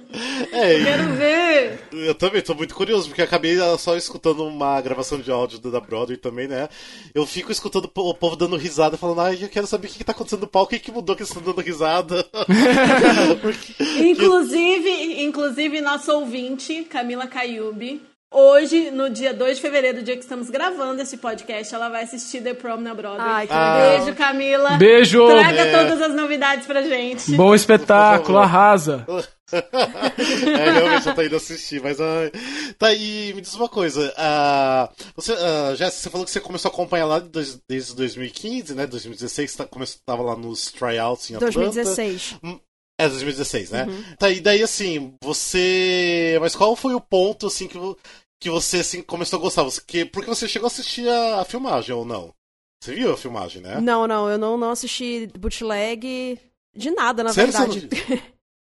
É, 0.51 0.77
e- 0.79 0.83
Quero 0.83 1.13
ver. 1.13 1.79
eu 1.93 2.13
também 2.15 2.41
tô 2.41 2.53
muito 2.53 2.75
curioso, 2.75 3.07
porque 3.07 3.21
eu 3.21 3.25
acabei 3.25 3.59
ah, 3.61 3.77
só 3.77 3.95
escutando 3.95 4.45
uma 4.45 4.79
gravação 4.81 5.19
de 5.19 5.31
áudio 5.31 5.59
da 5.59 5.79
Broadway 5.79 6.17
também, 6.17 6.47
né? 6.47 6.67
Eu 7.13 7.25
fico 7.25 7.51
escutando 7.51 7.85
o 7.85 7.87
po- 7.87 8.09
o 8.09 8.13
povo 8.13 8.35
dando 8.35 8.57
risada, 8.57 8.97
falando, 8.97 9.21
ai, 9.21 9.37
eu 9.41 9.49
quero 9.49 9.65
saber 9.67 9.87
o 9.87 9.89
que, 9.89 9.97
que 9.99 10.03
tá 10.03 10.11
acontecendo 10.11 10.41
no 10.41 10.47
palco, 10.47 10.67
o 10.67 10.69
que, 10.77 10.83
que 10.83 10.91
mudou 10.91 11.15
que 11.15 11.21
eles 11.21 11.29
estão 11.29 11.41
dando 11.43 11.61
risada. 11.65 12.25
Porque- 13.41 13.73
Inclusive, 14.01 15.23
inclusive, 15.23 15.81
nosso 15.81 16.11
ouvinte, 16.11 16.83
Camila 16.83 17.27
Caiube, 17.27 18.01
hoje, 18.31 18.89
no 18.91 19.09
dia 19.09 19.33
2 19.33 19.57
de 19.57 19.61
fevereiro, 19.61 20.01
dia 20.01 20.15
que 20.15 20.23
estamos 20.23 20.49
gravando 20.49 21.01
esse 21.01 21.17
podcast, 21.17 21.73
ela 21.75 21.89
vai 21.89 22.03
assistir 22.03 22.41
The 22.41 22.53
Prom 22.53 22.77
na 22.77 22.93
Broadway. 22.93 23.27
Ai, 23.29 23.47
que 23.47 23.53
Ah. 23.53 23.97
Beijo, 23.97 24.15
Camila. 24.15 24.69
Beijo! 24.77 25.27
Traga 25.27 25.61
É. 25.61 25.71
todas 25.71 26.01
as 26.01 26.15
novidades 26.15 26.65
pra 26.65 26.81
gente. 26.81 27.31
Bom 27.35 27.53
espetáculo, 27.53 28.37
arrasa! 28.37 29.05
é, 29.51 30.71
realmente 30.71 31.07
eu 31.07 31.13
tô 31.15 31.21
indo 31.21 31.35
assistir, 31.35 31.81
mas. 31.81 31.99
ai. 31.99 32.31
Tá, 32.79 32.93
e 32.93 33.33
me 33.33 33.41
diz 33.41 33.53
uma 33.55 33.67
coisa. 33.67 34.13
ah, 34.17 34.89
você, 35.15 35.33
ah, 35.33 35.75
Jéssica, 35.75 36.03
você 36.03 36.09
falou 36.09 36.25
que 36.25 36.31
você 36.31 36.39
começou 36.39 36.69
a 36.69 36.73
acompanhar 36.73 37.05
lá 37.05 37.19
desde 37.67 37.95
2015, 37.95 38.73
né? 38.73 38.87
2016, 38.87 39.51
você 39.51 39.57
tá, 39.57 39.65
começou, 39.65 39.99
tava 40.05 40.23
lá 40.23 40.37
nos 40.37 40.71
tryouts 40.71 41.29
em 41.29 41.35
Atlanta. 41.35 41.53
2016. 41.53 42.35
É, 42.97 43.09
2016, 43.09 43.71
né? 43.71 43.87
Tá, 44.19 44.29
e 44.29 44.39
daí 44.39 44.61
assim, 44.61 45.15
você. 45.23 46.37
Mas 46.39 46.55
qual 46.55 46.75
foi 46.75 46.93
o 46.93 47.01
ponto, 47.01 47.47
assim, 47.47 47.67
que, 47.67 47.77
que 48.41 48.49
você 48.49 48.77
assim, 48.77 49.03
começou 49.03 49.37
a 49.37 49.41
gostar? 49.41 49.61
Você, 49.61 49.79
que, 49.85 50.03
porque 50.03 50.27
você 50.27 50.47
chegou 50.47 50.65
a 50.65 50.71
assistir 50.71 51.07
a, 51.07 51.41
a 51.41 51.45
filmagem, 51.45 51.95
ou 51.95 52.03
não? 52.03 52.33
Você 52.83 52.95
viu 52.95 53.13
a 53.13 53.17
filmagem, 53.17 53.61
né? 53.61 53.79
Não, 53.79 54.07
não, 54.07 54.27
eu 54.27 54.39
não, 54.39 54.57
não 54.57 54.71
assisti 54.71 55.29
bootleg 55.37 56.39
de 56.75 56.89
nada, 56.89 57.23
na 57.23 57.31
Sério, 57.31 57.53
verdade. 57.53 57.87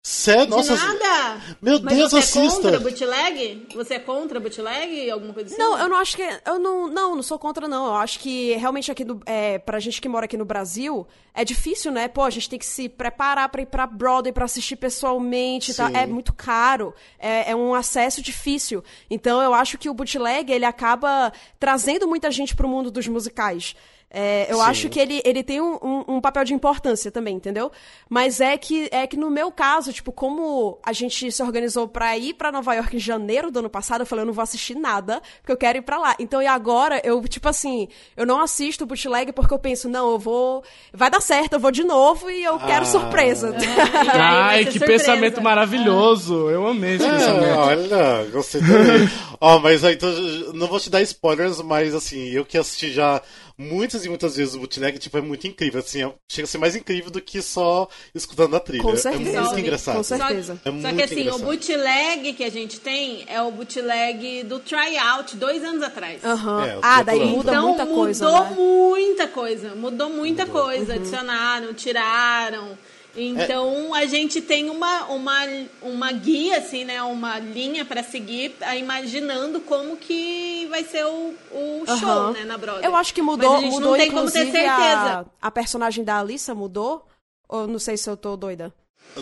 Sério? 0.08 0.46
Nossa, 0.46 0.78
De 0.78 0.86
nada. 0.86 1.42
meu 1.60 1.82
Mas 1.82 1.98
Deus, 1.98 2.12
você 2.12 2.18
é 2.18 2.20
assista! 2.20 2.62
contra 2.62 2.80
bootleg? 2.80 3.68
Você 3.74 3.94
é 3.96 4.00
contra 4.00 4.40
bootleg? 4.40 5.10
Alguma 5.10 5.34
coisa 5.34 5.50
assim? 5.50 5.58
Não, 5.60 5.80
eu 5.80 5.90
não 5.90 5.98
acho 5.98 6.16
que. 6.16 6.22
Eu 6.46 6.60
não, 6.60 6.88
não, 6.88 7.16
não 7.16 7.24
sou 7.24 7.40
contra, 7.40 7.68
não. 7.68 7.88
Eu 7.88 7.96
acho 7.96 8.20
que 8.20 8.54
realmente 8.54 8.92
aqui 8.92 9.04
no, 9.04 9.20
é, 9.26 9.58
pra 9.58 9.80
gente 9.80 10.00
que 10.00 10.08
mora 10.08 10.26
aqui 10.26 10.38
no 10.38 10.46
Brasil, 10.46 11.08
é 11.34 11.44
difícil, 11.44 11.92
né? 11.92 12.08
Pô, 12.08 12.22
a 12.22 12.30
gente 12.30 12.48
tem 12.48 12.60
que 12.60 12.68
se 12.68 12.88
preparar 12.88 13.50
pra 13.50 13.64
ir 13.64 13.66
pra 13.66 13.88
Broadway, 13.88 14.32
pra 14.32 14.46
assistir 14.46 14.76
pessoalmente. 14.76 15.74
Tá? 15.74 15.90
É 15.92 16.06
muito 16.06 16.34
caro. 16.34 16.94
É, 17.18 17.50
é 17.50 17.56
um 17.56 17.74
acesso 17.74 18.22
difícil. 18.22 18.84
Então 19.10 19.42
eu 19.42 19.56
acho 19.56 19.76
que 19.76 19.90
o 19.90 19.94
bootleg, 19.96 20.52
ele 20.52 20.66
acaba 20.66 21.34
trazendo 21.60 22.08
muita 22.08 22.30
gente 22.30 22.56
pro 22.56 22.68
mundo 22.68 22.92
dos 22.92 23.08
musicais. 23.08 23.76
É, 24.18 24.48
eu 24.50 24.58
Sim. 24.60 24.64
acho 24.64 24.90
que 24.90 24.98
ele, 24.98 25.22
ele 25.26 25.44
tem 25.44 25.60
um, 25.60 25.74
um- 25.84 26.04
um 26.16 26.22
papel 26.22 26.46
de 26.46 26.54
importância 26.54 27.12
também, 27.12 27.36
entendeu? 27.36 27.70
Mas 28.10 28.40
é 28.40 28.58
que, 28.58 28.88
é 28.92 29.06
que 29.06 29.18
no 29.18 29.30
meu 29.30 29.52
caso, 29.52 29.92
tipo, 29.92 30.10
como 30.14 30.80
a 30.86 30.94
gente 30.94 31.30
se 31.32 31.44
organizou 31.44 31.86
pra 31.86 32.18
ir 32.18 32.34
pra 32.34 32.50
Nova 32.52 32.74
York 32.76 32.96
em 32.96 33.00
janeiro 33.00 33.52
do 33.52 33.60
ano 33.60 33.70
passado, 33.70 34.02
eu 34.02 34.06
falei, 34.06 34.24
eu 34.24 34.28
não 34.28 34.34
vou 34.34 34.42
assistir 34.44 34.74
nada, 34.76 35.22
porque 35.42 35.52
eu 35.52 35.58
quero 35.58 35.80
ir 35.80 35.82
pra 35.82 35.98
lá. 35.98 36.16
Então, 36.18 36.42
e 36.42 36.48
agora, 36.48 37.02
eu, 37.04 37.22
tipo 37.28 37.50
assim, 37.50 37.90
eu 38.16 38.26
não 38.26 38.40
assisto 38.40 38.86
o 38.86 38.88
bootleg 38.88 39.34
porque 39.34 39.54
eu 39.54 39.60
penso, 39.60 39.90
não, 39.90 40.12
eu 40.12 40.18
vou. 40.20 40.64
Vai 40.94 41.10
dar 41.12 41.22
certo, 41.22 41.54
eu 41.54 41.60
vou 41.60 41.72
de 41.72 41.84
novo 41.84 42.30
e 42.32 42.42
eu 42.42 42.58
quero 42.60 42.84
Ah. 42.84 42.86
surpresa. 42.86 43.54
E 43.60 43.98
aí 43.98 44.06
vai 44.06 44.20
Ai, 44.20 44.66
que 44.66 44.72
surpresa. 44.80 45.04
pensamento 45.06 45.42
maravilhoso! 45.42 46.50
Eu 46.50 46.68
amei 46.68 46.96
esse 46.96 47.06
É, 47.06 47.12
pensamento. 47.12 47.58
olha, 47.60 48.26
gostei 48.32 48.62
também. 48.62 49.10
Ó, 49.42 49.60
mas 49.60 49.84
aí, 49.84 49.96
então, 49.96 50.10
não 50.54 50.68
vou 50.68 50.80
te 50.80 50.90
dar 50.90 51.02
spoilers, 51.02 51.62
mas 51.62 51.94
assim, 51.94 52.30
eu 52.30 52.46
que 52.46 52.58
assisti 52.58 52.92
já 52.92 53.22
muitas 53.58 54.06
e 54.06 54.10
muitas 54.10 54.36
vezes 54.36 54.54
o 54.56 54.60
bootleg, 54.60 54.98
tipo, 55.00 55.18
é 55.18 55.22
muito 55.22 55.48
incrível, 55.48 55.80
assim, 55.80 56.04
é- 56.04 56.14
chega 56.30 56.46
a 56.46 56.48
ser 56.48 56.58
mais 56.58 56.76
incrível 56.76 57.10
do 57.10 57.22
que 57.22 57.42
só 57.42 57.88
escutando 58.14 58.56
a 58.56 58.60
trilha. 58.60 58.84
Com 58.84 58.96
certeza. 58.96 59.38
É 59.38 59.42
muito 59.42 59.60
engraçado. 59.60 59.96
com 59.98 60.04
Só, 60.04 60.18
certeza. 60.18 60.60
É 60.64 60.70
só 60.70 60.72
muito 60.72 60.96
que 60.96 61.04
assim, 61.04 61.20
engraçado. 61.22 61.42
o 61.42 61.46
bootleg 61.46 62.34
que 62.34 62.44
a 62.44 62.52
gente 62.52 62.80
tem 62.80 63.24
é 63.28 63.42
o 63.42 63.52
bootleg 63.52 64.44
do 64.44 64.60
tryout, 64.60 65.36
dois 65.38 65.64
anos 65.64 65.84
atrás. 65.84 66.24
Aham. 66.24 66.66
É, 66.66 66.80
ah, 66.82 67.04
daí 67.04 67.20
pulando. 67.20 67.36
muda 67.38 67.52
então 67.52 67.68
muita 67.68 67.86
mudou 67.86 67.96
coisa. 68.04 68.32
né? 68.42 68.56
muita 68.56 69.28
coisa, 69.28 69.76
mudou 69.76 70.10
muita 70.10 70.46
coisa, 70.46 70.94
adicionaram, 70.96 71.74
tiraram. 71.74 72.78
Então 73.16 73.94
a 73.94 74.06
gente 74.06 74.42
tem 74.42 74.70
uma, 74.70 75.06
uma, 75.06 75.40
uma 75.82 76.12
guia, 76.12 76.58
assim, 76.58 76.84
né? 76.84 77.02
Uma 77.04 77.40
linha 77.40 77.86
pra 77.86 78.04
seguir, 78.04 78.56
a- 78.62 78.76
imaginando 78.76 79.62
como 79.62 79.96
que 79.98 80.68
vai 80.70 80.84
ser 80.84 81.06
o, 81.06 81.34
o 81.52 81.84
show, 82.00 82.32
né, 82.34 82.44
na 82.44 82.58
Broadway. 82.58 82.86
Eu 82.86 82.96
acho 82.96 83.14
que 83.14 83.22
mudou, 83.22 83.56
a 83.56 83.60
gente 83.62 83.72
mudou 83.72 83.92
não 83.92 83.98
tem 83.98 84.12
como 84.12 84.30
ter 84.32 84.52
certeza. 84.52 85.26
a, 85.42 85.48
a 85.48 85.52
personagem 85.52 86.04
da 86.04 86.20
Alissa 86.20 86.54
mudou? 86.54 87.06
Ou 87.48 87.68
não 87.68 87.80
sei 87.80 87.96
se 87.96 88.10
eu 88.10 88.18
tô 88.18 88.36
doida. 88.36 88.74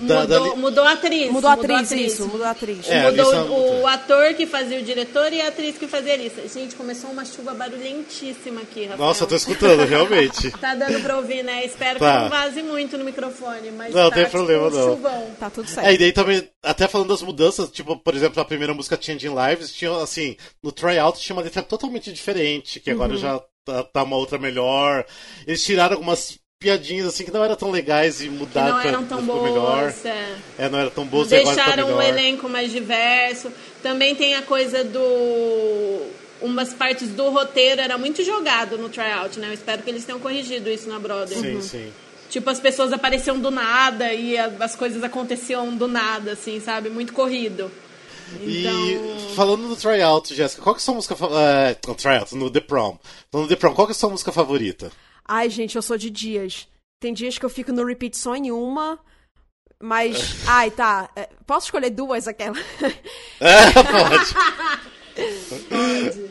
Da- 0.02 0.26
da 0.26 0.40
mudou, 0.40 0.56
li- 0.56 0.62
mudou 0.62 0.84
a 0.84 0.92
atriz. 0.94 1.32
Mudou 1.32 1.50
a 1.50 1.54
atriz, 1.54 1.92
isso, 1.92 2.28
mudou 2.28 2.46
a 2.46 2.50
atriz. 2.52 2.90
É, 2.90 3.10
mudou 3.12 3.26
Alissa 3.32 3.44
o, 3.44 3.48
mudou. 3.74 3.88
ator 3.88 4.34
que 4.34 4.46
fazia 4.48 4.80
o 4.80 4.84
diretor 4.84 5.32
e 5.32 5.40
a 5.42 5.50
atriz 5.50 5.78
que 5.78 5.88
fazia 5.88 6.14
a 6.14 6.18
lista. 6.18 6.48
Gente, 6.48 6.76
começou 6.76 7.12
uma 7.12 7.24
chuva 7.26 7.54
barulhentíssima 7.54 8.62
aqui, 8.62 8.86
Rafael. 8.86 8.98
Nossa, 9.08 9.24
eu 9.24 9.28
tô 9.28 9.36
escutando, 9.36 9.86
realmente. 9.86 10.50
Tá 10.52 10.74
dando 10.76 11.00
pra 11.02 11.18
ouvir, 11.18 11.44
né? 11.44 11.66
Espero 11.66 12.00
Tá. 12.00 12.12
que 12.16 12.20
não 12.24 12.30
vaze 12.30 12.64
muito 12.64 12.98
no 12.98 13.04
microfone, 13.06 13.72
mas 13.72 13.94
Não, 13.94 14.10
tá, 14.10 14.16
tem 14.16 14.24
tipo, 14.26 14.38
problema, 14.38 14.68
um 14.68 14.70
não. 14.72 14.90
chuvão. 14.96 15.36
Tá 15.40 15.50
tudo 15.50 15.70
certo. 15.70 15.88
É, 15.88 15.94
e 15.94 15.98
daí 15.98 16.12
também, 16.12 16.50
até 16.64 16.88
falando 16.88 17.10
das 17.10 17.22
mudanças, 17.22 17.70
tipo, 17.70 17.96
por 17.98 18.16
exemplo, 18.16 18.42
a 18.42 18.46
primeira 18.46 18.74
música 18.74 18.98
Changing 19.00 19.34
Lives, 19.36 19.72
tinha, 19.74 19.92
assim, 20.02 20.36
no 20.62 20.72
tryout 20.72 21.20
tinha 21.20 21.36
uma 21.36 21.44
letra 21.44 21.62
totalmente 21.62 22.12
diferente, 22.12 22.80
que 22.80 22.90
Uhum. 22.90 22.96
agora 22.96 23.16
já 23.18 23.40
tá, 23.66 23.84
tá 23.84 24.04
uma 24.04 24.18
outra 24.18 24.38
melhor. 24.38 25.06
Eles 25.48 25.64
tiraram 25.64 25.94
algumas 25.96 26.38
piadinhas, 26.64 27.08
assim, 27.08 27.26
que 27.26 27.32
não 27.32 27.44
eram 27.44 27.56
tão 27.56 27.70
legais 27.70 28.22
e 28.22 28.26
Que 28.26 28.30
mudaram 28.30 28.74
não 28.76 28.80
pra 28.82 28.90
eram 28.90 29.04
tão 29.06 29.20
ficou 29.20 29.44
melhor. 29.44 29.82
boas. 29.82 30.06
É. 30.06 30.36
É, 30.58 30.70
não 30.70 30.80
era 30.80 30.90
tão 30.90 31.06
boas 31.06 31.32
e 31.32 31.38
tá 31.38 31.44
Deixaram 31.44 31.84
o 31.86 31.98
melhor. 31.98 32.04
elenco 32.10 32.48
mais 32.50 32.72
diverso. 32.72 33.52
Também 33.82 34.16
tem 34.16 34.36
a 34.36 34.42
coisa 34.42 34.84
do. 34.84 36.08
Umas 36.42 36.74
partes 36.74 37.10
do 37.10 37.30
roteiro 37.30 37.80
era 37.82 37.98
muito 37.98 38.24
jogado 38.24 38.78
no 38.78 38.90
tryout, 38.90 39.40
né? 39.40 39.48
Eu 39.50 39.54
espero 39.54 39.82
que 39.84 39.90
eles 39.90 40.04
tenham 40.04 40.20
corrigido 40.20 40.70
isso 40.70 40.90
na 40.90 41.00
Broadway. 41.00 41.40
Sim, 41.40 41.62
sim. 41.62 41.94
Tipo, 42.30 42.50
as 42.50 42.60
pessoas 42.60 42.92
apareciam 42.92 43.38
do 43.40 43.52
nada 43.52 44.12
e 44.14 44.38
as 44.38 44.76
coisas 44.76 45.04
aconteciam 45.04 45.76
do 45.76 45.88
nada, 45.88 46.32
assim, 46.32 46.60
sabe? 46.60 46.90
Muito 46.90 47.14
corrido. 47.14 47.72
E 48.42 48.62
Então. 48.66 49.36
falando 49.36 49.68
do 49.70 49.76
tryout, 49.76 50.34
Jéssica, 50.34 50.62
qual 50.62 50.74
que 50.74 50.80
é 50.80 50.82
a 50.82 50.86
sua 50.86 50.96
música 50.96 51.16
favorita? 51.16 51.80
no 51.88 51.94
tryout, 51.96 52.36
no 52.36 52.50
The 52.50 52.60
Prom. 52.62 52.98
Então, 53.30 53.42
no 53.42 53.48
The 53.48 53.56
Prom, 53.56 53.74
qual 53.76 53.86
que 53.88 53.92
é 53.92 53.96
a 53.96 53.98
sua 53.98 54.10
música 54.10 54.32
favorita? 54.32 54.92
Ai, 55.28 55.50
gente, 55.50 55.76
eu 55.76 55.82
sou 55.82 55.98
de 55.98 56.10
dias. 56.10 56.68
Tem 57.00 57.14
dias 57.14 57.38
que 57.38 57.46
eu 57.46 57.50
fico 57.50 57.72
no 57.72 57.86
repeat 57.86 58.18
só 58.18 58.36
em 58.36 58.52
uma. 58.52 59.00
Mas. 59.82 60.38
Ai, 60.48 60.72
tá. 60.72 61.10
é, 61.16 61.30
Posso 61.46 61.68
escolher 61.68 61.90
duas 61.90 62.28
aquela? 62.28 62.58
É, 63.40 63.72
pode. 63.74 64.84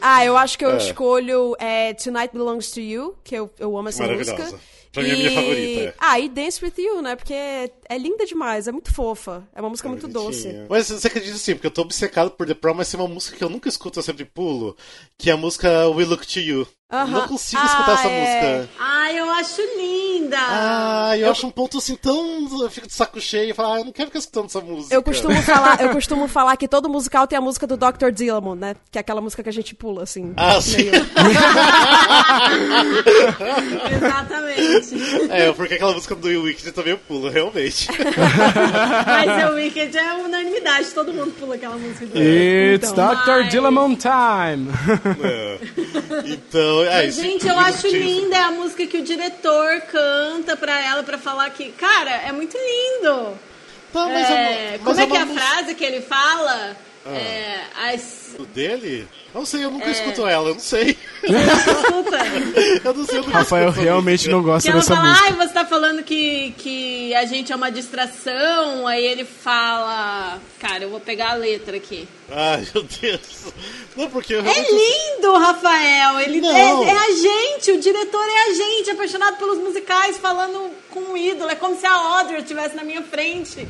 Ah, 0.01 0.25
eu 0.25 0.37
acho 0.37 0.59
que 0.59 0.65
eu 0.65 0.73
É. 0.73 0.77
escolho 0.77 1.55
é, 1.61 1.95
Tonight 1.95 2.31
Belongs 2.33 2.71
to 2.73 2.81
You, 2.81 3.17
que 3.23 3.35
eu, 3.37 3.49
eu 3.59 3.77
amo 3.79 3.89
essa 3.89 4.05
música. 4.07 4.59
Pra 4.93 5.03
mim 5.05 5.09
é 5.11 5.13
a 5.13 5.17
minha 5.17 5.31
favorita, 5.31 5.81
é. 5.83 5.95
Ah, 5.99 6.19
e 6.21 6.29
Dance 6.29 6.63
With 6.65 6.75
You, 6.77 7.01
né? 7.01 7.15
Porque 7.17 7.33
é, 7.33 7.71
é 7.89 7.97
linda 7.97 8.27
demais, 8.27 8.67
é 8.69 8.73
muito 8.73 8.93
fofa. 8.93 9.49
É 9.55 9.61
uma 9.61 9.71
música 9.71 9.89
muito 9.89 10.07
doce. 10.09 10.67
Mas 10.69 10.89
você 10.89 11.07
acredita 11.07 11.39
sim, 11.39 11.55
porque 11.55 11.67
eu 11.67 11.71
tô 11.71 11.83
obcecado 11.83 12.33
por 12.33 12.47
The 12.47 12.55
Prom, 12.55 12.75
mas 12.75 12.91
tem 12.91 13.01
uma 13.01 13.09
música 13.09 13.37
que 13.37 13.45
eu 13.45 13.49
nunca 13.49 13.69
escuto, 13.69 14.01
eu 14.01 14.03
sempre 14.03 14.25
pulo, 14.25 14.77
que 15.17 15.31
é 15.31 15.33
a 15.33 15.37
música 15.37 15.89
We 15.89 16.05
Look 16.05 16.27
To 16.27 16.41
You. 16.41 16.67
Não 16.93 17.27
consigo 17.29 17.63
escutar 17.65 17.89
Ah, 17.89 17.95
essa 17.95 18.09
é. 18.09 18.21
música. 18.59 18.71
Ai, 18.79 19.19
eu 19.19 19.31
acho 19.31 19.63
linda! 19.79 20.37
Ah, 20.39 21.17
eu, 21.17 21.31
acho 21.31 21.47
um 21.47 21.51
ponto 21.51 21.79
assim 21.79 21.97
tão. 21.97 22.47
Eu 22.63 22.71
fico 22.71 22.87
de 22.87 22.93
saco 22.93 23.19
cheio 23.21 23.51
e 23.51 23.55
falo, 23.55 23.73
ah, 23.75 23.79
eu 23.79 23.85
não 23.87 23.93
quero 23.93 24.09
ficar 24.09 24.19
escutando 24.19 24.45
essa 24.47 24.61
música. 24.61 24.95
Eu 24.95 25.03
costumo 25.03 25.41
falar, 25.43 25.81
eu 25.81 25.89
costumo 25.91 26.29
falar 26.29 26.57
que 26.57 26.69
todo 26.69 26.89
musical 26.89 27.27
tem 27.27 27.39
a 27.39 27.41
música 27.41 27.67
do 27.67 27.77
Dr. 27.77 28.11
Dillamon, 28.13 28.55
né? 28.55 28.77
Que 28.91 28.99
é 28.99 29.01
aquela 29.01 29.21
música 29.23 29.43
que 29.43 29.49
a 29.49 29.53
gente 29.53 29.75
pula, 29.75 30.03
assim. 30.03 30.33
Ah, 30.37 30.61
sim. 30.61 30.91
Exatamente. 33.91 35.31
É, 35.31 35.53
porque 35.53 35.75
aquela 35.75 35.93
música 35.93 36.15
do 36.15 36.29
Wicked 36.29 36.73
também 36.73 36.93
eu 36.93 36.99
pulo, 36.99 37.29
realmente. 37.29 37.89
Mas 39.07 39.51
o 39.51 39.55
Wicked 39.55 39.97
é 39.97 40.15
unanimidade, 40.15 40.87
todo 40.89 41.13
mundo 41.13 41.33
pula 41.39 41.55
aquela 41.55 41.77
música. 41.77 42.05
It's 42.19 42.91
Então. 42.91 43.15
Dr. 43.15 43.27
Mas- 43.27 43.49
Dillamon 43.51 43.95
time. 43.97 44.69
É. 45.23 45.59
Então, 46.27 46.82
é 46.85 47.03
Mas, 47.05 47.15
isso. 47.17 47.23
gente, 47.23 47.47
eu 47.49 47.59
acho 47.59 47.87
linda 47.89 48.37
é 48.37 48.41
a 48.41 48.51
música 48.51 48.87
que 48.87 48.99
o 48.99 49.03
diretor 49.03 49.81
canta 49.83 50.57
pra 50.57 50.81
ela 50.85 51.03
pra 51.03 51.19
falar 51.19 51.49
que, 51.51 51.71
cara, 51.73 52.11
é 52.11 52.33
muito 52.33 52.57
lindo. 52.57 53.39
Tá, 53.93 54.07
mas 54.07 54.31
É, 54.31 54.33
é, 54.33 54.69
uma- 54.71 54.79
como 54.79 54.91
mas 54.91 54.99
é, 54.99 55.03
é 55.03 55.07
que 55.07 55.17
é 55.17 55.21
a 55.21 55.25
música 55.27 55.47
frase 55.47 55.75
que 55.75 55.85
ele 55.85 56.01
fala? 56.01 56.77
É, 57.07 57.61
as, 57.93 58.22
do 58.37 58.47
dele? 58.47 59.07
Não 59.35 59.45
sei, 59.47 59.65
eu 59.65 59.71
nunca 59.71 59.87
É. 59.89 59.91
escuto 59.93 60.27
ela, 60.27 60.49
eu 60.51 60.55
não 60.55 60.61
sei. 60.61 60.97
Eu 62.85 62.95
não 62.95 63.05
sei, 63.07 63.19
eu 63.19 63.23
nunca 63.23 63.39
Rafael 63.39 63.69
escuto 63.69 63.85
realmente 63.85 64.29
não 64.29 64.43
gosta 64.43 64.63
Que 64.69 64.73
ela 64.73 64.81
dessa 64.81 64.95
fala, 64.97 65.09
música. 65.09 65.27
ai, 65.27 65.33
você 65.47 65.55
tá 65.55 65.65
falando 65.65 66.03
que, 66.03 66.53
que 66.59 67.15
a 67.15 67.25
gente 67.25 67.53
é 67.53 67.57
uma 67.57 67.71
distração. 67.71 68.87
Aí 68.87 69.05
ele 69.05 69.25
fala, 69.25 70.39
cara, 70.61 70.85
eu 70.85 70.91
vou 70.91 71.01
pegar 71.01 71.31
a 71.31 71.35
letra 71.35 71.77
aqui. 71.77 72.07
Ai, 72.31 72.67
meu 72.75 72.83
Deus. 72.85 73.53
Não, 73.97 74.09
porque 74.11 74.35
eu 74.35 74.41
É 74.41 74.43
realmente. 74.43 74.71
lindo, 74.73 75.33
Rafael. 75.39 76.21
Ele 76.21 76.47
é, 76.47 76.51
é 76.51 76.91
a 76.93 77.11
gente, 77.13 77.73
o 77.73 77.81
diretor 77.81 78.25
é 78.27 78.51
a 78.51 78.55
gente, 78.55 78.91
apaixonado 78.91 79.37
pelos 79.37 79.59
musicais, 79.59 80.17
falando 80.17 80.71
com 80.91 81.01
um 81.01 81.17
ídolo. 81.17 81.51
É 81.51 81.55
como 81.55 81.79
se 81.79 81.87
a 81.87 81.93
Audrey 81.93 82.41
estivesse 82.41 82.75
na 82.75 82.85
minha 82.85 83.03
frente. 83.03 83.59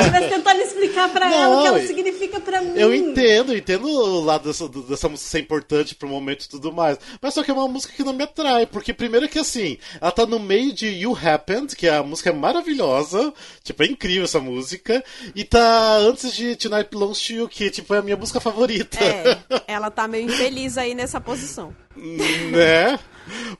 Estivesse 0.00 0.28
tentando 0.28 0.60
explicar 0.60 1.08
pra 1.10 1.28
Não, 1.28 1.36
ela 1.42 1.56
o 1.58 1.62
que 1.62 1.66
ela 1.68 1.86
significa 1.86 2.40
pra 2.40 2.60
mim. 2.60 2.72
Eu 2.76 2.94
entendo, 2.94 3.54
entendo 3.56 3.86
o 4.04 4.24
lado 4.24 4.48
dessa, 4.48 4.68
dessa 4.68 5.08
música 5.08 5.30
ser 5.30 5.40
importante 5.40 5.94
pro 5.94 6.08
momento 6.08 6.44
e 6.44 6.48
tudo 6.48 6.72
mais. 6.72 6.98
Mas 7.20 7.34
só 7.34 7.42
que 7.42 7.50
é 7.50 7.54
uma 7.54 7.68
música 7.68 7.92
que 7.94 8.02
não 8.04 8.12
me 8.12 8.24
atrai. 8.24 8.66
Porque, 8.66 8.92
primeiro, 8.92 9.28
que 9.28 9.38
assim, 9.38 9.78
ela 10.00 10.10
tá 10.10 10.26
no 10.26 10.38
meio 10.38 10.72
de 10.72 10.86
You 10.86 11.16
Happened, 11.20 11.76
que 11.76 11.88
a 11.88 12.02
música 12.02 12.30
é 12.30 12.32
maravilhosa. 12.32 13.32
Tipo, 13.62 13.82
é 13.82 13.86
incrível 13.86 14.24
essa 14.24 14.40
música. 14.40 15.02
E 15.34 15.44
tá 15.44 15.96
antes 15.98 16.34
de 16.34 16.56
Tonight 16.56 16.88
Belongs 16.90 17.20
to 17.26 17.32
You, 17.32 17.48
que, 17.48 17.70
tipo, 17.70 17.94
é 17.94 17.98
a 17.98 18.02
minha 18.02 18.16
música 18.16 18.40
favorita. 18.40 18.98
É, 19.02 19.38
ela 19.66 19.90
tá 19.90 20.06
meio 20.06 20.26
infeliz 20.26 20.78
aí 20.78 20.94
nessa 20.94 21.20
posição. 21.20 21.74
né? 21.96 22.98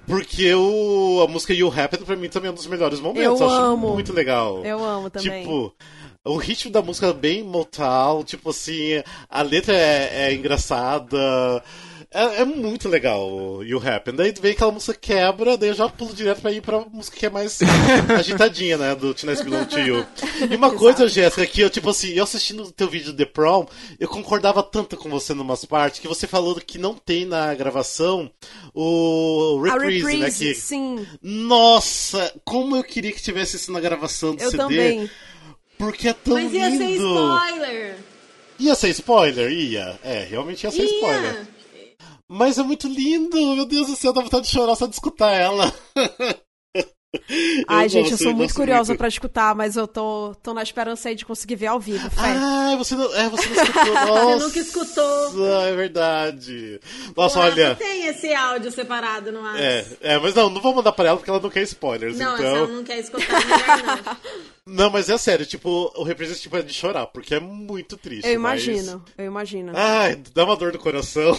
Porque 0.07 0.53
o, 0.55 1.23
a 1.27 1.31
música 1.31 1.55
You 1.55 1.69
Happened 1.69 2.05
pra 2.05 2.17
mim 2.17 2.29
também 2.29 2.49
é 2.49 2.53
um 2.53 2.55
dos 2.55 2.67
melhores 2.67 3.01
momentos. 3.01 3.41
Eu 3.41 3.47
acho 3.47 3.57
amo. 3.57 3.95
muito 3.95 4.13
legal. 4.13 4.65
Eu 4.65 4.85
amo 4.85 5.09
também. 5.09 5.43
Tipo, 5.43 5.75
o 6.25 6.37
ritmo 6.37 6.71
da 6.71 6.81
música 6.83 7.09
é 7.09 7.13
bem 7.13 7.43
Motown, 7.43 8.25
tipo 8.25 8.51
assim, 8.51 9.03
a 9.29 9.43
letra 9.43 9.75
é, 9.77 10.29
é 10.29 10.35
engraçada. 10.35 11.63
É, 12.17 12.43
é 12.43 12.45
muito 12.45 12.89
legal 12.89 13.29
o 13.29 13.65
You 13.65 13.83
Happen. 13.85 14.15
Daí 14.15 14.33
vem 14.41 14.53
aquela 14.53 14.71
música 14.71 14.95
quebra, 14.95 15.57
daí 15.57 15.71
eu 15.71 15.75
já 15.75 15.89
pulo 15.89 16.15
direto 16.15 16.41
pra 16.43 16.53
ir 16.53 16.63
pra 16.63 16.79
música 16.93 17.17
que 17.17 17.27
é 17.27 17.31
mais 17.31 17.59
agitadinha, 18.17 18.79
né? 18.79 18.95
Do 18.95 19.13
Teenage 19.13 19.43
Belong 19.43 19.65
to 19.67 19.81
You. 19.81 20.07
E 20.49 20.55
uma 20.55 20.71
coisa, 20.71 21.09
Jéssica, 21.09 21.45
que 21.45 21.61
eu, 21.61 21.69
tipo 21.69 21.91
assim, 21.91 22.13
eu 22.13 22.23
assistindo 22.23 22.63
o 22.63 22.71
teu 22.71 22.89
vídeo 22.89 23.13
The 23.13 23.25
Prom, 23.25 23.67
eu 23.99 24.07
concordava 24.07 24.63
tanto 24.63 24.97
com 24.97 25.11
você 25.11 25.35
numas 25.35 25.65
partes, 25.65 25.99
que 25.99 26.07
você 26.07 26.25
falou 26.29 26.55
que 26.55 26.79
não 26.79 26.95
tem 26.95 27.25
na 27.25 27.53
gravação 27.53 28.31
o 28.73 29.61
A 29.69 29.73
reprise, 29.73 30.05
né? 30.05 30.13
reprise, 30.27 30.55
Que, 30.55 30.55
sim. 30.55 31.05
nossa, 31.21 32.33
como 32.45 32.77
eu 32.77 32.85
queria 32.85 33.11
que 33.13 33.21
tivesse 33.23 33.57
isso 33.57 33.73
na 33.73 33.81
gravação 33.81 34.37
do 34.37 34.43
Eu 34.43 34.51
CD. 34.53 34.63
também. 34.63 35.11
Porque 35.79 36.09
é 36.09 36.13
tão 36.13 36.35
Mas 36.35 36.53
ia 36.53 36.69
lindo. 36.69 36.85
ser 36.85 36.91
spoiler. 36.91 37.97
Ia 38.59 38.75
ser 38.75 38.89
spoiler? 38.91 39.53
Ia. 39.53 39.99
É, 40.03 40.25
realmente 40.25 40.65
ia 40.65 40.71
ser 40.71 40.85
spoiler. 40.85 41.35
Ia. 41.35 41.49
Mas 42.29 42.59
é 42.59 42.63
muito 42.63 42.89
lindo, 42.89 43.37
meu 43.55 43.67
Deus 43.67 43.87
do 43.89 43.97
céu, 43.97 44.13
dá 44.13 44.23
vontade 44.23 44.47
de 44.47 44.53
chorar 44.53 44.75
só 44.77 44.87
de 44.87 44.95
escutar 44.95 45.31
ela. 45.33 45.73
Ai, 47.69 47.89
gente, 47.89 48.05
eu 48.07 48.11
gosto, 48.11 48.23
sou 48.23 48.33
muito 48.33 48.49
gosto 48.49 48.57
curiosa 48.57 48.89
muito. 48.93 48.99
pra 48.99 49.09
escutar, 49.09 49.55
mas 49.55 49.77
eu 49.77 49.87
tô, 49.89 50.35
tô 50.43 50.53
na 50.55 50.63
esperança 50.63 51.09
aí 51.09 51.15
de 51.15 51.25
conseguir 51.25 51.57
ver 51.57 51.67
ao 51.69 51.81
vivo. 51.81 52.09
Fé. 52.11 52.21
Ah, 52.37 52.75
você 52.77 52.95
não, 52.95 53.15
é, 53.15 53.29
você 53.29 53.49
não 53.49 53.63
escutou. 53.63 53.95
Nossa, 54.07 54.47
nunca 54.47 54.59
escutou. 54.59 55.57
É 55.63 55.75
verdade. 55.75 56.81
Nossa, 57.17 57.39
Lá 57.39 57.45
olha. 57.47 57.75
tem 57.77 58.07
esse 58.07 58.33
áudio 58.33 58.71
separado 58.73 59.33
no 59.33 59.45
ar. 59.45 59.61
É, 59.61 59.85
é, 60.01 60.19
mas 60.19 60.35
não, 60.35 60.51
não 60.51 60.61
vou 60.61 60.75
mandar 60.75 60.93
pra 60.93 61.09
ela 61.09 61.17
porque 61.17 61.31
ela 61.31 61.41
não 61.41 61.51
quer 61.51 61.63
spoilers, 61.63 62.19
Não, 62.19 62.35
então. 62.35 62.57
ela 62.57 62.67
não 62.69 62.85
quer 62.85 62.99
escutar 62.99 63.41
melhor 63.45 64.05
não. 64.05 64.17
Não, 64.67 64.89
mas 64.89 65.11
é 65.11 65.19
sério, 65.19 65.45
tipo, 65.45 65.93
o 65.95 66.03
representante 66.03 66.41
tipo, 66.45 66.57
é 66.57 66.63
de 66.63 66.73
chorar, 66.73 67.07
porque 67.09 67.35
é 67.35 67.39
muito 67.41 67.99
triste. 67.99 68.27
Eu 68.27 68.41
mas- 68.41 68.65
imagino, 68.67 69.05
eu 69.19 69.27
imagino. 69.27 69.73
Ai, 69.77 70.17
dá 70.35 70.43
uma 70.45 70.57
dor 70.57 70.73
no 70.73 70.79
coração. 70.79 71.39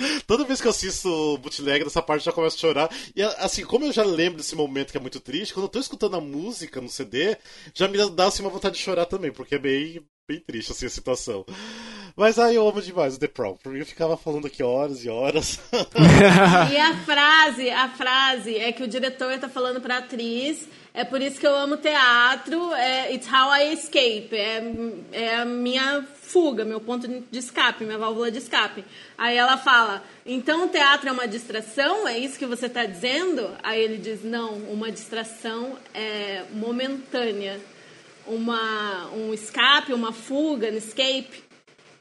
Toda 0.26 0.44
vez 0.44 0.60
que 0.60 0.66
eu 0.66 0.70
assisto 0.70 1.38
bootleg 1.38 1.84
dessa 1.84 2.02
parte, 2.02 2.22
eu 2.22 2.26
já 2.26 2.32
começo 2.32 2.56
a 2.56 2.60
chorar. 2.60 2.90
E 3.14 3.22
assim, 3.22 3.64
como 3.64 3.84
eu 3.84 3.92
já 3.92 4.04
lembro 4.04 4.38
desse 4.38 4.54
momento 4.54 4.90
que 4.90 4.96
é 4.96 5.00
muito 5.00 5.20
triste, 5.20 5.54
quando 5.54 5.64
eu 5.64 5.70
tô 5.70 5.78
escutando 5.78 6.16
a 6.16 6.20
música 6.20 6.80
no 6.80 6.88
CD, 6.88 7.36
já 7.74 7.88
me 7.88 7.98
dá 8.10 8.26
assim, 8.26 8.42
uma 8.42 8.50
vontade 8.50 8.76
de 8.76 8.82
chorar 8.82 9.06
também, 9.06 9.32
porque 9.32 9.54
é 9.54 9.58
bem, 9.58 10.02
bem 10.30 10.38
triste 10.38 10.70
assim, 10.70 10.86
a 10.86 10.90
situação. 10.90 11.44
Mas 12.16 12.38
ai, 12.38 12.56
eu 12.56 12.68
amo 12.68 12.80
demais 12.80 13.16
o 13.16 13.18
The 13.18 13.26
Prom. 13.26 13.56
Por 13.56 13.72
mim 13.72 13.80
eu 13.80 13.86
ficava 13.86 14.16
falando 14.16 14.46
aqui 14.46 14.62
horas 14.62 15.04
e 15.04 15.08
horas. 15.08 15.58
E 16.70 16.76
a 16.76 16.96
frase, 16.98 17.70
a 17.70 17.88
frase 17.88 18.56
é 18.56 18.70
que 18.72 18.82
o 18.82 18.88
diretor 18.88 19.36
tá 19.38 19.48
falando 19.48 19.80
pra 19.80 19.98
atriz. 19.98 20.68
É 20.92 21.04
por 21.04 21.20
isso 21.20 21.40
que 21.40 21.46
eu 21.46 21.54
amo 21.54 21.76
teatro. 21.76 22.72
É, 22.74 23.12
it's 23.14 23.28
how 23.28 23.52
I 23.52 23.72
escape. 23.72 24.28
É, 24.32 24.62
é 25.12 25.36
a 25.36 25.44
minha 25.44 26.04
fuga, 26.20 26.64
meu 26.64 26.80
ponto 26.80 27.08
de 27.08 27.38
escape, 27.38 27.84
minha 27.84 27.98
válvula 27.98 28.30
de 28.30 28.38
escape. 28.38 28.84
Aí 29.16 29.36
ela 29.36 29.56
fala: 29.56 30.02
então 30.26 30.66
o 30.66 30.68
teatro 30.68 31.08
é 31.08 31.12
uma 31.12 31.26
distração? 31.26 32.06
É 32.06 32.18
isso 32.18 32.38
que 32.38 32.46
você 32.46 32.68
tá 32.68 32.86
dizendo? 32.86 33.50
Aí 33.62 33.80
ele 33.80 33.96
diz: 33.96 34.22
não, 34.22 34.54
uma 34.54 34.92
distração 34.92 35.76
é 35.94 36.44
momentânea. 36.52 37.60
Uma, 38.26 39.08
um 39.12 39.32
escape, 39.34 39.92
uma 39.92 40.12
fuga, 40.12 40.68
um 40.68 40.76
escape, 40.76 41.42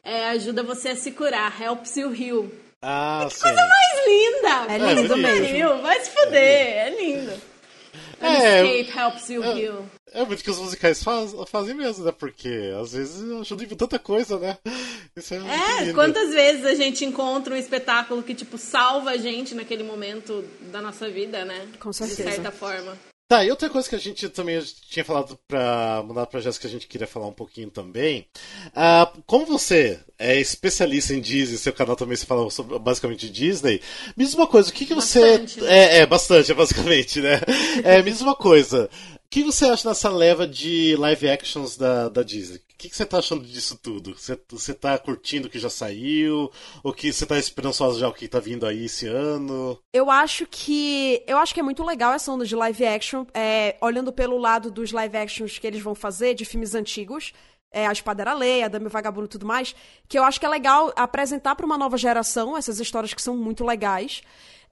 é, 0.03 0.29
ajuda 0.29 0.61
você 0.63 0.89
a 0.89 0.95
se 0.95 1.11
curar. 1.11 1.59
Helps 1.61 1.97
you 1.97 2.13
heal. 2.13 2.49
ah, 2.81 3.27
sim. 3.31 3.41
Coisa 3.41 3.61
mais 3.67 4.07
linda! 4.07 4.73
É 4.73 4.93
lindo 4.95 5.13
que 5.15 5.19
mesmo. 5.21 5.81
Vai 5.81 5.99
se 6.01 6.11
fuder, 6.11 6.41
é 6.41 6.89
lindo. 6.99 7.49
É, 8.21 8.65
escape 8.81 8.99
helps 8.99 9.29
you 9.29 9.43
heal. 9.43 9.85
É 10.11 10.25
muito 10.25 10.43
que 10.43 10.49
os 10.49 10.57
musicais 10.57 11.01
faz- 11.03 11.33
fazem 11.49 11.73
mesmo, 11.75 12.03
né? 12.03 12.11
Porque 12.11 12.71
às 12.81 12.91
vezes 12.93 13.21
ajuda 13.41 13.63
em 13.63 13.67
tanta 13.67 13.97
coisa, 13.99 14.37
né? 14.39 14.57
Isso 15.15 15.33
é, 15.33 15.37
É, 15.37 15.81
lindo. 15.83 15.93
quantas 15.93 16.31
vezes 16.31 16.65
a 16.65 16.75
gente 16.75 17.05
encontra 17.05 17.53
um 17.53 17.57
espetáculo 17.57 18.21
que, 18.23 18.33
tipo, 18.35 18.57
salva 18.57 19.11
a 19.11 19.17
gente 19.17 19.53
naquele 19.55 19.83
momento 19.83 20.43
da 20.71 20.81
nossa 20.81 21.07
vida, 21.09 21.45
né? 21.45 21.67
Com 21.79 21.93
certeza. 21.93 22.23
De 22.29 22.35
certa 22.35 22.51
forma. 22.51 22.97
Tá, 23.29 23.45
e 23.45 23.51
outra 23.51 23.69
coisa 23.69 23.87
que 23.87 23.93
a 23.93 23.99
gente 23.99 24.27
também 24.27 24.59
tinha 24.89 25.05
falado 25.05 25.37
pra 25.47 26.03
mandar 26.03 26.25
pra 26.25 26.39
Jéssica, 26.39 26.67
a 26.67 26.71
gente 26.71 26.87
queria 26.87 27.05
falar 27.05 27.27
um 27.27 27.31
pouquinho 27.31 27.69
também. 27.69 28.25
Ah, 28.75 29.13
como 29.27 29.45
você 29.45 29.99
é 30.17 30.39
especialista 30.39 31.13
em 31.13 31.21
Disney, 31.21 31.59
seu 31.59 31.71
canal 31.71 31.95
também 31.95 32.17
se 32.17 32.25
fala 32.25 32.49
sobre, 32.49 32.79
basicamente 32.79 33.29
Disney, 33.29 33.83
me 34.17 34.25
diz 34.25 34.33
uma 34.33 34.47
coisa, 34.47 34.71
o 34.71 34.73
que, 34.73 34.83
que 34.83 34.95
você. 34.95 35.37
Né? 35.37 35.45
É, 35.67 35.97
é, 35.99 36.05
bastante, 36.07 36.51
é 36.51 36.55
basicamente, 36.57 37.21
né? 37.21 37.39
É, 37.83 38.01
me 38.01 38.09
diz 38.09 38.19
uma 38.19 38.33
coisa. 38.33 38.89
O 39.17 39.29
que 39.29 39.43
você 39.43 39.65
acha 39.65 39.87
nessa 39.87 40.09
leva 40.09 40.47
de 40.47 40.95
live 40.95 41.29
actions 41.29 41.77
da, 41.77 42.09
da 42.09 42.23
Disney? 42.23 42.59
O 42.79 42.81
que, 42.81 42.89
que 42.89 42.95
você 42.95 43.05
tá 43.05 43.17
achando 43.17 43.45
disso 43.45 43.77
tudo? 43.77 44.17
Você, 44.17 44.39
você 44.49 44.73
tá 44.73 44.97
curtindo 44.97 45.49
o 45.49 45.51
que 45.51 45.59
já 45.59 45.69
saiu? 45.69 46.49
Ou 46.81 46.93
que 46.93 47.11
você 47.11 47.25
tá 47.25 47.37
esperançoso 47.37 47.99
já 47.99 48.07
o 48.07 48.13
que 48.13 48.25
tá 48.25 48.39
vindo 48.39 48.65
aí 48.65 48.85
esse 48.85 49.05
ano? 49.05 49.77
Eu 49.91 50.09
acho 50.09 50.47
que. 50.49 51.21
Eu 51.27 51.37
acho 51.39 51.53
que 51.53 51.59
é 51.59 51.63
muito 51.63 51.83
legal 51.83 52.13
essa 52.13 52.31
onda 52.31 52.45
de 52.45 52.55
live 52.55 52.85
action. 52.85 53.25
é, 53.33 53.75
olhando 53.81 54.13
pelo 54.13 54.37
lado 54.37 54.71
dos 54.71 54.93
live 54.93 55.17
actions 55.17 55.59
que 55.59 55.67
eles 55.67 55.81
vão 55.81 55.93
fazer, 55.93 56.33
de 56.35 56.45
filmes 56.45 56.73
antigos. 56.73 57.33
É, 57.69 57.85
a 57.85 57.91
Espada 57.91 58.21
era 58.21 58.33
Lei, 58.33 58.63
a 58.63 58.69
Dama 58.69 58.85
e 58.85 58.87
o 58.87 58.89
Vagabundo 58.89 59.25
e 59.25 59.29
tudo 59.29 59.45
mais. 59.45 59.75
Que 60.07 60.17
eu 60.17 60.23
acho 60.23 60.39
que 60.39 60.45
é 60.45 60.49
legal 60.49 60.93
apresentar 60.95 61.55
pra 61.55 61.65
uma 61.65 61.77
nova 61.77 61.97
geração 61.97 62.55
essas 62.55 62.79
histórias 62.79 63.13
que 63.13 63.21
são 63.21 63.35
muito 63.35 63.65
legais. 63.65 64.21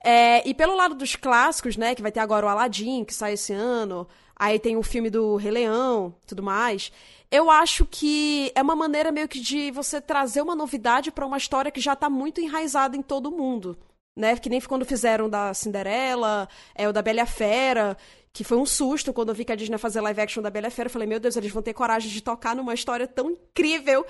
É, 0.02 0.48
e 0.48 0.54
pelo 0.54 0.74
lado 0.74 0.94
dos 0.94 1.14
clássicos, 1.14 1.76
né? 1.76 1.94
Que 1.94 2.00
vai 2.00 2.10
ter 2.10 2.20
agora 2.20 2.46
o 2.46 2.48
Aladdin, 2.48 3.04
que 3.04 3.12
sai 3.12 3.34
esse 3.34 3.52
ano. 3.52 4.08
Aí 4.34 4.58
tem 4.58 4.76
o 4.76 4.82
filme 4.82 5.10
do 5.10 5.36
Rei 5.36 5.50
Leão, 5.50 6.14
tudo 6.26 6.42
mais. 6.42 6.90
Eu 7.30 7.50
acho 7.50 7.84
que 7.84 8.50
é 8.54 8.62
uma 8.62 8.76
maneira 8.76 9.12
meio 9.12 9.28
que 9.28 9.40
de 9.40 9.70
você 9.70 10.00
trazer 10.00 10.40
uma 10.40 10.56
novidade 10.56 11.10
pra 11.10 11.26
uma 11.26 11.36
história 11.36 11.70
que 11.70 11.80
já 11.80 11.94
tá 11.94 12.08
muito 12.08 12.40
enraizada 12.40 12.96
em 12.96 13.02
todo 13.02 13.30
mundo 13.30 13.76
né? 14.18 14.36
Que 14.36 14.50
nem 14.50 14.60
quando 14.60 14.84
fizeram 14.84 15.30
da 15.30 15.54
Cinderela, 15.54 16.48
é, 16.74 16.88
o 16.88 16.92
da 16.92 17.00
Bela 17.00 17.24
Fera, 17.24 17.96
que 18.32 18.42
foi 18.42 18.58
um 18.58 18.66
susto 18.66 19.12
quando 19.12 19.28
eu 19.28 19.34
vi 19.34 19.44
que 19.44 19.52
a 19.52 19.54
Disney 19.54 19.74
ia 19.74 19.78
fazer 19.78 20.00
live 20.00 20.20
action 20.20 20.42
da 20.42 20.50
Bela 20.50 20.68
Fera. 20.70 20.88
Eu 20.88 20.92
falei, 20.92 21.06
meu 21.06 21.20
Deus, 21.20 21.36
eles 21.36 21.52
vão 21.52 21.62
ter 21.62 21.72
coragem 21.72 22.10
de 22.10 22.20
tocar 22.20 22.56
numa 22.56 22.74
história 22.74 23.06
tão 23.06 23.30
incrível. 23.30 24.04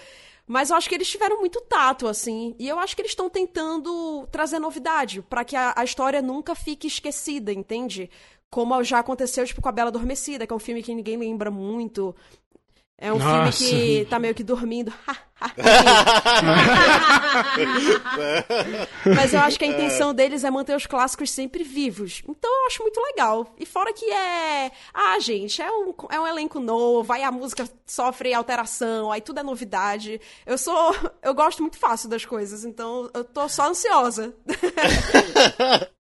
Mas 0.46 0.70
eu 0.70 0.76
acho 0.76 0.88
que 0.88 0.94
eles 0.94 1.10
tiveram 1.10 1.38
muito 1.40 1.60
tato, 1.60 2.08
assim. 2.08 2.56
E 2.58 2.66
eu 2.66 2.78
acho 2.78 2.96
que 2.96 3.02
eles 3.02 3.12
estão 3.12 3.28
tentando 3.28 4.26
trazer 4.32 4.58
novidade, 4.58 5.20
pra 5.20 5.44
que 5.44 5.54
a, 5.54 5.74
a 5.76 5.84
história 5.84 6.22
nunca 6.22 6.54
fique 6.54 6.86
esquecida, 6.86 7.52
entende? 7.52 8.10
Como 8.50 8.82
já 8.82 9.00
aconteceu, 9.00 9.44
tipo, 9.44 9.60
com 9.60 9.68
a 9.68 9.72
Bela 9.72 9.90
Adormecida, 9.90 10.46
que 10.46 10.52
é 10.54 10.56
um 10.56 10.58
filme 10.58 10.82
que 10.82 10.94
ninguém 10.94 11.18
lembra 11.18 11.50
muito. 11.50 12.16
É 13.00 13.12
um 13.12 13.18
Nossa. 13.18 13.52
filme 13.52 14.00
que 14.02 14.06
tá 14.06 14.18
meio 14.18 14.34
que 14.34 14.42
dormindo. 14.42 14.92
Mas 19.14 19.32
eu 19.32 19.38
acho 19.38 19.56
que 19.56 19.64
a 19.64 19.68
intenção 19.68 20.12
deles 20.12 20.42
é 20.42 20.50
manter 20.50 20.74
os 20.74 20.84
clássicos 20.84 21.30
sempre 21.30 21.62
vivos. 21.62 22.22
Então 22.28 22.50
eu 22.50 22.66
acho 22.66 22.82
muito 22.82 23.00
legal. 23.00 23.54
E 23.56 23.64
fora 23.64 23.92
que 23.92 24.04
é. 24.10 24.72
Ah, 24.92 25.16
gente, 25.20 25.62
é 25.62 25.70
um, 25.70 25.94
é 26.10 26.18
um 26.18 26.26
elenco 26.26 26.58
novo, 26.58 27.12
aí 27.12 27.22
a 27.22 27.30
música 27.30 27.70
sofre 27.86 28.34
alteração, 28.34 29.12
aí 29.12 29.20
tudo 29.20 29.38
é 29.38 29.44
novidade. 29.44 30.20
Eu 30.44 30.58
sou. 30.58 30.92
Eu 31.22 31.34
gosto 31.34 31.62
muito 31.62 31.78
fácil 31.78 32.08
das 32.08 32.24
coisas, 32.24 32.64
então 32.64 33.08
eu 33.14 33.22
tô 33.22 33.48
só 33.48 33.68
ansiosa. 33.68 34.34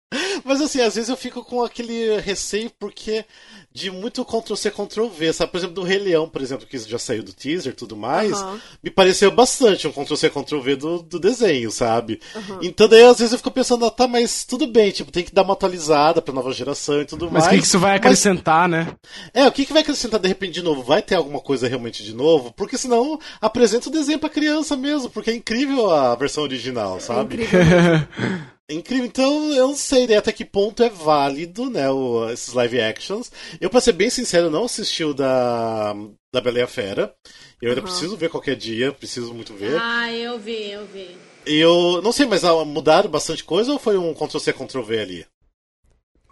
Mas 0.44 0.62
assim, 0.62 0.82
às 0.82 0.96
vezes 0.96 1.10
eu 1.10 1.18
fico 1.18 1.44
com 1.44 1.64
aquele 1.64 2.20
receio 2.20 2.72
porque 2.80 3.26
de 3.72 3.90
muito 3.90 4.24
Ctrl-C, 4.24 4.70
Ctrl-V, 4.70 5.34
sabe? 5.34 5.52
Por 5.52 5.58
exemplo, 5.58 5.76
do 5.76 5.84
Rei 5.84 5.98
Leão, 5.98 6.30
por 6.30 6.42
exemplo, 6.42 6.68
que 6.68 6.78
já 6.78 7.00
saiu 7.00 7.24
do 7.24 7.34
teaser 7.34 7.74
e 7.74 7.76
tudo 7.76 7.96
mais, 7.96 8.34
Aham. 8.34 8.62
me 8.84 8.92
pareceu 8.92 9.32
bastante 9.32 9.88
um 9.88 9.92
Ctrl-C, 9.92 10.30
Ctrl-V 10.30 10.76
do, 10.76 11.00
do 11.02 11.20
desenho, 11.20 11.72
sabe? 11.72 12.20
Então 12.62 12.88
daí 12.88 13.04
às 13.04 13.18
vezes 13.18 13.32
eu 13.32 13.38
fico 13.40 13.50
pensando, 13.52 13.86
ah, 13.86 13.90
tá, 13.92 14.08
mas 14.08 14.44
tudo 14.46 14.68
bem, 14.68 14.92
tipo, 14.92 15.12
tem 15.12 15.24
que 15.24 15.34
dar 15.34 15.42
uma 15.44 15.54
atualizada 15.54 16.22
pra 16.22 16.34
nova 16.34 16.52
geração 16.52 17.02
e 17.02 17.06
tudo 17.06 17.26
Mas 17.32 17.44
mais. 17.44 17.46
o 17.46 17.50
que, 17.50 17.58
que 17.62 17.66
isso 17.68 17.80
vai 17.80 17.92
Mas- 17.94 18.00
acrescentar, 18.02 18.70
né? 18.70 18.94
É, 19.34 19.48
o 19.48 19.52
que, 19.52 19.66
que 19.66 19.74
vai 19.74 19.82
acrescentar 19.82 20.20
de 20.20 20.28
repente 20.28 20.54
de 20.54 20.62
novo? 20.62 20.84
Vai 20.84 21.02
ter 21.02 21.16
alguma 21.16 21.40
coisa 21.40 21.68
realmente 21.68 22.04
de 22.04 22.14
novo? 22.14 22.54
Porque 22.56 22.78
senão 22.78 23.20
apresenta 23.42 23.90
o 23.90 23.92
desenho 23.92 24.20
pra 24.20 24.30
criança 24.30 24.78
mesmo, 24.78 25.10
porque 25.10 25.32
é 25.32 25.36
incrível 25.36 25.90
a 25.90 26.14
versão 26.16 26.44
original, 26.44 27.00
sabe? 27.00 27.36
Incrível. 27.36 27.60
É 28.74 28.76
incrível, 28.76 29.06
então 29.06 29.52
eu 29.54 29.68
não 29.68 29.76
sei 29.76 30.08
né, 30.08 30.18
até 30.18 30.32
que 30.32 30.44
ponto 30.44 30.82
é 30.82 30.90
válido, 30.90 31.70
né, 31.70 31.90
o- 31.92 32.30
esses 32.30 32.54
live 32.54 32.82
actions. 32.82 33.32
Eu, 33.62 33.70
pra 33.70 33.80
ser 33.80 33.94
bem 33.94 34.10
sincero, 34.10 34.50
não 34.50 34.66
assisti 34.66 35.04
o 35.04 35.14
da, 35.14 35.94
da 36.34 36.42
Bela 36.42 36.60
e 36.60 36.62
a 36.64 36.68
Fera. 36.68 37.14
Eu 37.62 37.70
ainda 37.70 37.82
preciso 37.84 38.18
ver 38.18 38.30
qualquer 38.30 38.56
dia, 38.56 38.92
preciso 38.92 39.34
muito 39.34 39.54
ver. 39.54 39.80
Ah, 39.80 40.12
eu 40.12 40.40
vi, 40.40 40.72
eu 40.72 40.86
vi. 40.88 41.16
E 41.46 41.56
eu 41.60 42.02
não 42.02 42.12
sei, 42.12 42.26
mas 42.26 42.44
ah, 42.44 42.66
mudaram 42.66 43.10
bastante 43.10 43.44
coisa 43.44 43.72
ou 43.72 43.78
foi 43.80 43.98
um 43.98 44.14
Ctrl-C, 44.14 44.52
Ctrl-V 44.54 45.00
ali? 45.00 45.26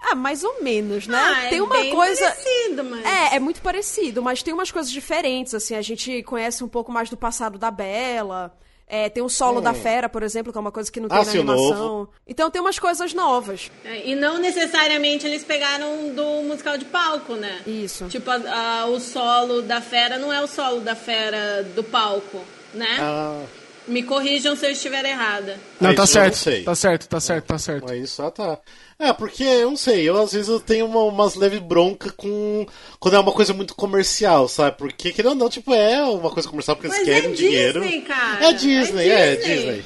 Ah, 0.02 0.16
mais 0.16 0.44
ou 0.44 0.64
menos, 0.64 1.06
né? 1.08 1.18
Ah, 1.18 1.48
tem 1.50 1.60
é 1.60 1.64
uma 1.64 1.76
bem 1.76 1.94
coisa. 1.94 2.26
parecido, 2.26 2.84
mas... 2.84 3.06
É, 3.06 3.36
é 3.36 3.40
muito 3.40 3.62
parecido, 3.62 4.22
mas 4.24 4.42
tem 4.42 4.54
umas 4.54 4.72
coisas 4.72 4.92
diferentes, 4.92 5.54
assim, 5.54 5.76
a 5.76 5.82
gente 5.82 6.24
conhece 6.24 6.64
um 6.64 6.68
pouco 6.68 6.92
mais 6.92 7.08
do 7.10 7.16
passado 7.16 7.60
da 7.60 7.70
Bela. 7.70 8.58
É, 8.94 9.08
tem 9.10 9.24
o 9.24 9.30
solo 9.30 9.62
da 9.62 9.74
Fera, 9.74 10.10
por 10.10 10.22
exemplo, 10.22 10.52
que 10.52 10.58
é 10.58 10.62
uma 10.62 10.72
coisa 10.72 10.92
que 10.92 11.00
não 11.00 11.08
tem 11.08 11.18
Ah, 11.18 11.24
na 11.24 11.32
animação. 11.32 11.78
novo. 11.78 12.10
Então 12.28 12.52
tem 12.52 12.62
umas 12.62 12.78
coisas 12.78 13.14
novas. 13.14 13.72
É, 13.86 14.10
E 14.10 14.16
não 14.16 14.38
necessariamente 14.38 15.26
eles 15.26 15.46
pegaram 15.46 16.14
do 16.14 16.44
musical 16.44 16.78
de 16.78 16.84
palco, 16.86 17.36
né? 17.36 17.62
Isso. 17.66 18.06
Tipo, 18.10 18.30
a- 18.30 18.82
a- 18.82 18.86
o 18.88 19.00
solo 19.00 19.62
da 19.62 19.80
fera 19.80 20.18
não 20.18 20.32
é 20.34 20.42
o 20.44 20.48
solo 20.48 20.82
da 20.82 20.94
fera 20.94 21.64
do 21.74 21.84
palco, 21.86 22.42
né? 22.74 22.98
Ah, 23.00 23.44
Me 23.92 24.04
corrijam 24.04 24.56
se 24.56 24.66
eu 24.66 24.72
estiver 24.72 25.04
errada. 25.06 25.60
Não, 25.80 25.94
tá 25.94 26.06
certo. 26.08 26.34
não 26.36 26.38
sei. 26.42 26.64
Tá 26.64 26.76
certo, 26.76 27.08
tá 27.10 27.20
certo, 27.20 27.46
tá 27.46 27.58
certo. 27.60 27.86
mas 27.88 28.02
isso, 28.04 28.22
ah, 28.24 28.32
tá. 28.32 28.58
É, 28.98 29.12
porque 29.12 29.44
eu 29.44 29.70
não 29.72 29.76
sei, 29.78 30.08
eu 30.08 30.18
às 30.22 30.32
vezes 30.32 30.48
eu 30.48 30.60
tenho 30.60 30.86
uma, 30.86 31.02
umas 31.04 31.36
leves 31.36 31.60
bronca 31.60 32.10
com. 32.12 32.66
Quando 33.00 33.16
é 33.16 33.20
uma 33.20 33.32
coisa 33.32 33.54
muito 33.54 33.76
comercial, 33.76 34.48
sabe? 34.48 34.78
Porque, 34.78 35.12
querendo 35.12 35.32
ou 35.32 35.36
não, 35.38 35.50
tipo, 35.50 35.74
é 35.74 36.02
uma 36.04 36.30
coisa 36.30 36.48
comercial 36.48 36.76
porque 36.78 36.88
Mas 36.88 37.00
eles 37.00 37.10
querem 37.14 37.32
é 37.32 37.36
dinheiro. 37.36 37.82
Disney, 37.82 38.02
cara. 38.02 38.46
É 38.46 38.54
Disney, 38.54 39.10
é 39.10 39.34
É 39.34 39.36
Disney. 39.36 39.56
Disney. 39.56 39.86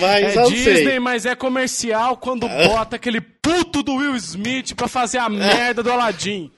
Mas 0.00 0.36
É 0.36 0.42
Disney, 0.44 0.84
sei. 0.84 0.98
mas 1.00 1.26
é 1.26 1.34
comercial 1.34 2.16
quando 2.16 2.48
bota 2.48 2.96
aquele 2.96 3.20
puto 3.20 3.82
do 3.82 3.96
Will 3.96 4.16
Smith 4.16 4.74
pra 4.74 4.88
fazer 4.88 5.18
a 5.18 5.28
merda 5.28 5.82
do 5.82 5.92
Aladdin. 5.92 6.50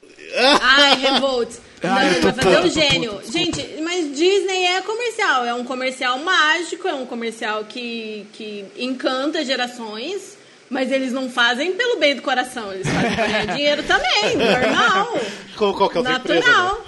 Ai, 0.61 0.95
Revolt. 1.01 1.51
Não, 1.85 1.95
Ai, 1.95 2.09
eu 2.09 2.15
tô 2.15 2.21
vai 2.23 2.33
fazer 2.33 2.57
puto, 2.57 2.67
o 2.67 2.71
gênio. 2.71 3.13
puto, 3.13 3.33
Gente, 3.33 3.83
mas 3.83 4.17
Disney 4.17 4.65
é 4.65 4.81
comercial. 4.81 5.45
É 5.45 5.53
um 5.53 5.65
comercial 5.65 6.19
mágico, 6.19 6.89
é 6.89 6.95
um 6.95 7.05
comercial 7.05 7.65
que, 7.65 8.27
que 8.33 8.65
encanta 8.79 9.45
gerações. 9.45 10.39
Mas 10.71 10.91
eles 10.91 11.13
não 11.13 11.31
fazem 11.31 11.73
pelo 11.75 11.99
bem 11.99 12.17
do 12.17 12.23
coração. 12.23 12.73
Eles 12.73 12.89
fazem 12.89 13.15
pra 13.15 13.27
ganhar 13.27 13.47
dinheiro 13.55 13.83
também, 13.83 14.35
normal. 14.37 15.21
Como 15.57 15.75
qualquer 15.75 15.99
outra 15.99 16.15
empresa. 16.15 16.41
Natural. 16.41 16.85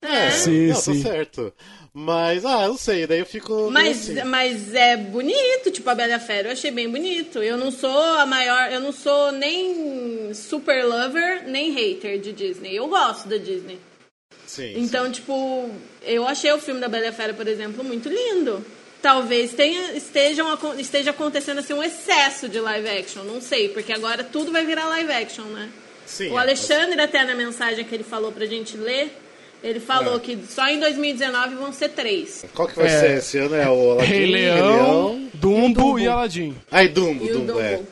Né? 0.00 0.26
É, 0.26 0.30
Sim, 0.30 0.68
não, 0.68 0.76
sim. 0.76 1.02
tá 1.02 1.10
certo. 1.10 1.52
Mas, 1.92 2.44
ah, 2.44 2.62
eu 2.62 2.68
não 2.68 2.78
sei, 2.78 3.04
daí 3.06 3.18
eu 3.18 3.26
fico. 3.26 3.68
Mas, 3.70 4.08
assim. 4.08 4.22
mas 4.24 4.72
é 4.74 4.96
bonito, 4.96 5.72
tipo, 5.72 5.90
a 5.90 5.94
Bela 5.94 6.16
a 6.16 6.20
Fera, 6.20 6.48
eu 6.48 6.52
achei 6.52 6.70
bem 6.70 6.88
bonito. 6.88 7.42
Eu 7.42 7.58
não 7.58 7.72
sou 7.72 8.00
a 8.00 8.24
maior, 8.24 8.70
eu 8.70 8.80
não 8.80 8.92
sou 8.92 9.32
nem 9.32 10.32
super 10.32 10.84
lover, 10.84 11.48
nem 11.48 11.72
hater 11.72 12.20
de 12.20 12.32
Disney. 12.32 12.76
Eu 12.76 12.86
gosto 12.86 13.28
da 13.28 13.36
Disney. 13.38 13.78
Sim, 14.50 14.72
Então, 14.78 15.12
tipo, 15.12 15.70
eu 16.02 16.26
achei 16.26 16.52
o 16.52 16.58
filme 16.58 16.80
da 16.80 16.88
Bela 16.88 17.04
e 17.04 17.08
a 17.08 17.12
Fera, 17.12 17.32
por 17.32 17.46
exemplo, 17.46 17.84
muito 17.84 18.08
lindo. 18.08 18.64
Talvez 19.00 19.52
tenha, 19.52 19.92
estejam, 19.92 20.50
acon- 20.50 20.74
esteja 20.74 21.10
acontecendo 21.12 21.58
assim 21.58 21.72
um 21.72 21.80
excesso 21.82 22.48
de 22.48 22.58
live 22.58 22.88
action, 22.88 23.22
não 23.22 23.40
sei, 23.40 23.68
porque 23.68 23.92
agora 23.92 24.24
tudo 24.24 24.50
vai 24.50 24.66
virar 24.66 24.86
live 24.86 25.12
action, 25.12 25.44
né? 25.44 25.70
sim. 26.04 26.30
o 26.32 26.36
é, 26.36 26.42
Alexandre, 26.42 27.00
até 27.00 27.22
na 27.24 27.36
mensagem 27.36 27.84
que 27.84 27.94
ele 27.94 28.02
falou 28.02 28.32
pra 28.32 28.44
gente 28.44 28.76
ler, 28.76 29.16
ele 29.62 29.80
falou 29.80 30.16
É. 30.16 30.20
que 30.20 30.38
só 30.48 30.66
em 30.68 30.78
2019 30.80 31.54
vão 31.56 31.72
ser 31.72 31.90
três. 31.90 32.44
Qual 32.54 32.66
que 32.68 32.76
vai 32.76 32.86
É. 32.86 33.00
ser 33.00 33.10
esse 33.18 33.38
ano? 33.38 33.54
É 33.54 33.68
o 33.68 33.92
Aladdin, 33.92 34.06
Rei 34.12 34.26
Leão, 34.26 35.28
Dumbo 35.34 35.98
e 35.98 36.06
Aladdin. 36.08 36.56
Ai, 36.70 36.88
Dumbo, 36.88 37.24
E 37.24 37.30
o 37.32 37.38
Dumbo, 37.40 37.60
é. 37.60 37.76
Dumbo. 37.76 37.88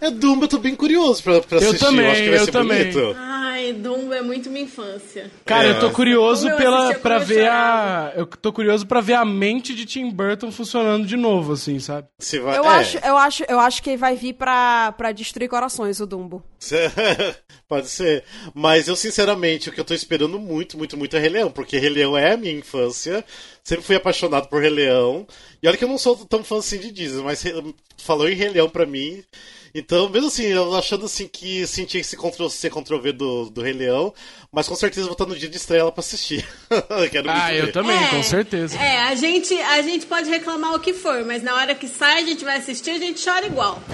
É 0.00 0.10
Dumbo, 0.10 0.44
eu 0.44 0.48
tô 0.48 0.58
bem 0.58 0.74
curioso 0.74 1.22
pra, 1.22 1.40
pra 1.40 1.58
Eu 1.58 1.68
assistir. 1.68 1.84
também, 1.86 2.04
eu 2.06 2.10
acho 2.12 2.22
que 2.22 2.30
vai 2.30 2.38
eu 2.38 2.44
ser 2.44 2.50
também. 2.52 2.78
bonito. 2.92 3.16
Ai, 3.18 3.72
Dumbo 3.74 4.12
é 4.14 4.22
muito 4.22 4.48
minha 4.50 4.64
infância. 4.64 5.30
Cara, 5.44 5.68
É. 5.68 5.70
eu 5.72 5.80
tô 5.80 5.90
curioso 5.90 6.42
Como 6.42 6.54
eu 6.54 6.56
pela 6.58 6.92
eu 6.92 7.20
ver 7.26 7.48
a 7.50 8.12
eu 8.16 8.26
tô 8.26 8.52
curioso 8.52 8.86
para 8.86 9.00
ver 9.00 9.14
a 9.14 9.24
mente 9.24 9.74
de 9.74 9.84
Tim 9.84 10.10
Burton 10.10 10.50
funcionando 10.50 11.06
de 11.06 11.16
novo 11.16 11.52
assim, 11.52 11.78
sabe? 11.78 12.06
Se 12.18 12.38
vai, 12.38 12.56
Eu, 12.58 12.64
é. 12.64 12.68
acho, 12.68 12.98
eu, 12.98 13.16
acho, 13.16 13.44
eu 13.48 13.60
acho 13.60 13.82
que 13.82 13.96
vai 13.96 14.16
vir 14.16 14.32
pra, 14.34 14.92
pra 14.92 15.12
destruir 15.12 15.48
corações 15.48 16.00
o 16.00 16.06
Dumbo. 16.06 16.42
Pode 17.68 17.88
ser. 17.88 18.24
Mas 18.54 18.88
eu, 18.88 18.96
sinceramente, 18.96 19.68
o 19.68 19.72
que 19.72 19.80
eu 19.80 19.84
tô 19.84 19.94
esperando 19.94 20.38
muito, 20.40 20.76
muito, 20.76 20.96
muito 20.96 21.09
é 21.16 21.20
Rei 21.20 21.30
Leão, 21.30 21.50
porque 21.50 21.78
Rei 21.78 21.90
Leão 21.90 22.16
é 22.16 22.32
a 22.32 22.36
minha 22.36 22.52
infância. 22.52 23.24
Sempre 23.62 23.84
fui 23.84 23.96
apaixonado 23.96 24.48
por 24.48 24.60
Rei 24.60 24.70
Leão. 24.70 25.26
E 25.62 25.68
olha 25.68 25.76
que 25.76 25.84
eu 25.84 25.88
não 25.88 25.98
sou 25.98 26.16
tão 26.26 26.42
fã 26.42 26.58
assim 26.58 26.78
de 26.78 26.90
Disney, 26.90 27.22
mas 27.22 27.44
falou 27.98 28.28
em 28.28 28.34
Rei 28.34 28.48
Leão 28.48 28.68
pra 28.68 28.86
mim. 28.86 29.22
Então, 29.74 30.08
mesmo 30.08 30.28
assim, 30.28 30.44
eu 30.44 30.74
achando 30.76 31.06
assim 31.06 31.28
que 31.28 31.66
senti 31.66 31.98
esse 31.98 32.16
Ctrl-C, 32.16 32.68
Ctrl-V 32.70 33.12
do, 33.12 33.50
do 33.50 33.62
Rei 33.62 33.72
Leão, 33.72 34.12
mas 34.52 34.66
com 34.68 34.74
certeza 34.74 35.06
vou 35.06 35.12
estar 35.12 35.26
no 35.26 35.36
dia 35.36 35.48
de 35.48 35.56
estreia 35.56 35.90
pra 35.90 36.00
assistir. 36.00 36.46
Quero 37.10 37.30
Ah, 37.30 37.54
eu 37.54 37.70
também, 37.72 37.96
É, 37.96 38.08
com 38.08 38.22
certeza. 38.22 38.76
É, 38.78 39.02
a 39.02 39.14
gente, 39.14 39.54
a 39.54 39.82
gente 39.82 40.06
pode 40.06 40.28
reclamar 40.28 40.74
o 40.74 40.80
que 40.80 40.92
for, 40.92 41.24
mas 41.24 41.42
na 41.42 41.54
hora 41.54 41.74
que 41.74 41.86
sai, 41.88 42.22
a 42.22 42.26
gente 42.26 42.44
vai 42.44 42.58
assistir, 42.58 42.90
a 42.90 42.98
gente 42.98 43.22
chora 43.24 43.46
igual. 43.46 43.80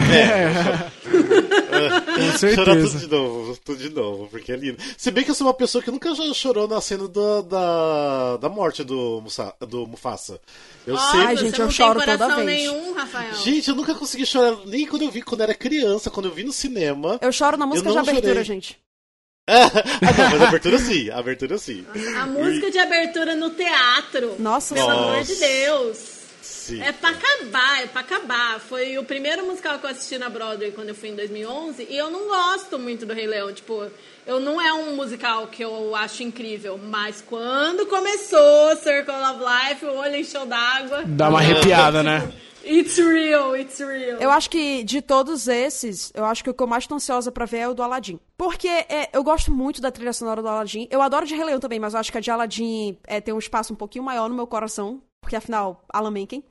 Com 1.06 2.38
Chorar 2.38 2.74
tudo 2.74 2.88
certeza. 2.88 2.98
de 2.98 3.06
novo, 3.08 3.58
tudo 3.64 3.78
de 3.78 3.90
novo, 3.90 4.28
porque 4.28 4.52
é 4.52 4.56
lindo. 4.56 4.78
Se 4.96 5.10
bem 5.10 5.24
que 5.24 5.30
eu 5.30 5.34
sou 5.34 5.46
uma 5.46 5.54
pessoa 5.54 5.82
que 5.82 5.90
nunca 5.90 6.14
já 6.14 6.32
chorou 6.32 6.66
na 6.66 6.80
cena 6.80 7.06
da, 7.08 7.40
da, 7.42 8.36
da 8.38 8.48
morte 8.48 8.82
do, 8.82 9.20
Musa, 9.22 9.54
do 9.60 9.86
Mufasa. 9.86 10.40
Eu 10.86 10.94
Nossa, 10.94 11.12
sempre. 11.12 11.26
Ai, 11.26 11.36
gente, 11.36 11.56
você 11.56 11.62
eu 11.62 11.64
não 11.66 11.70
choro 11.72 11.98
tem 12.00 12.06
toda 12.06 12.18
coração 12.18 12.44
vez. 12.44 12.58
nenhum, 12.58 12.94
Rafael. 12.94 13.34
Gente, 13.34 13.68
eu 13.68 13.74
nunca 13.74 13.94
consegui 13.94 14.24
chorar, 14.26 14.56
nem 14.66 14.86
quando 14.86 15.02
eu 15.02 15.10
vi 15.10 15.22
quando 15.22 15.40
era 15.42 15.54
criança, 15.54 15.65
quando 16.12 16.26
eu 16.26 16.32
vi 16.32 16.44
no 16.44 16.52
cinema. 16.52 17.18
Eu 17.20 17.32
choro 17.32 17.56
na 17.56 17.66
música 17.66 17.90
de 17.90 17.98
abertura, 17.98 18.28
chorei. 18.28 18.44
gente. 18.44 18.78
ah, 19.48 19.70
não, 20.18 20.30
mas 20.30 20.42
abertura 20.42 20.78
sim, 20.78 21.08
abertura 21.08 21.56
sim. 21.56 21.86
A 22.20 22.26
música 22.26 22.68
de 22.68 22.78
abertura 22.78 23.36
no 23.36 23.50
teatro. 23.50 24.34
Nossa 24.40 24.74
Pelo 24.74 24.88
Nossa. 24.88 25.02
amor 25.02 25.22
de 25.22 25.36
Deus. 25.36 25.98
sim. 26.42 26.82
É 26.82 26.90
pra 26.90 27.10
acabar, 27.10 27.82
é 27.82 27.86
pra 27.86 28.00
acabar. 28.00 28.58
Foi 28.58 28.98
o 28.98 29.04
primeiro 29.04 29.46
musical 29.46 29.78
que 29.78 29.86
eu 29.86 29.90
assisti 29.90 30.18
na 30.18 30.28
Broadway 30.28 30.72
quando 30.72 30.88
eu 30.88 30.96
fui 30.96 31.10
em 31.10 31.14
2011 31.14 31.86
e 31.88 31.96
eu 31.96 32.10
não 32.10 32.26
gosto 32.26 32.76
muito 32.76 33.06
do 33.06 33.14
Rei 33.14 33.28
Leão. 33.28 33.52
Tipo, 33.52 33.88
eu 34.26 34.40
não 34.40 34.60
é 34.60 34.72
um 34.72 34.96
musical 34.96 35.46
que 35.46 35.62
eu 35.62 35.94
acho 35.94 36.24
incrível, 36.24 36.76
mas 36.82 37.22
quando 37.24 37.86
começou 37.86 38.74
Circle 38.82 39.14
of 39.14 39.38
Life, 39.38 39.84
o 39.84 39.94
olho 39.94 40.16
encheu 40.16 40.44
d'água. 40.44 41.04
Dá 41.06 41.28
uma 41.28 41.38
arrepiada, 41.38 42.02
né? 42.02 42.28
It's 42.66 42.98
real, 42.98 43.56
it's 43.56 43.78
real. 43.78 44.18
Eu 44.20 44.30
acho 44.30 44.50
que 44.50 44.82
de 44.82 45.00
todos 45.00 45.46
esses, 45.46 46.12
eu 46.14 46.24
acho 46.24 46.42
que 46.42 46.50
o 46.50 46.54
que 46.54 46.62
eu 46.62 46.66
mais 46.66 46.86
tô 46.86 46.96
ansiosa 46.96 47.30
pra 47.30 47.44
ver 47.44 47.58
é 47.58 47.68
o 47.68 47.74
do 47.74 47.82
Aladdin. 47.82 48.18
Porque 48.36 48.68
é, 48.68 49.08
eu 49.12 49.22
gosto 49.22 49.52
muito 49.52 49.80
da 49.80 49.90
trilha 49.92 50.12
sonora 50.12 50.42
do 50.42 50.48
Aladdin. 50.48 50.88
Eu 50.90 51.00
adoro 51.00 51.24
de 51.24 51.34
Rei 51.34 51.58
também, 51.60 51.78
mas 51.78 51.94
eu 51.94 52.00
acho 52.00 52.10
que 52.10 52.18
a 52.18 52.20
de 52.20 52.30
Aladdin 52.30 52.98
é, 53.06 53.20
tem 53.20 53.32
um 53.32 53.38
espaço 53.38 53.72
um 53.72 53.76
pouquinho 53.76 54.04
maior 54.04 54.28
no 54.28 54.34
meu 54.34 54.46
coração. 54.46 55.00
Porque 55.20 55.36
afinal, 55.36 55.84
Alan 55.92 56.10
Menken. 56.10 56.44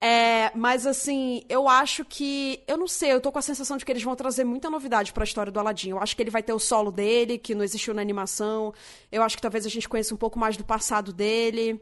É, 0.00 0.52
mas 0.54 0.86
assim, 0.86 1.42
eu 1.48 1.68
acho 1.68 2.04
que. 2.04 2.62
Eu 2.68 2.76
não 2.76 2.86
sei, 2.86 3.12
eu 3.12 3.20
tô 3.20 3.32
com 3.32 3.38
a 3.38 3.42
sensação 3.42 3.76
de 3.76 3.84
que 3.84 3.90
eles 3.90 4.02
vão 4.02 4.14
trazer 4.14 4.44
muita 4.44 4.70
novidade 4.70 5.12
pra 5.12 5.24
história 5.24 5.50
do 5.50 5.58
Aladdin. 5.58 5.90
Eu 5.90 5.98
acho 5.98 6.14
que 6.14 6.22
ele 6.22 6.30
vai 6.30 6.42
ter 6.42 6.52
o 6.52 6.58
solo 6.58 6.92
dele, 6.92 7.36
que 7.36 7.54
não 7.54 7.64
existiu 7.64 7.92
na 7.92 8.00
animação. 8.00 8.72
Eu 9.10 9.22
acho 9.22 9.36
que 9.36 9.42
talvez 9.42 9.66
a 9.66 9.68
gente 9.68 9.88
conheça 9.88 10.14
um 10.14 10.16
pouco 10.18 10.38
mais 10.38 10.56
do 10.56 10.64
passado 10.64 11.12
dele. 11.12 11.80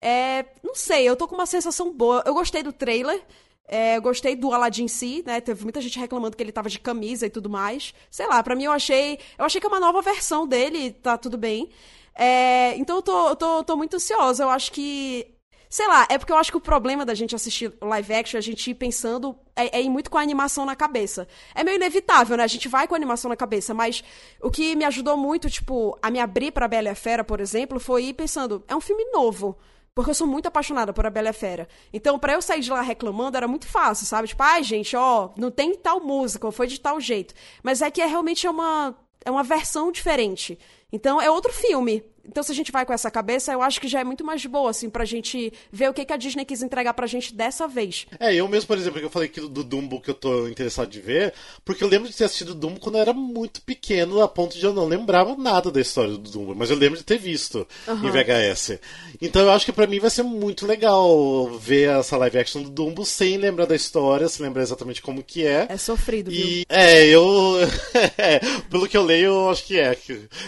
É, 0.00 0.44
não 0.62 0.74
sei, 0.74 1.08
eu 1.08 1.16
tô 1.16 1.26
com 1.26 1.34
uma 1.34 1.46
sensação 1.46 1.92
boa. 1.92 2.22
Eu 2.26 2.34
gostei 2.34 2.62
do 2.62 2.72
trailer. 2.72 3.22
É, 3.68 3.98
gostei 3.98 4.36
do 4.36 4.52
Aladdin 4.52 4.84
em 4.84 4.88
si, 4.88 5.24
né? 5.26 5.40
Teve 5.40 5.64
muita 5.64 5.80
gente 5.80 5.98
reclamando 5.98 6.36
que 6.36 6.42
ele 6.42 6.52
tava 6.52 6.68
de 6.68 6.78
camisa 6.78 7.26
e 7.26 7.30
tudo 7.30 7.50
mais. 7.50 7.92
Sei 8.10 8.26
lá, 8.26 8.42
pra 8.42 8.54
mim 8.54 8.64
eu 8.64 8.72
achei. 8.72 9.18
Eu 9.36 9.44
achei 9.44 9.60
que 9.60 9.66
é 9.66 9.70
uma 9.70 9.80
nova 9.80 10.00
versão 10.02 10.46
dele, 10.46 10.92
tá 10.92 11.18
tudo 11.18 11.36
bem. 11.36 11.70
É, 12.14 12.76
então 12.76 12.96
eu 12.96 13.02
tô, 13.02 13.28
eu 13.28 13.36
tô, 13.36 13.64
tô 13.64 13.76
muito 13.76 13.96
ansiosa. 13.96 14.44
Eu 14.44 14.50
acho 14.50 14.70
que. 14.72 15.26
Sei 15.68 15.86
lá, 15.88 16.06
é 16.08 16.16
porque 16.16 16.32
eu 16.32 16.36
acho 16.36 16.52
que 16.52 16.56
o 16.56 16.60
problema 16.60 17.04
da 17.04 17.12
gente 17.12 17.34
assistir 17.34 17.72
live 17.82 18.14
action, 18.14 18.38
a 18.38 18.40
gente 18.40 18.70
ir 18.70 18.74
pensando, 18.74 19.36
é, 19.56 19.78
é 19.78 19.82
ir 19.82 19.90
muito 19.90 20.08
com 20.08 20.16
a 20.16 20.22
animação 20.22 20.64
na 20.64 20.76
cabeça. 20.76 21.26
É 21.56 21.64
meio 21.64 21.74
inevitável, 21.74 22.36
né? 22.36 22.44
A 22.44 22.46
gente 22.46 22.68
vai 22.68 22.86
com 22.86 22.94
a 22.94 22.96
animação 22.96 23.28
na 23.28 23.36
cabeça, 23.36 23.74
mas 23.74 24.02
o 24.40 24.48
que 24.48 24.76
me 24.76 24.84
ajudou 24.84 25.16
muito, 25.16 25.50
tipo, 25.50 25.98
a 26.00 26.08
me 26.08 26.20
abrir 26.20 26.52
pra 26.52 26.68
Bela 26.68 26.88
e 26.88 26.92
a 26.92 26.94
Fera, 26.94 27.24
por 27.24 27.40
exemplo, 27.40 27.80
foi 27.80 28.04
ir 28.04 28.14
pensando, 28.14 28.64
é 28.68 28.76
um 28.76 28.80
filme 28.80 29.04
novo. 29.10 29.58
Porque 29.96 30.10
eu 30.10 30.14
sou 30.14 30.26
muito 30.26 30.44
apaixonada 30.44 30.92
por 30.92 31.06
A 31.06 31.10
Bela 31.10 31.32
Fera. 31.32 31.66
Então, 31.90 32.18
pra 32.18 32.34
eu 32.34 32.42
sair 32.42 32.60
de 32.60 32.70
lá 32.70 32.82
reclamando, 32.82 33.34
era 33.38 33.48
muito 33.48 33.66
fácil, 33.66 34.04
sabe? 34.04 34.28
Tipo, 34.28 34.42
ai, 34.42 34.62
gente, 34.62 34.94
ó, 34.94 35.30
não 35.38 35.50
tem 35.50 35.74
tal 35.74 36.00
música, 36.00 36.44
ou 36.44 36.52
foi 36.52 36.66
de 36.66 36.78
tal 36.78 37.00
jeito. 37.00 37.32
Mas 37.62 37.80
é 37.80 37.90
que 37.90 38.02
é 38.02 38.06
realmente 38.06 38.46
é 38.46 38.50
uma, 38.50 38.94
é 39.24 39.30
uma 39.30 39.42
versão 39.42 39.90
diferente. 39.90 40.58
Então, 40.92 41.18
é 41.18 41.30
outro 41.30 41.50
filme. 41.50 42.04
Então, 42.28 42.42
se 42.42 42.52
a 42.52 42.54
gente 42.54 42.72
vai 42.72 42.84
com 42.84 42.92
essa 42.92 43.10
cabeça, 43.10 43.52
eu 43.52 43.62
acho 43.62 43.80
que 43.80 43.88
já 43.88 44.00
é 44.00 44.04
muito 44.04 44.24
mais 44.24 44.44
boa, 44.46 44.70
assim, 44.70 44.90
pra 44.90 45.04
gente 45.04 45.52
ver 45.70 45.88
o 45.88 45.94
que, 45.94 46.04
que 46.04 46.12
a 46.12 46.16
Disney 46.16 46.44
quis 46.44 46.62
entregar 46.62 46.94
pra 46.94 47.06
gente 47.06 47.34
dessa 47.34 47.66
vez. 47.68 48.06
É, 48.18 48.34
eu 48.34 48.48
mesmo, 48.48 48.66
por 48.66 48.78
exemplo, 48.78 48.98
que 48.98 49.06
eu 49.06 49.10
falei 49.10 49.28
aqui 49.28 49.40
do 49.40 49.64
Dumbo 49.64 50.00
que 50.00 50.10
eu 50.10 50.14
tô 50.14 50.48
interessado 50.48 50.88
de 50.88 51.00
ver, 51.00 51.32
porque 51.64 51.82
eu 51.82 51.88
lembro 51.88 52.08
de 52.08 52.16
ter 52.16 52.24
assistido 52.24 52.54
Dumbo 52.54 52.80
quando 52.80 52.96
eu 52.96 53.00
era 53.00 53.12
muito 53.12 53.62
pequeno, 53.62 54.22
a 54.22 54.28
ponto 54.28 54.56
de 54.56 54.64
eu 54.64 54.72
não 54.72 54.86
lembrava 54.86 55.36
nada 55.36 55.70
da 55.70 55.80
história 55.80 56.12
do 56.12 56.18
Dumbo, 56.18 56.54
mas 56.54 56.70
eu 56.70 56.76
lembro 56.76 56.98
de 56.98 57.04
ter 57.04 57.18
visto 57.18 57.66
em 57.88 58.10
VHS. 58.10 58.78
Então 59.20 59.42
eu 59.42 59.50
acho 59.50 59.64
que 59.64 59.72
pra 59.72 59.86
mim 59.86 59.98
vai 59.98 60.10
ser 60.10 60.22
muito 60.22 60.66
legal 60.66 61.46
ver 61.58 61.90
essa 61.90 62.16
live 62.16 62.38
action 62.38 62.62
do 62.62 62.70
Dumbo 62.70 63.04
sem 63.04 63.36
lembrar 63.36 63.66
da 63.66 63.76
história, 63.76 64.28
sem 64.28 64.44
lembrar 64.44 64.62
exatamente 64.62 65.02
como 65.02 65.22
que 65.22 65.46
é. 65.46 65.66
É 65.68 65.76
sofrido, 65.76 66.30
viu? 66.30 66.46
E, 66.46 66.66
é, 66.68 67.06
eu. 67.06 67.56
é, 68.18 68.40
pelo 68.70 68.88
que 68.88 68.96
eu 68.96 69.02
leio, 69.02 69.26
eu 69.26 69.50
acho 69.50 69.64
que 69.64 69.78
é. 69.78 69.96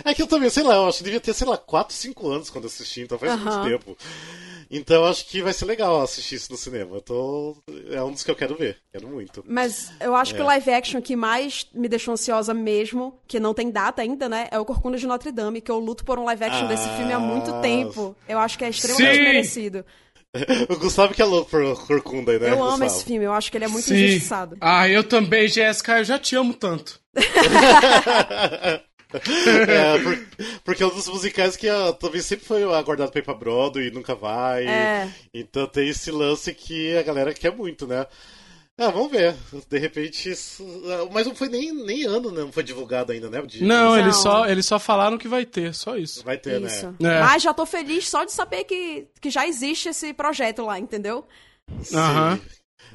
É 0.05 0.15
que 0.15 0.23
eu 0.23 0.27
também, 0.27 0.51
sei 0.51 0.63
lá, 0.63 0.77
eu 0.77 0.89
acho 0.89 0.99
que 0.99 1.05
devia 1.05 1.21
ter, 1.21 1.35
sei 1.35 1.47
lá, 1.47 1.57
4, 1.69 1.95
5 1.95 2.29
anos 2.31 2.51
quando 2.51 2.65
eu 2.65 2.69
assisti, 2.69 3.03
então 3.03 3.19
faz 3.19 3.39
muito 3.39 3.63
tempo. 3.63 3.97
Então 4.71 4.97
eu 4.97 5.07
acho 5.07 5.27
que 5.27 5.41
vai 5.43 5.53
ser 5.53 5.65
legal 5.65 6.01
assistir 6.03 6.35
isso 6.35 6.51
no 6.53 6.59
cinema. 6.59 6.97
Eu 6.97 7.01
tô... 7.01 7.57
É 7.91 8.03
um 8.03 8.13
dos 8.13 8.23
que 8.23 8.31
eu 8.31 8.37
quero 8.37 8.55
ver. 8.57 8.77
Quero 8.93 9.07
muito. 9.09 9.43
Mas 9.47 9.91
eu 10.01 10.15
acho 10.15 10.35
que 10.35 10.43
o 10.43 10.45
live 10.45 10.71
action 10.71 11.01
que 11.01 11.17
mais 11.17 11.67
me 11.73 11.89
deixou 11.89 12.13
ansiosa 12.13 12.53
mesmo, 12.53 13.19
que 13.27 13.41
não 13.41 13.55
tem 13.55 13.71
data 13.71 14.03
ainda, 14.03 14.29
né? 14.29 14.47
É 14.51 14.59
o 14.59 14.65
Corcunda 14.67 14.99
de 14.99 15.07
Notre 15.07 15.33
Dame, 15.33 15.61
que 15.63 15.71
eu 15.71 15.79
luto 15.79 16.05
por 16.05 16.19
um 16.19 16.25
live 16.25 16.45
action 16.45 16.67
desse 16.67 16.87
filme 16.97 17.13
há 17.15 17.19
muito 17.19 17.51
Ah. 17.51 17.61
tempo. 17.61 18.15
Eu 18.29 18.39
acho 18.39 18.59
que 18.59 18.65
é 18.65 18.69
extremamente 18.69 19.17
Sim. 19.17 19.23
merecido. 19.23 19.85
O 20.69 20.77
Gustavo 20.77 21.15
que 21.15 21.23
é 21.23 21.25
louco 21.25 21.51
por 21.51 21.87
Corcunda 21.87 22.39
né? 22.39 22.51
Eu 22.51 22.63
amo 22.63 22.73
Gustavo? 22.73 22.85
esse 22.85 23.05
filme, 23.07 23.25
eu 23.25 23.33
acho 23.33 23.51
que 23.51 23.57
ele 23.57 23.65
é 23.65 23.69
muito 23.69 23.87
Sim. 23.87 23.95
injustiçado. 23.95 24.59
Ah, 24.61 24.87
eu 24.87 25.03
também, 25.03 25.49
Jéssica, 25.49 25.99
eu 25.99 26.05
já 26.05 26.19
te 26.19 26.37
amo 26.37 26.53
tanto. 26.53 27.01
É, 29.69 29.99
por- 30.03 30.27
porque 30.65 30.83
é 30.83 30.87
um 30.87 30.91
dos 30.95 31.09
musicais 31.09 31.57
que 31.57 31.69
ah, 31.69 31.93
talvez 31.93 32.25
sempre 32.27 32.45
foi 32.47 32.63
aguardado 32.63 33.11
pra 33.11 33.21
ir 33.21 33.25
pra 33.25 33.35
Broadway 33.35 33.89
e 33.89 33.91
nunca 33.91 34.15
vai. 34.15 34.67
É. 34.67 35.09
Então 35.33 35.67
tem 35.67 35.89
esse 35.89 36.11
lance 36.11 36.53
que 36.53 36.97
a 36.97 37.03
galera 37.03 37.33
quer 37.33 37.53
muito, 37.55 37.87
né? 37.87 38.07
Ah, 38.81 38.91
vamos 38.91 39.11
ver. 39.11 39.35
De 39.69 39.77
repente. 39.79 40.31
Isso... 40.31 40.65
ah, 40.87 41.09
Mas 41.13 41.27
não 41.27 41.35
foi 41.35 41.49
nem, 41.49 41.73
nem 41.73 42.05
ano, 42.05 42.31
né? 42.31 42.43
Não 42.43 42.53
foi 42.53 42.63
divulgado 42.63 43.11
ainda, 43.11 43.29
né? 43.29 43.43
De- 43.43 43.65
Não, 43.65 43.91
Não. 43.91 43.99
eles 43.99 44.17
só, 44.17 44.47
eles 44.47 44.67
só 44.67 44.79
falaram 44.79 45.19
que 45.19 45.27
vai 45.27 45.45
ter, 45.45 45.75
só 45.75 45.97
isso. 45.97 46.23
Vai 46.25 46.39
ter, 46.39 46.63
Isso. 46.63 46.95
né? 47.01 47.17
É. 47.17 47.21
Mas 47.21 47.43
já 47.43 47.53
tô 47.53 47.67
feliz 47.67 48.09
só 48.09 48.25
de 48.25 48.33
saber 48.33 48.63
que, 48.65 49.09
que 49.21 49.31
já 49.31 49.47
existe 49.49 49.89
esse 49.89 50.13
projeto 50.15 50.65
lá, 50.65 50.79
entendeu? 50.79 51.27
Sim. 51.83 51.97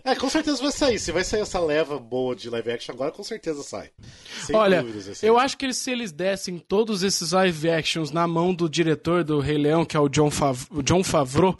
É, 0.03 0.15
com 0.15 0.29
certeza 0.29 0.61
vai 0.61 0.71
sair. 0.71 0.99
Se 0.99 1.11
vai 1.11 1.23
sair 1.23 1.41
essa 1.41 1.59
leva 1.59 1.99
boa 1.99 2.35
de 2.35 2.49
live 2.49 2.71
action 2.71 2.93
agora, 2.93 3.11
com 3.11 3.23
certeza 3.23 3.61
sai. 3.63 3.89
Sem 4.45 4.55
Olha, 4.55 4.81
dúvidas, 4.81 5.17
sair. 5.17 5.27
eu 5.29 5.37
acho 5.37 5.57
que 5.57 5.65
eles- 5.65 5.77
se 5.77 5.91
eles 5.91 6.11
dessem 6.11 6.57
todos 6.57 7.03
esses 7.03 7.31
live 7.31 7.69
actions 7.69 8.11
na 8.11 8.27
mão 8.27 8.53
do 8.53 8.69
diretor 8.69 9.23
do 9.23 9.39
Rei 9.39 9.57
Leão, 9.57 9.85
que 9.85 9.95
é 9.97 9.99
o 9.99 10.07
John, 10.09 10.31
Fav 10.31 10.65
o 10.71 10.81
John 10.81 11.03
Favreau, 11.03 11.57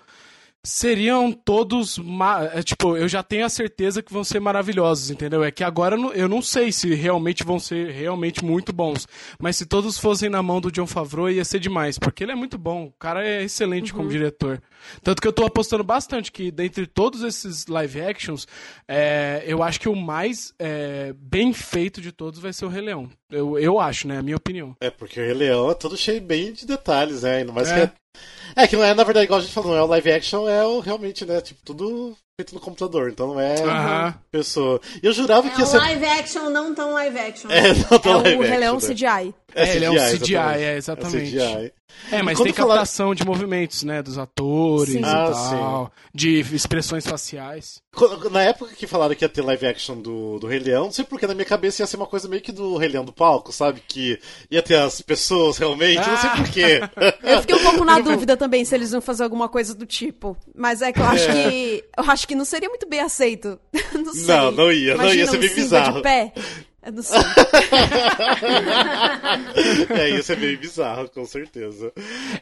seriam 0.66 1.32
todos. 1.32 1.99
é, 2.53 2.64
tipo, 2.64 2.95
eu 2.95 3.07
já 3.07 3.22
tenho 3.22 3.45
a 3.45 3.49
certeza 3.49 4.01
que 4.01 4.14
vão 4.14 4.24
ser 4.24 4.39
maravilhosos, 4.39 5.09
entendeu? 5.11 5.43
É 5.43 5.51
que 5.51 5.64
agora 5.64 5.95
eu 6.14 6.30
não- 6.30 6.41
sei 6.41 6.72
se 6.72 6.93
realmente 6.93 7.43
vão 7.43 7.59
ser 7.59 7.91
realmente 7.91 8.43
muito 8.43 8.72
bons. 8.72 9.07
Mas 9.39 9.57
se 9.57 9.66
todos 9.66 9.97
fossem 9.97 10.30
na 10.30 10.41
mão 10.43 10.61
do 10.61 10.72
John 10.72 10.88
Favreau, 10.88 11.30
ia 11.30 11.43
ser 11.45 11.59
demais. 11.59 11.97
Porque 11.99 12.24
ele 12.24 12.32
é 12.32 12.36
muito 12.36 12.57
bom. 12.57 12.86
O 12.86 12.91
cara 12.91 13.26
é 13.28 13.43
excelente 13.43 13.93
como 13.93 14.09
diretor. 14.09 14.61
Tanto 15.01 15.22
que 15.22 15.28
eu 15.28 15.34
tô 15.34 15.45
apostando 15.45 15.84
bastante 15.84 16.32
que, 16.32 16.51
dentre 16.51 16.86
todos 16.88 17.22
esses 17.24 17.68
live 17.68 18.01
actions, 18.01 18.47
é, 18.88 19.43
eu 19.45 19.61
acho 19.64 19.80
que 19.80 19.89
o 19.89 19.95
mais 19.95 20.53
é, 20.59 21.14
bem 21.18 21.53
feito 21.53 22.01
de 22.01 22.11
todos 22.11 22.39
vai 22.39 22.51
ser 22.53 22.66
o 22.66 22.70
Rei 22.70 22.82
Leão. 22.82 23.09
Eu, 23.30 23.57
eu 23.57 23.80
acho, 23.80 24.07
né? 24.07 24.18
A 24.20 24.22
minha 24.24 24.38
opinião. 24.38 24.76
É, 24.80 24.89
porque 24.89 25.20
o 25.20 25.24
Rei 25.24 25.34
Leão 25.34 25.72
é 25.72 25.74
todo 25.74 25.97
cheio 25.97 26.22
bem 26.22 26.53
de 26.53 26.66
detalhes, 26.66 27.24
né? 27.24 27.38
Ainda 27.38 27.51
mais 27.51 27.70
É. 27.72 27.88
que 27.88 27.93
é. 28.56 28.68
Que 28.68 28.76
não 28.76 28.84
é, 28.84 28.93
na 28.93 29.04
verdade, 29.04 29.26
igual 29.26 29.39
a 29.39 29.43
gente 29.43 29.54
falou, 29.54 29.72
não 29.72 29.78
é 29.78 29.84
o 29.84 29.88
live 29.88 30.12
action, 30.12 30.47
é 30.47 30.66
o 30.66 30.80
realmente, 30.80 31.26
né? 31.26 31.41
Tipo, 31.41 31.62
tudo 31.64 32.18
feito 32.40 32.56
no 32.56 32.60
computador, 32.60 33.10
então 33.12 33.28
não 33.28 33.40
é 33.40 33.56
pessoa. 34.32 34.82
Eu 35.04 35.14
jurava 35.14 35.48
que 35.50 35.56
É 35.56 35.60
ia 35.60 35.64
um 35.66 35.68
ser. 35.68 35.78
live 35.78 36.06
action, 36.06 36.50
não 36.50 36.74
tão 36.74 36.94
live 36.94 37.20
action. 37.20 37.50
É, 37.52 37.74
não 37.92 38.00
tão 38.00 38.14
É 38.22 38.24
live 38.24 38.38
o 38.38 38.42
Rei 38.42 38.64
action, 38.64 38.74
né? 38.88 38.94
CGI. 38.94 39.36
É, 39.56 39.76
ele 39.76 39.86
é 39.86 39.92
um 39.92 39.94
CGI, 39.94 40.34
exatamente. 40.36 40.64
é, 40.66 40.78
exatamente. 40.78 41.32
CGI. 41.32 41.74
É, 42.12 42.24
mas 42.24 42.40
tem 42.40 42.52
captação 42.52 43.14
de 43.14 43.24
movimentos, 43.24 43.84
né? 43.84 44.02
Dos 44.02 44.18
atores 44.18 44.94
Sim. 44.96 45.02
e 45.02 45.06
Ah, 45.06 45.30
tal. 45.32 45.92
De 46.12 46.40
expressões 46.40 47.06
faciais. 47.06 47.80
Na 48.32 48.42
época 48.42 48.74
que 48.74 48.88
falaram 48.88 49.14
que 49.14 49.24
ia 49.24 49.30
ter 49.30 49.44
live 49.44 49.68
action 49.68 50.02
do, 50.02 50.40
do 50.40 50.48
Rei 50.48 50.58
Leão, 50.58 50.86
não 50.86 50.92
sei 50.92 51.06
porque 51.06 51.28
na 51.28 51.36
minha 51.36 51.46
cabeça 51.46 51.84
ia 51.84 51.88
ser 51.88 51.98
uma 51.98 52.08
coisa 52.08 52.28
meio 52.28 52.42
que 52.42 52.52
do 52.52 52.78
Rei 52.78 52.90
Leão 52.90 53.06
do 53.06 53.14
palco, 53.14 53.52
sabe? 53.52 53.80
Que 53.88 54.20
ia 54.50 54.64
ter 54.64 54.74
as 54.80 55.02
pessoas 55.02 55.60
realmente, 55.60 55.98
não 56.10 56.18
sei 56.18 56.30
Ah. 56.32 56.36
porquê. 56.38 56.80
Eu 57.22 57.42
fiquei 57.42 57.56
um 57.58 57.64
pouco 57.64 57.86
na 57.86 58.00
dúvida 58.02 58.36
também 58.36 58.66
se 58.66 58.74
eles 58.74 58.92
iam 58.92 59.00
fazer 59.02 59.22
alguma 59.24 59.48
coisa 59.48 59.76
do 59.76 59.86
tipo. 59.86 60.36
Mas 60.56 60.82
é 60.82 60.92
que 60.92 61.00
eu 61.00 61.06
acho 61.06 61.28
que. 61.32 61.84
Eu 61.96 62.04
acho 62.10 62.22
que 62.28 62.36
não 62.36 62.45
seria 62.45 62.69
muito 62.69 62.88
bem 62.88 62.99
aceito. 62.99 63.59
Não 63.93 64.13
sei. 64.13 64.26
Não, 64.28 64.51
não 64.51 64.71
ia, 64.71 64.95
não 64.95 65.03
Imagina 65.05 65.21
ia 65.24 65.28
ser 65.28 65.38
um 65.38 65.39
bem 65.39 65.49
Simba 65.49 65.61
bizarro. 65.61 65.95
de 65.97 66.01
pé. 66.01 66.34
É 66.86 66.91
do 66.91 67.01
sul. 67.01 67.15
é, 69.97 70.09
isso 70.09 70.34
é 70.34 70.36
meio 70.36 70.59
bizarro, 70.59 71.09
com 71.09 71.26
certeza. 71.26 71.93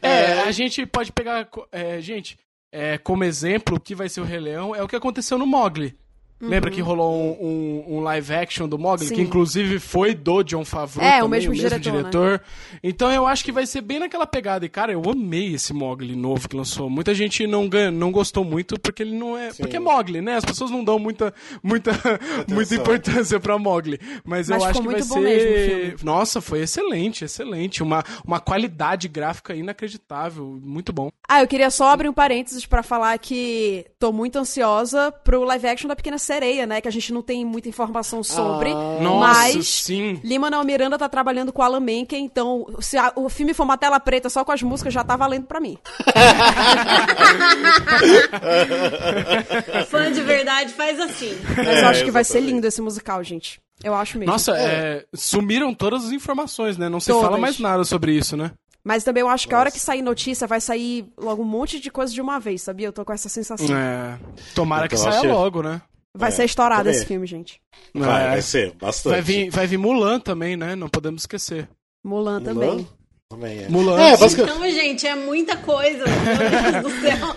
É, 0.02 0.40
a 0.40 0.50
gente 0.50 0.84
pode 0.84 1.12
pegar. 1.12 1.48
é, 1.70 2.00
gente, 2.00 2.36
é, 2.72 2.98
como 2.98 3.22
exemplo, 3.22 3.76
o 3.76 3.80
que 3.80 3.94
vai 3.94 4.08
ser 4.08 4.20
o 4.20 4.24
Rei 4.24 4.40
Leão 4.40 4.74
é 4.74 4.82
o 4.82 4.88
que 4.88 4.96
aconteceu 4.96 5.38
no 5.38 5.46
Mogli. 5.46 5.94
Lembra 6.42 6.70
que 6.70 6.80
rolou 6.80 7.14
um, 7.14 7.46
um- 7.88 7.96
um 7.96 8.00
live 8.00 8.34
action 8.34 8.68
do 8.68 8.78
Mogli, 8.78 9.06
Sim. 9.06 9.14
que 9.14 9.20
inclusive 9.22 9.78
foi 9.78 10.14
do 10.14 10.42
John 10.42 10.64
Favreau 10.64 11.06
É, 11.06 11.18
o 11.18 11.22
também, 11.24 11.40
mesmo 11.40 11.54
diretor, 11.54 11.76
né? 11.92 11.98
diretor. 11.98 12.42
Então 12.82 13.10
eu 13.12 13.26
acho 13.26 13.44
que 13.44 13.52
vai 13.52 13.64
ser 13.64 13.80
bem 13.80 13.98
naquela 14.00 14.26
pegada. 14.26 14.66
E 14.66 14.68
cara, 14.68 14.92
eu 14.92 15.02
amei 15.08 15.54
esse 15.54 15.72
Mogli 15.72 16.16
novo 16.16 16.48
que 16.48 16.56
lançou. 16.56 16.90
Muita 16.90 17.14
gente 17.14 17.46
não, 17.46 17.68
ganha, 17.68 17.90
não 17.90 18.10
gostou 18.10 18.44
muito 18.44 18.78
porque 18.80 19.02
ele 19.02 19.14
não 19.16 19.38
é. 19.38 19.52
Porque 19.52 19.76
é 19.76 19.80
Mogli, 19.80 20.20
né? 20.20 20.36
As 20.36 20.44
pessoas 20.44 20.70
não 20.70 20.82
dão 20.82 20.98
muita, 20.98 21.32
muita, 21.62 21.92
muita 22.48 22.74
importância 22.74 23.38
pra 23.38 23.58
Mogli. 23.58 24.00
Mas, 24.24 24.48
eu 24.50 24.56
Mas 24.56 24.64
acho 24.64 24.82
ficou 24.82 24.94
que 24.94 25.00
vai 25.00 25.02
ser. 25.02 25.20
mesmo 25.20 25.96
o. 26.02 26.04
Nossa, 26.04 26.40
foi 26.40 26.60
excelente, 26.62 27.24
excelente. 27.24 27.82
Uma, 27.82 28.02
uma 28.26 28.40
qualidade 28.40 29.06
gráfica 29.08 29.54
inacreditável. 29.54 30.58
Muito 30.62 30.92
bom. 30.92 31.10
Ah, 31.28 31.40
eu 31.42 31.46
queria 31.48 31.70
só 31.70 31.90
abrir 31.90 32.08
um 32.08 32.12
parênteses 32.12 32.66
pra 32.66 32.82
falar 32.82 33.16
que 33.18 33.86
tô 33.98 34.12
muito 34.12 34.38
ansiosa 34.38 35.10
pro 35.24 35.44
live 35.44 35.66
action 35.66 35.88
da 35.88 35.96
Pequena 35.96 36.18
Sereia, 36.32 36.66
né? 36.66 36.80
Que 36.80 36.88
a 36.88 36.90
gente 36.90 37.12
não 37.12 37.20
tem 37.22 37.44
muita 37.44 37.68
informação 37.68 38.22
sobre. 38.24 38.72
Nossa, 38.72 39.54
mas 39.54 39.68
sim. 39.68 40.18
Lima 40.24 40.46
Manuel 40.46 40.64
Miranda 40.64 40.96
tá 40.98 41.08
trabalhando 41.08 41.52
com 41.52 41.62
Alan 41.62 41.80
Menken, 41.80 42.24
então 42.24 42.66
se 42.80 42.96
a- 42.96 43.12
o 43.16 43.28
filme 43.28 43.52
for 43.54 43.64
uma 43.64 43.76
tela 43.76 44.00
preta 44.00 44.30
só 44.30 44.44
com 44.44 44.52
as 44.52 44.62
músicas, 44.62 44.94
já 44.94 45.04
tá 45.04 45.16
valendo 45.16 45.46
pra 45.46 45.60
mim. 45.60 45.76
Fã 49.88 50.10
de 50.12 50.20
verdade 50.22 50.72
faz 50.72 50.98
assim. 51.00 51.36
Mas 51.56 51.66
É, 51.68 51.82
eu 51.82 51.88
acho 51.88 52.04
que 52.04 52.10
vai 52.10 52.24
ser 52.24 52.40
lindo 52.40 52.66
esse 52.66 52.80
musical, 52.80 53.22
gente. 53.22 53.60
Eu 53.82 53.94
acho 53.94 54.18
mesmo. 54.18 54.32
Nossa, 54.32 54.52
é, 54.56 55.04
sumiram 55.14 55.74
todas 55.74 56.04
as 56.04 56.12
informações, 56.12 56.76
né? 56.78 56.88
Não 56.88 57.00
se 57.00 57.08
Todas. 57.08 57.22
fala 57.22 57.38
mais 57.38 57.58
nada 57.58 57.84
sobre 57.84 58.12
isso, 58.12 58.36
né? 58.36 58.52
Mas 58.84 59.04
também 59.04 59.20
eu 59.20 59.28
acho 59.28 59.46
que 59.46 59.54
a 59.54 59.58
hora 59.58 59.70
que 59.70 59.78
sair 59.78 60.02
notícia, 60.02 60.46
vai 60.46 60.60
sair 60.60 61.06
logo 61.16 61.42
um 61.42 61.46
monte 61.46 61.78
de 61.78 61.90
coisa 61.90 62.12
de 62.12 62.20
uma 62.20 62.40
vez, 62.40 62.62
sabia? 62.62 62.88
Eu 62.88 62.92
tô 62.92 63.04
com 63.04 63.12
essa 63.12 63.28
sensação. 63.28 63.76
É, 63.76 64.18
tomara 64.54 64.88
que 64.88 64.94
Então, 64.96 65.04
saia 65.12 65.18
acho- 65.20 65.28
logo, 65.28 65.62
né? 65.62 65.80
Vai 66.14 66.28
É, 66.28 66.32
ser 66.32 66.44
estourado 66.44 66.82
também. 66.84 66.94
esse 66.96 67.06
filme, 67.06 67.26
gente. 67.26 67.60
Vai, 67.94 68.28
vai 68.28 68.42
ser, 68.42 68.72
bastante. 68.74 69.12
Vai 69.12 69.22
vir, 69.22 69.50
vai 69.50 69.66
vir 69.66 69.78
Mulan 69.78 70.20
também, 70.20 70.56
né? 70.56 70.76
Não 70.76 70.88
podemos 70.88 71.22
esquecer. 71.22 71.68
Mulan, 72.04 72.40
Mulan? 72.40 72.44
também. 72.54 72.88
Também 73.30 73.64
é. 73.64 73.68
Mulan, 73.70 73.98
É, 73.98 74.16
basicamente. 74.16 74.54
Então, 74.56 74.70
gente, 74.70 75.06
é 75.06 75.14
muita 75.14 75.56
coisa. 75.56 76.04
Meu 76.04 76.82
Deus 76.82 76.94
do 76.94 77.00
céu. 77.00 77.28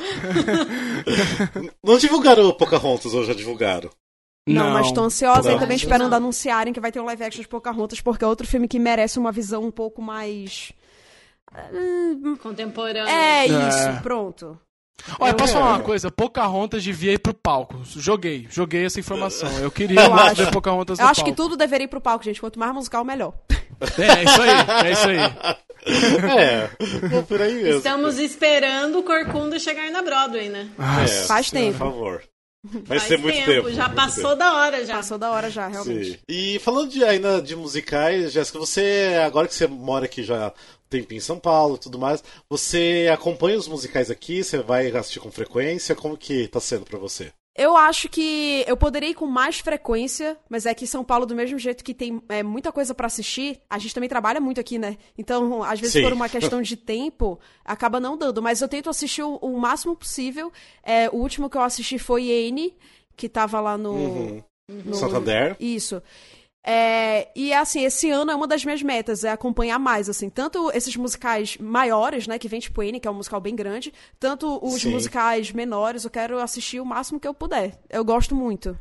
Não 1.83 1.97
divulgaram 1.97 2.47
o 2.49 2.53
Pocahontas 2.53 3.13
ou 3.13 3.23
já 3.23 3.33
divulgaram? 3.33 3.89
Não, 4.47 4.69
mas 4.71 4.91
tô 4.91 5.01
ansiosa 5.01 5.49
Não. 5.49 5.55
e 5.57 5.59
também 5.59 5.77
esperando 5.77 6.09
Não. 6.11 6.17
anunciarem 6.17 6.73
que 6.73 6.79
vai 6.81 6.91
ter 6.91 6.99
um 6.99 7.05
live 7.05 7.23
action 7.23 7.41
de 7.41 7.47
Pocahontas, 7.47 8.01
porque 8.01 8.23
é 8.23 8.27
outro 8.27 8.45
filme 8.45 8.67
que 8.67 8.77
merece 8.77 9.17
uma 9.17 9.31
visão 9.31 9.63
um 9.63 9.71
pouco 9.71 10.01
mais... 10.01 10.71
Contemporâneo. 12.41 13.07
É 13.07 13.45
É. 13.45 13.47
isso, 13.47 14.01
pronto. 14.03 14.59
Olha, 15.19 15.31
Eu- 15.31 15.35
posso 15.35 15.55
É. 15.55 15.59
falar 15.59 15.71
uma 15.73 15.79
coisa? 15.83 16.09
Pocahontas 16.11 16.83
devia 16.83 17.13
ir 17.13 17.19
pro 17.19 17.33
palco. 17.33 17.81
Joguei, 17.85 18.47
joguei 18.49 18.85
essa 18.85 18.99
informação. 18.99 19.49
Eu 19.59 19.69
queria 19.69 19.99
Eu 20.01 20.13
acho. 20.13 20.35
ver 20.35 20.51
Pocahontas 20.51 20.99
Eu 20.99 21.07
acho 21.07 21.23
que 21.23 21.33
tudo 21.33 21.55
deveria 21.55 21.85
ir 21.85 21.87
pro 21.89 22.01
palco, 22.01 22.23
gente. 22.25 22.39
Quanto 22.39 22.57
mais 22.59 22.73
musical, 22.73 23.03
melhor. 23.05 23.33
É, 23.97 24.19
é 24.19 24.23
isso 24.23 24.41
aí, 24.41 24.87
é 24.87 24.91
isso 24.91 25.07
aí. 25.09 25.17
É, 26.39 27.21
por 27.27 27.41
aí 27.41 27.53
mesmo. 27.55 27.77
Estamos 27.77 28.17
esperando 28.17 28.99
o 28.99 29.03
Corcunda 29.03 29.59
chegar 29.59 29.91
na 29.91 30.01
Broadway, 30.01 30.49
né? 30.49 30.67
É, 31.03 31.07
Faz 31.27 31.49
Por 31.49 31.57
tempo. 31.57 31.77
favor. 31.77 32.23
Vai 32.85 32.99
Faz 32.99 33.03
ser 33.03 33.17
muito 33.17 33.45
tempo. 33.45 33.71
Já 33.71 33.83
muito 33.87 33.95
passou 33.95 34.23
tempo. 34.23 34.35
da 34.35 34.53
hora, 34.55 34.85
já. 34.85 34.95
Passou 34.95 35.17
da 35.17 35.31
hora 35.31 35.49
já, 35.49 35.67
realmente. 35.67 36.11
Sim. 36.11 36.17
E 36.27 36.59
falando 36.59 36.89
de, 36.89 37.03
ainda 37.03 37.41
de 37.41 37.55
musicais, 37.55 38.31
Jéssica, 38.31 38.57
você, 38.57 39.21
agora 39.25 39.47
que 39.47 39.53
você 39.53 39.67
mora 39.67 40.05
aqui 40.05 40.23
já 40.23 40.47
um 40.47 40.89
tempinho 40.89 41.17
em 41.17 41.21
São 41.21 41.39
Paulo 41.39 41.75
e 41.75 41.79
tudo 41.79 41.99
mais, 41.99 42.23
você 42.49 43.09
acompanha 43.13 43.57
os 43.57 43.67
musicais 43.67 44.09
aqui? 44.09 44.43
Você 44.43 44.57
vai 44.57 44.89
assistir 44.91 45.19
com 45.19 45.31
frequência? 45.31 45.95
Como 45.95 46.17
que 46.17 46.47
tá 46.47 46.59
sendo 46.59 46.85
pra 46.85 46.99
você? 46.99 47.31
Eu 47.57 47.77
acho 47.77 48.09
que 48.09 48.65
eu 48.67 48.75
poderia 48.75 49.09
ir 49.09 49.13
com 49.13 49.25
mais 49.25 49.59
frequência, 49.59 50.37
mas 50.49 50.65
é 50.65 50.73
que 50.73 50.85
São 50.85 51.05
Paulo, 51.05 51.25
do 51.25 51.33
mesmo 51.33 51.57
jeito 51.57 51.85
que 51.85 51.93
tem 51.93 52.21
é, 52.27 52.43
muita 52.43 52.69
coisa 52.69 52.93
pra 52.93 53.07
assistir, 53.07 53.61
a 53.69 53.77
gente 53.79 53.93
também 53.93 54.09
trabalha 54.09 54.41
muito 54.41 54.59
aqui, 54.59 54.77
né? 54.77 54.97
Então, 55.17 55.63
às 55.63 55.79
vezes, 55.79 55.93
Sim. 55.93 56.03
por 56.03 56.11
uma 56.11 56.27
questão 56.27 56.61
de 56.61 56.75
tempo, 56.75 57.39
acaba 57.63 57.97
não 57.97 58.17
dando. 58.17 58.41
Mas 58.41 58.61
eu 58.61 58.67
tento 58.67 58.89
assistir 58.89 59.23
o, 59.23 59.35
o 59.37 59.57
máximo 59.57 59.95
possível. 59.95 60.51
É, 60.83 61.09
o 61.09 61.15
último 61.15 61.49
que 61.49 61.55
eu 61.55 61.61
assisti 61.61 61.97
foi 61.97 62.25
N, 62.29 62.75
que 63.15 63.29
tava 63.29 63.61
lá 63.61 63.77
no. 63.77 63.93
Uhum. 63.93 64.43
no- 64.67 64.95
Santander? 64.95 65.55
Isso. 65.57 66.03
É, 66.67 67.27
e 67.35 67.53
assim, 67.53 67.85
esse 67.85 68.09
ano 68.09 68.31
é 68.31 68.35
uma 68.35 68.47
das 68.47 68.65
minhas 68.65 68.81
metas, 68.81 69.23
é 69.23 69.29
acompanhar 69.29 69.77
mais, 69.77 70.09
assim, 70.09 70.31
tanto 70.31 70.71
esses 70.71 70.95
musicais 70.95 71.57
maiores, 71.57 72.25
né, 72.25 72.39
que 72.39 72.47
vem 72.47 72.59
tipo 72.59 72.81
N, 72.81 72.99
que 72.99 73.07
é 73.07 73.11
um 73.11 73.15
musical 73.15 73.39
bem 73.39 73.55
grande, 73.55 73.93
tanto 74.19 74.59
os 74.65 74.81
Sim. 74.81 74.89
musicais 74.89 75.51
menores, 75.51 76.03
eu 76.03 76.09
quero 76.09 76.39
assistir 76.39 76.79
o 76.79 76.85
máximo 76.85 77.19
que 77.19 77.27
eu 77.27 77.35
puder. 77.35 77.77
Eu 77.87 78.03
gosto 78.03 78.33
muito. 78.33 78.75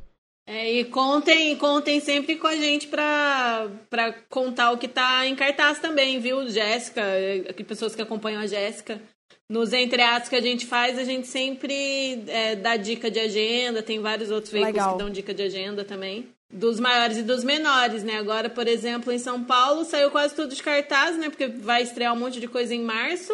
É, 0.46 0.72
e 0.72 0.84
contem, 0.86 1.56
contem 1.56 2.00
sempre 2.00 2.36
com 2.36 2.46
a 2.46 2.56
gente 2.56 2.86
pra, 2.86 3.70
pra 3.90 4.12
contar 4.30 4.72
o 4.72 4.78
que 4.78 4.88
tá 4.88 5.26
em 5.26 5.34
cartaz 5.34 5.78
também, 5.78 6.18
viu, 6.18 6.48
Jéssica? 6.48 7.00
É, 7.02 7.52
pessoas 7.64 7.94
que 7.94 8.02
acompanham 8.02 8.40
a 8.40 8.46
Jéssica. 8.46 9.00
Nos 9.48 9.74
entreatos 9.74 10.28
que 10.28 10.36
a 10.36 10.40
gente 10.40 10.66
faz, 10.66 10.98
a 10.98 11.04
gente 11.04 11.26
sempre 11.26 12.24
é, 12.28 12.56
dá 12.56 12.76
dica 12.76 13.10
de 13.10 13.20
agenda, 13.20 13.82
tem 13.82 14.00
vários 14.00 14.30
outros 14.30 14.50
veículos 14.50 14.74
Legal. 14.74 14.92
que 14.92 14.98
dão 14.98 15.10
dica 15.10 15.34
de 15.34 15.42
agenda 15.42 15.84
também. 15.84 16.33
Dos 16.54 16.78
maiores 16.78 17.16
e 17.16 17.22
dos 17.22 17.42
menores, 17.42 18.04
né? 18.04 18.16
Agora, 18.16 18.48
por 18.48 18.68
exemplo, 18.68 19.12
em 19.12 19.18
São 19.18 19.42
Paulo 19.42 19.84
saiu 19.84 20.10
quase 20.10 20.34
tudo 20.34 20.54
de 20.54 20.62
cartaz, 20.62 21.18
né? 21.18 21.28
Porque 21.28 21.48
vai 21.48 21.82
estrear 21.82 22.14
um 22.14 22.18
monte 22.18 22.38
de 22.38 22.46
coisa 22.46 22.74
em 22.74 22.82
março. 22.82 23.32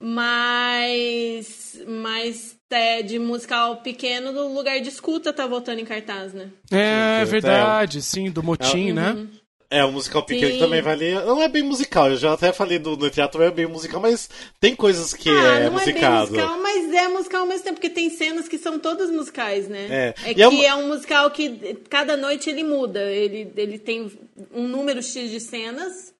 Mas. 0.00 1.80
Mas 1.86 2.56
é, 2.70 3.02
de 3.02 3.18
musical 3.18 3.78
pequeno, 3.78 4.32
do 4.32 4.48
lugar 4.52 4.80
de 4.80 4.88
escuta 4.88 5.32
tá 5.32 5.46
voltando 5.46 5.80
em 5.80 5.84
cartaz, 5.84 6.32
né? 6.32 6.50
É 6.70 7.24
Sim, 7.24 7.30
verdade, 7.30 8.02
sim, 8.02 8.30
do 8.30 8.42
motim, 8.42 8.92
né? 8.92 9.26
É, 9.68 9.84
o 9.84 9.90
musical 9.90 10.22
pequeno 10.22 10.52
Sim. 10.52 10.58
também 10.60 10.80
vale. 10.80 11.12
Não 11.24 11.42
é 11.42 11.48
bem 11.48 11.62
musical, 11.62 12.08
eu 12.10 12.16
já 12.16 12.32
até 12.32 12.52
falei 12.52 12.78
do, 12.78 12.96
no 12.96 13.10
teatro, 13.10 13.42
é 13.42 13.50
bem 13.50 13.66
musical, 13.66 14.00
mas 14.00 14.28
tem 14.60 14.76
coisas 14.76 15.12
que 15.12 15.28
ah, 15.28 15.58
é 15.58 15.64
não 15.64 15.72
musicado. 15.72 16.34
é 16.34 16.38
bem 16.38 16.46
musical, 16.46 16.62
mas 16.62 16.94
é 16.94 17.08
musical 17.08 17.40
ao 17.40 17.46
mesmo 17.46 17.64
tempo, 17.64 17.74
porque 17.74 17.90
tem 17.90 18.08
cenas 18.10 18.46
que 18.48 18.58
são 18.58 18.78
todas 18.78 19.10
musicais, 19.10 19.68
né? 19.68 19.86
É. 19.90 20.14
É 20.28 20.30
E 20.30 20.34
que 20.36 20.42
é 20.42 20.48
um- 20.48 20.62
é 20.62 20.74
um 20.76 20.88
musical 20.88 21.30
que 21.30 21.76
cada 21.90 22.16
noite 22.16 22.48
ele 22.48 22.62
muda. 22.62 23.02
Ele, 23.10 23.52
ele 23.56 23.78
tem 23.78 24.10
um 24.54 24.68
número 24.68 25.02
X 25.02 25.30
de 25.30 25.40
cenas 25.40 26.14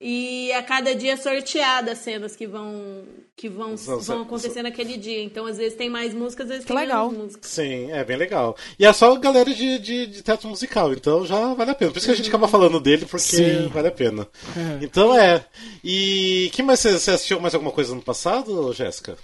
e 0.00 0.52
a 0.52 0.62
cada 0.62 0.94
dia 0.94 1.12
é 1.12 1.16
sorteada 1.16 1.92
as 1.92 1.98
cenas 1.98 2.36
que 2.36 2.46
vão, 2.46 3.04
que 3.34 3.48
vão, 3.48 3.76
São- 3.76 3.98
vão 4.00 4.22
acontecer 4.22 4.62
naquele 4.62 4.96
dia. 4.98 5.22
Então, 5.22 5.46
às 5.46 5.56
vezes 5.56 5.76
tem 5.76 5.88
mais 5.88 6.12
músicas, 6.12 6.44
às 6.46 6.50
vezes 6.50 6.64
Que 6.66 6.72
tem 6.72 6.82
legal. 6.82 7.06
menos 7.10 7.24
músicas. 7.24 7.50
Sim, 7.50 7.90
é 7.90 8.04
bem 8.04 8.16
legal. 8.16 8.56
E 8.78 8.84
é 8.84 8.92
só 8.92 9.14
galera 9.16 9.52
de, 9.54 9.78
de, 9.78 10.06
de 10.06 10.22
teatro 10.22 10.48
musical, 10.48 10.92
então 10.92 11.24
já 11.26 11.54
vale 11.54 11.70
a 11.70 11.74
pena. 11.74 11.90
Por 11.90 11.96
isso 11.98 12.06
que 12.06 12.12
a 12.12 12.16
gente 12.16 12.28
acaba 12.28 12.46
falando 12.48 12.78
dele, 12.78 13.06
porque 13.06 13.24
Sim. 13.24 13.68
vale 13.68 13.88
a 13.88 13.92
pena. 13.92 14.28
É. 14.56 14.84
Então 14.84 15.16
é. 15.18 15.44
E 15.82 16.50
que 16.52 16.62
mais 16.62 16.80
você, 16.80 16.88
assistiu 17.10 17.40
mais 17.40 17.54
alguma 17.54 17.72
coisa 17.72 17.94
no 17.94 18.02
passado, 18.02 18.72
Jéssica? 18.74 19.16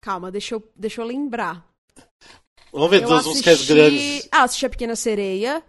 Calma, 0.00 0.30
deixa 0.30 0.54
eu, 0.54 0.62
deixa 0.74 1.02
eu 1.02 1.06
lembrar. 1.06 1.62
Vamos 2.72 2.88
ver 2.90 3.02
Eu 3.02 3.08
dos 3.08 3.26
musicais 3.26 3.66
grandes. 3.66 4.28
Ah, 4.32 4.44
assisti 4.44 4.64
a 4.64 4.70
Pequena 4.70 4.96
Sereia. 4.96 5.62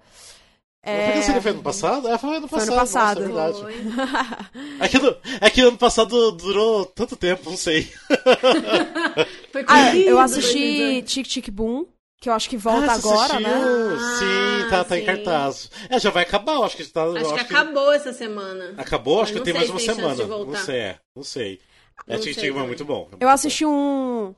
É... 0.83 1.21
Foi 1.21 1.33
que 1.35 1.41
foi 1.41 1.51
ano 1.51 1.61
passado? 1.61 2.07
É, 2.07 2.17
foi 2.17 2.35
ano 2.37 2.47
Foi 2.47 2.59
passado. 2.59 2.71
ano 2.73 2.79
passado. 2.81 3.19
Nossa, 3.29 3.31
é 3.31 3.51
verdade. 3.51 3.61
Foi. 3.61 4.79
É 4.79 4.87
que, 4.87 4.97
no- 4.99 5.17
é 5.41 5.49
que 5.51 5.61
ano 5.61 5.77
passado 5.77 6.31
durou 6.31 6.85
tanto 6.87 7.15
tempo, 7.15 7.49
não 7.51 7.57
sei. 7.57 7.83
Foi 9.51 9.63
Ah, 9.67 9.95
eu 9.95 10.15
2018. 10.15 10.19
assisti 10.19 11.01
Tic 11.03 11.27
Tic 11.27 11.49
Boom, 11.51 11.85
que 12.19 12.29
eu 12.29 12.33
acho 12.33 12.49
que 12.49 12.57
volta 12.57 12.91
Ah, 12.91 12.95
agora, 12.95 13.33
assistiu? 13.35 13.39
né? 13.41 13.97
Sim, 14.19 14.69
tá, 14.69 14.83
tá 14.83 14.97
em 14.97 15.01
sim. 15.01 15.05
cartaz. 15.05 15.69
É, 15.89 15.99
já 15.99 16.09
vai 16.09 16.23
acabar, 16.23 16.53
eu 16.55 16.63
acho 16.63 16.75
que 16.77 16.85
tá. 16.85 17.01
eu 17.01 17.15
Acho 17.17 17.33
que 17.35 17.39
acabou 17.41 17.91
essa 17.91 18.13
semana. 18.13 18.73
Acabou? 18.77 19.21
Acho 19.21 19.33
que 19.33 19.41
tem 19.41 19.53
mais 19.53 19.69
uma 19.69 19.79
tem 19.79 19.93
semana. 19.93 20.25
Não 20.25 20.55
sei, 20.55 20.79
é, 20.79 20.99
não 21.15 21.23
sei. 21.23 21.59
É, 22.07 22.17
Tic 22.17 22.33
Tic 22.33 22.43
é 22.45 22.47
também. 22.47 22.67
muito 22.67 22.85
bom. 22.85 23.07
Eu 23.19 23.29
assisti 23.29 23.65
um. 23.65 24.33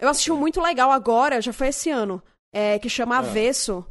Eu 0.00 0.08
assisti 0.08 0.30
um 0.32 0.36
muito 0.36 0.60
legal 0.60 0.90
agora, 0.90 1.40
já 1.40 1.52
foi 1.52 1.68
esse 1.68 1.90
ano, 1.90 2.22
é, 2.52 2.78
que 2.78 2.88
chama 2.88 3.18
Avesso. 3.18 3.84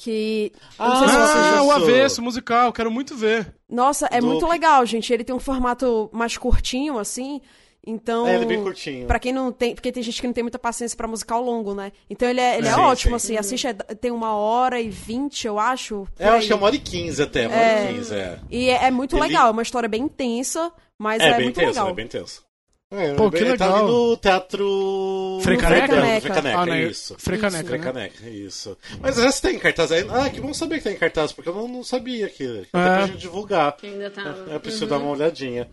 Que. 0.00 0.52
Ah, 0.78 1.60
o 1.64 1.72
avesso 1.72 2.22
musical, 2.22 2.72
quero 2.72 2.88
muito 2.88 3.16
ver. 3.16 3.52
Nossa, 3.68 4.08
é 4.12 4.20
do- 4.20 4.28
muito 4.28 4.46
legal, 4.46 4.86
gente. 4.86 5.12
Ele 5.12 5.24
tem 5.24 5.34
um 5.34 5.40
formato 5.40 6.08
mais 6.12 6.38
curtinho, 6.38 6.98
assim. 7.00 7.40
Então. 7.84 8.24
É, 8.26 8.36
ele 8.36 8.44
é 8.44 8.46
bem 8.46 8.62
curtinho. 8.62 9.06
Pra 9.08 9.18
quem 9.18 9.32
não 9.32 9.50
tem. 9.50 9.74
Porque 9.74 9.90
tem 9.90 10.00
gente 10.02 10.20
que 10.20 10.26
não 10.28 10.32
tem 10.32 10.44
muita 10.44 10.58
paciência 10.58 10.96
pra 10.96 11.08
musical 11.08 11.42
longo, 11.42 11.74
né? 11.74 11.90
Então 12.08 12.28
ele 12.28 12.40
é, 12.40 12.58
ele 12.58 12.68
é 12.68 12.74
Sim, 12.74 12.80
ótimo, 12.80 13.18
sim. 13.18 13.36
assim. 13.36 13.38
Assiste, 13.38 13.66
é- 13.66 13.72
tem 13.74 14.12
uma 14.12 14.34
hora 14.36 14.80
e 14.80 14.88
vinte, 14.88 15.48
eu 15.48 15.58
acho. 15.58 16.06
É, 16.16 16.28
eu 16.28 16.32
acho 16.34 16.46
que 16.46 16.52
é 16.52 16.56
uma 16.56 16.66
hora 16.66 16.76
e 16.76 16.80
quinze 16.80 17.20
até, 17.20 17.48
uma 17.48 17.56
hora 17.56 17.90
e 17.90 17.94
quinze, 17.94 18.14
é. 18.14 18.38
E 18.50 18.70
é, 18.70 18.84
é 18.84 18.90
muito 18.92 19.16
Ele- 19.16 19.22
legal, 19.26 19.48
é 19.48 19.50
uma 19.50 19.62
história 19.62 19.88
bem 19.88 20.02
intensa, 20.04 20.70
mas 20.96 21.20
é, 21.20 21.28
É, 21.30 21.34
bem 21.34 21.44
muito 21.44 21.56
tenso, 21.56 21.70
legal. 21.70 21.88
é 21.88 21.92
bem 21.92 22.06
tenso. 22.06 22.46
É, 22.90 23.12
Pô, 23.12 23.30
que 23.30 23.36
ele 23.36 23.54
tá 23.56 23.66
legal. 23.66 23.84
ali 23.84 23.92
no 23.92 24.16
teatro. 24.16 25.38
Frecaneca? 25.42 25.86
Frecaneca, 25.88 26.20
Frecaneca, 26.22 26.58
Ah, 26.58 26.66
né? 26.66 26.82
isso. 26.84 27.16
Frecaneca, 27.18 27.62
né? 27.62 27.68
Frecaneca, 27.68 28.30
isso. 28.30 28.78
Mas 29.00 29.18
essa 29.18 29.42
tem 29.42 29.56
em 29.56 29.58
cartaz 29.58 29.92
aí. 29.92 30.06
Ah, 30.08 30.30
que 30.30 30.40
bom 30.40 30.54
saber 30.54 30.78
que 30.78 30.84
tem 30.84 30.94
em 30.94 30.98
cartaz, 30.98 31.30
porque 31.30 31.50
eu 31.50 31.54
não, 31.54 31.68
não 31.68 31.84
sabia 31.84 32.28
que. 32.30 32.44
Até 32.44 32.60
É. 32.62 32.66
pra 32.96 33.06
gente 33.06 33.18
divulgar. 33.18 33.76
Que 33.76 33.88
ainda 33.88 34.08
tava. 34.10 34.50
É, 34.50 34.54
é 34.54 34.58
preciso 34.58 34.84
Uhum. 34.84 34.90
dar 34.90 34.98
uma 34.98 35.10
olhadinha. 35.10 35.68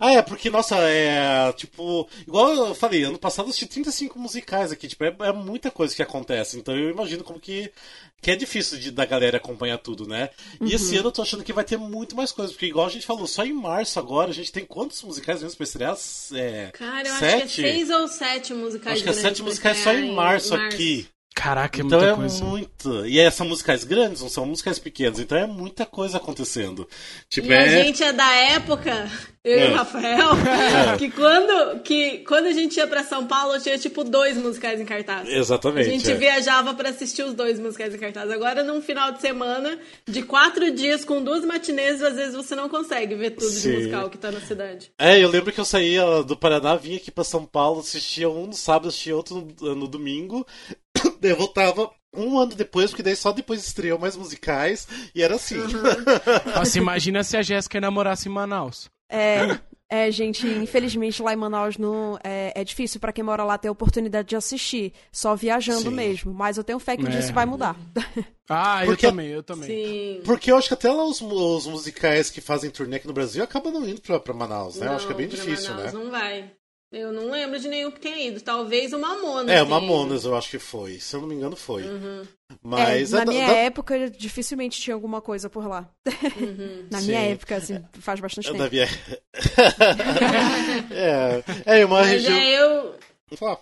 Ah, 0.00 0.12
é, 0.12 0.22
porque, 0.22 0.48
nossa, 0.48 0.76
é. 0.78 1.52
Tipo, 1.54 2.08
igual 2.26 2.54
eu 2.54 2.74
falei, 2.74 3.02
ano 3.02 3.18
passado 3.18 3.46
eu 3.46 3.50
assisti 3.50 3.66
35 3.66 4.18
musicais 4.18 4.70
aqui, 4.70 4.86
tipo, 4.86 5.02
é, 5.04 5.14
é 5.20 5.32
muita 5.32 5.70
coisa 5.70 5.94
que 5.94 6.02
acontece. 6.02 6.56
Então 6.58 6.76
eu 6.76 6.90
imagino 6.90 7.24
como 7.24 7.40
que. 7.40 7.70
Que 8.20 8.32
é 8.32 8.36
difícil 8.36 8.78
de, 8.78 8.90
da 8.90 9.04
galera 9.04 9.36
acompanhar 9.36 9.78
tudo, 9.78 10.06
né? 10.06 10.30
E 10.60 10.74
esse 10.74 10.92
Uhum. 10.94 10.98
ano 11.00 11.08
eu 11.08 11.12
tô 11.12 11.22
achando 11.22 11.44
que 11.44 11.52
vai 11.52 11.62
ter 11.64 11.76
muito 11.76 12.16
mais 12.16 12.32
coisas, 12.32 12.52
porque 12.52 12.66
igual 12.66 12.86
a 12.86 12.90
gente 12.90 13.06
falou, 13.06 13.26
só 13.28 13.44
em 13.44 13.52
março 13.52 13.96
agora 13.98 14.30
a 14.30 14.34
gente 14.34 14.50
tem 14.50 14.64
quantos 14.64 15.00
musicais 15.04 15.40
mesmo 15.40 15.56
pra 15.56 15.64
estrear? 15.64 15.96
É, 16.34 16.70
Cara, 16.72 17.08
eu 17.08 17.14
sete? 17.14 17.42
acho 17.44 17.54
que 17.56 17.64
é 17.64 17.72
seis 17.72 17.90
ou 17.90 18.08
sete 18.08 18.54
musicais 18.54 18.94
Acho 18.94 19.04
que 19.04 19.10
é 19.10 19.12
sete 19.12 19.40
musicais 19.42 19.78
só 19.78 19.92
estrear 19.92 20.10
em 20.10 20.14
março 20.14 20.52
aqui. 20.54 21.06
Caraca, 21.34 21.80
é 21.80 21.84
Então 21.84 21.98
muita 22.00 22.12
é 22.12 22.16
coisa. 22.16 22.44
muito. 22.44 23.06
E 23.06 23.20
é, 23.20 23.30
são 23.30 23.46
musicais 23.46 23.84
grandes, 23.84 24.20
não 24.22 24.28
são 24.28 24.44
musicais 24.44 24.78
pequenos, 24.80 25.20
então 25.20 25.38
é 25.38 25.46
muita 25.46 25.86
coisa 25.86 26.16
acontecendo. 26.16 26.88
Tipo, 27.30 27.48
E 27.48 27.54
a 27.54 27.62
é. 27.62 27.84
gente 27.84 28.02
é 28.02 28.12
da 28.12 28.28
época, 28.34 29.08
eu 29.44 29.56
e 29.56 29.60
É. 29.62 29.70
o 29.70 29.74
Rafael, 29.76 30.30
que 30.98 31.08
quando, 31.12 31.78
que 31.82 32.18
quando 32.26 32.46
a 32.46 32.52
gente 32.52 32.76
ia 32.76 32.88
pra 32.88 33.04
São 33.04 33.24
Paulo, 33.24 33.56
tinha 33.60 33.78
tipo 33.78 34.02
dois 34.02 34.36
musicais 34.36 34.80
em 34.80 34.84
cartaz. 34.84 35.28
Exatamente. 35.28 35.88
A 35.88 35.92
gente 35.92 36.10
é. 36.10 36.14
viajava 36.16 36.74
pra 36.74 36.88
assistir 36.88 37.22
os 37.22 37.34
dois 37.34 37.60
musicais 37.60 37.94
em 37.94 37.98
cartaz. 37.98 38.28
Agora, 38.32 38.64
num 38.64 38.82
final 38.82 39.12
de 39.12 39.20
semana, 39.20 39.78
de 40.08 40.22
quatro 40.22 40.72
dias, 40.72 41.04
com 41.04 41.22
duas 41.22 41.44
matinês, 41.44 42.02
às 42.02 42.16
vezes 42.16 42.34
você 42.34 42.56
não 42.56 42.68
consegue 42.68 43.14
ver 43.14 43.30
tudo 43.30 43.48
Sim. 43.52 43.70
de 43.70 43.76
musical 43.76 44.10
que 44.10 44.18
tá 44.18 44.32
na 44.32 44.40
cidade. 44.40 44.90
É, 44.98 45.22
eu 45.22 45.28
lembro 45.28 45.52
que 45.52 45.60
eu 45.60 45.64
saía 45.64 46.20
do 46.24 46.36
Paraná, 46.36 46.74
vinha 46.74 46.96
aqui 46.96 47.12
pra 47.12 47.22
São 47.22 47.44
Paulo, 47.46 47.78
assistia 47.78 48.28
um 48.28 48.48
no 48.48 48.54
sábado, 48.54 48.88
assistia 48.88 49.14
outro 49.14 49.46
no, 49.60 49.74
no 49.76 49.86
domingo. 49.86 50.44
Daí 51.20 51.30
eu 51.32 51.36
voltava 51.36 51.90
um 52.14 52.38
ano 52.38 52.54
depois, 52.54 52.90
porque 52.90 53.02
daí 53.02 53.14
só 53.16 53.32
depois 53.32 53.64
estreou 53.66 53.98
mais 53.98 54.16
musicais, 54.16 54.86
e 55.14 55.22
era 55.22 55.34
assim. 55.36 55.56
Nossa, 56.54 56.78
imagina 56.78 57.22
se 57.22 57.36
a 57.36 57.42
Jéssica 57.42 57.80
namorasse 57.80 58.28
em 58.28 58.32
Manaus. 58.32 58.88
É, 59.10 59.58
é, 59.90 60.10
gente, 60.10 60.46
infelizmente 60.46 61.22
lá 61.22 61.32
em 61.32 61.36
Manaus 61.36 61.78
não, 61.78 62.18
é, 62.22 62.52
é 62.54 62.62
difícil 62.64 63.00
pra 63.00 63.12
quem 63.12 63.24
mora 63.24 63.42
lá 63.44 63.56
ter 63.56 63.68
a 63.68 63.72
oportunidade 63.72 64.28
de 64.28 64.36
assistir, 64.36 64.92
só 65.10 65.34
viajando 65.34 65.80
Sim. 65.88 65.90
mesmo. 65.94 66.32
Mas 66.34 66.56
eu 66.58 66.64
tenho 66.64 66.78
fé 66.78 66.96
que 66.96 67.06
É. 67.06 67.18
isso 67.18 67.32
vai 67.32 67.46
mudar. 67.46 67.74
Ah, 68.50 68.82
Porque- 68.84 69.06
eu 69.06 69.10
também, 69.10 69.28
eu 69.28 69.42
também. 69.42 69.68
Sim. 69.68 70.20
Porque 70.24 70.50
eu 70.52 70.56
acho 70.56 70.68
que 70.68 70.74
até 70.74 70.90
lá 70.90 71.04
os, 71.04 71.20
os 71.20 71.66
musicais 71.66 72.30
que 72.30 72.40
fazem 72.40 72.70
turnê 72.70 72.96
aqui 72.96 73.06
no 73.06 73.12
Brasil 73.12 73.42
acabam 73.44 73.72
não 73.72 73.86
indo 73.88 74.00
pra, 74.00 74.18
pra 74.20 74.32
Manaus, 74.34 74.76
né? 74.76 74.86
eu 74.88 74.92
acho 74.92 75.06
que 75.06 75.12
é 75.12 75.16
bem 75.16 75.26
Não, 75.26 75.34
difícil, 75.34 75.70
Manaus 75.74 75.92
né? 75.92 76.00
Não 76.04 76.10
vai. 76.10 76.50
Eu 76.90 77.12
não 77.12 77.30
lembro 77.30 77.58
de 77.60 77.68
nenhum 77.68 77.90
que 77.90 78.00
tenha 78.00 78.28
ido. 78.28 78.40
Talvez 78.40 78.94
o 78.94 78.98
Mamonas. 78.98 79.54
É, 79.54 79.62
o 79.62 79.68
Mamonas 79.68 80.24
eu 80.24 80.34
acho 80.34 80.48
que 80.50 80.58
foi. 80.58 80.98
Se 80.98 81.14
eu 81.14 81.20
não 81.20 81.28
me 81.28 81.34
engano, 81.34 81.54
foi. 81.54 81.82
Uhum. 81.82 82.22
Mas 82.62 83.12
É, 83.12 83.16
na 83.16 83.22
é 83.22 83.26
minha 83.26 83.46
da- 83.46 83.52
época, 83.56 84.08
dificilmente 84.10 84.80
tinha 84.80 84.94
alguma 84.94 85.20
coisa 85.20 85.50
por 85.50 85.66
lá. 85.68 85.86
na 86.90 87.00
minha 87.02 87.20
Sim. 87.20 87.32
época, 87.32 87.56
assim, 87.56 87.84
faz 88.00 88.20
bastante 88.20 88.48
é 88.48 88.52
tempo. 88.52 88.64
da 88.64 88.70
minha... 88.70 88.88
é, 90.90 91.42
é 91.80 91.86
uma 91.86 92.00
Mas 92.00 92.08
região. 92.10 92.36
é, 92.38 92.62
eu, 92.62 92.94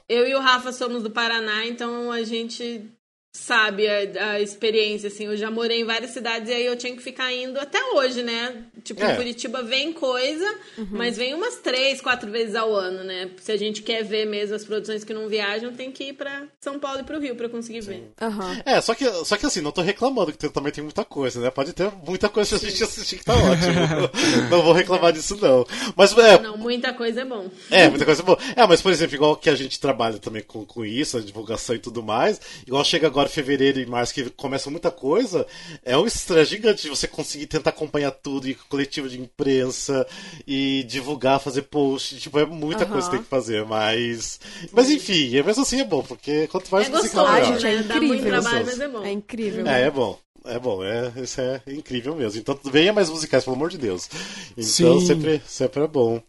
eu 0.09 0.29
e 0.29 0.35
o 0.35 0.41
Rafa 0.41 0.73
somos 0.73 1.03
do 1.03 1.11
Paraná, 1.11 1.67
então 1.67 2.11
a 2.13 2.23
gente 2.23 2.85
sabe 3.37 3.87
a, 3.87 4.33
a 4.33 4.41
experiência, 4.41 5.09
assim. 5.09 5.27
Eu 5.27 5.37
já 5.37 5.51
morei 5.51 5.81
em 5.81 5.85
várias 5.85 6.11
cidades 6.11 6.49
e 6.51 6.53
aí 6.55 6.67
eu 6.67 6.77
tinha 6.77 6.95
que 6.95 7.03
ficar 7.03 7.33
indo 7.33 7.59
até 7.59 7.83
hoje, 7.95 8.23
né? 8.23 8.65
Tipo, 8.83 9.03
É. 9.03 9.13
em 9.13 9.17
Curitiba 9.17 9.63
vem 9.63 9.93
coisa, 9.93 10.47
mas 10.91 11.17
vem 11.17 11.35
umas 11.35 11.57
três, 11.57 12.01
quatro 12.01 12.31
vezes 12.31 12.55
ao 12.55 12.75
ano, 12.75 13.05
né? 13.05 13.31
Se 13.41 13.53
a 13.53 13.57
gente 13.57 13.83
quer 13.83 14.03
ver 14.05 14.27
mesmo 14.27 14.55
as 14.55 14.65
produções 14.65 15.05
que 15.05 15.13
não 15.15 15.29
viajam, 15.29 15.73
tem 15.73 15.91
que 15.91 16.05
ir 16.05 16.13
pra 16.15 16.45
São 16.61 16.79
Paulo 16.79 17.01
e 17.01 17.05
pro 17.05 17.19
Rio 17.19 17.35
pra 17.37 17.49
conseguir 17.49 17.81
ver. 17.81 18.13
Aham. 18.21 18.63
É, 18.65 18.81
só 18.81 18.95
que, 18.95 19.09
só 19.25 19.37
que 19.37 19.47
assim, 19.47 19.61
não 19.61 19.73
tô 19.73 19.83
reclamando 19.83 20.33
que 20.33 20.49
também 20.49 20.73
tem 20.73 20.83
muita 20.85 21.05
coisa, 21.05 21.41
né? 21.41 21.51
Pode 21.51 21.73
ter 21.73 21.91
muita 22.07 22.29
coisa 22.29 22.59
pra 22.59 22.69
gente 22.69 22.83
assistir 22.85 23.19
que 23.19 23.25
tá 23.25 23.35
ótimo. 23.35 24.11
não 24.51 24.63
vou 24.63 24.73
reclamar 24.73 25.13
disso, 25.13 25.37
não. 25.41 25.67
Mas 25.97 26.17
é, 26.17 26.39
Não, 26.41 26.57
muita 26.57 26.93
coisa 26.93 27.21
é 27.23 27.25
bom. 27.25 27.51
É, 27.71 27.89
muita 27.89 28.05
coisa 28.05 28.23
boa. 28.23 28.39
É, 28.55 28.67
mas 28.67 28.81
por 28.81 28.93
exemplo, 28.93 29.15
igual 29.15 29.37
que 29.37 29.51
a 29.51 29.55
gente 29.55 29.79
trabalha 29.81 30.19
também 30.19 30.43
com, 30.43 30.65
com 30.65 30.85
isso, 30.85 31.19
a 31.19 31.21
divulgação 31.21 31.75
e 31.75 31.79
tudo 31.79 32.03
mais, 32.03 32.41
igual 32.67 32.85
chega 32.85 33.07
agora 33.07 33.26
fevereiro 33.29 33.81
e 33.81 33.87
março 33.87 34.15
que 34.15 34.29
começa 34.31 34.71
muita 34.71 34.91
coisa, 34.91 35.47
é 35.85 35.97
um 35.97 36.07
estresse 36.07 36.51
gigante 36.53 36.83
de 36.83 36.89
você 36.89 37.07
conseguir 37.09 37.47
tentar 37.47 37.71
acompanhar 37.71 38.11
tudo, 38.11 38.49
e 38.49 38.55
coletivo 38.55 39.09
de 39.09 39.21
imprensa, 39.21 40.07
e 40.47 40.85
divulgar, 40.85 41.41
fazer 41.41 41.63
post, 41.63 42.19
tipo, 42.19 42.39
é 42.39 42.45
muita 42.47 42.85
Aham. 42.85 42.93
coisa 42.93 43.09
que 43.09 43.17
tem 43.17 43.23
que 43.25 43.31
fazer, 43.31 43.65
mas. 43.65 44.41
Mas 44.73 44.91
enfim, 44.91 45.37
é 45.37 45.43
mesmo 45.43 45.63
assim 45.63 45.81
é 45.81 45.85
bom, 45.85 46.03
porque 46.03 46.47
quanto 46.49 46.71
mais 46.71 46.87
É 46.87 46.91
musical, 46.91 47.25
gostoso, 47.25 47.41
melhor. 47.43 47.61
gente, 47.61 47.67
é 47.67 47.77
né? 47.77 47.83
Dá 47.83 47.95
muito 48.01 48.15
incrível. 48.21 48.41
trabalho, 48.43 48.67
mas 48.67 48.81
é 48.81 48.89
bom. 48.89 49.05
É 49.05 49.11
incrível. 49.11 49.67
É, 49.67 49.83
é 49.83 49.91
bom. 49.91 50.19
É 50.49 50.61
bom, 50.61 50.85
é, 50.85 51.13
isso 51.17 51.41
é 51.41 51.61
incrível 51.67 52.15
mesmo. 52.15 52.39
Então 52.39 52.57
venha 52.65 52.93
mais 52.93 53.11
musicais, 53.11 53.43
pelo 53.43 53.57
amor 53.57 53.69
de 53.69 53.79
Deus. 53.79 54.09
Então 54.57 55.01
Sim. 55.01 55.07
sempre, 55.07 55.43
sempre 55.45 55.83
é 55.83 55.89
bom. 55.89 56.23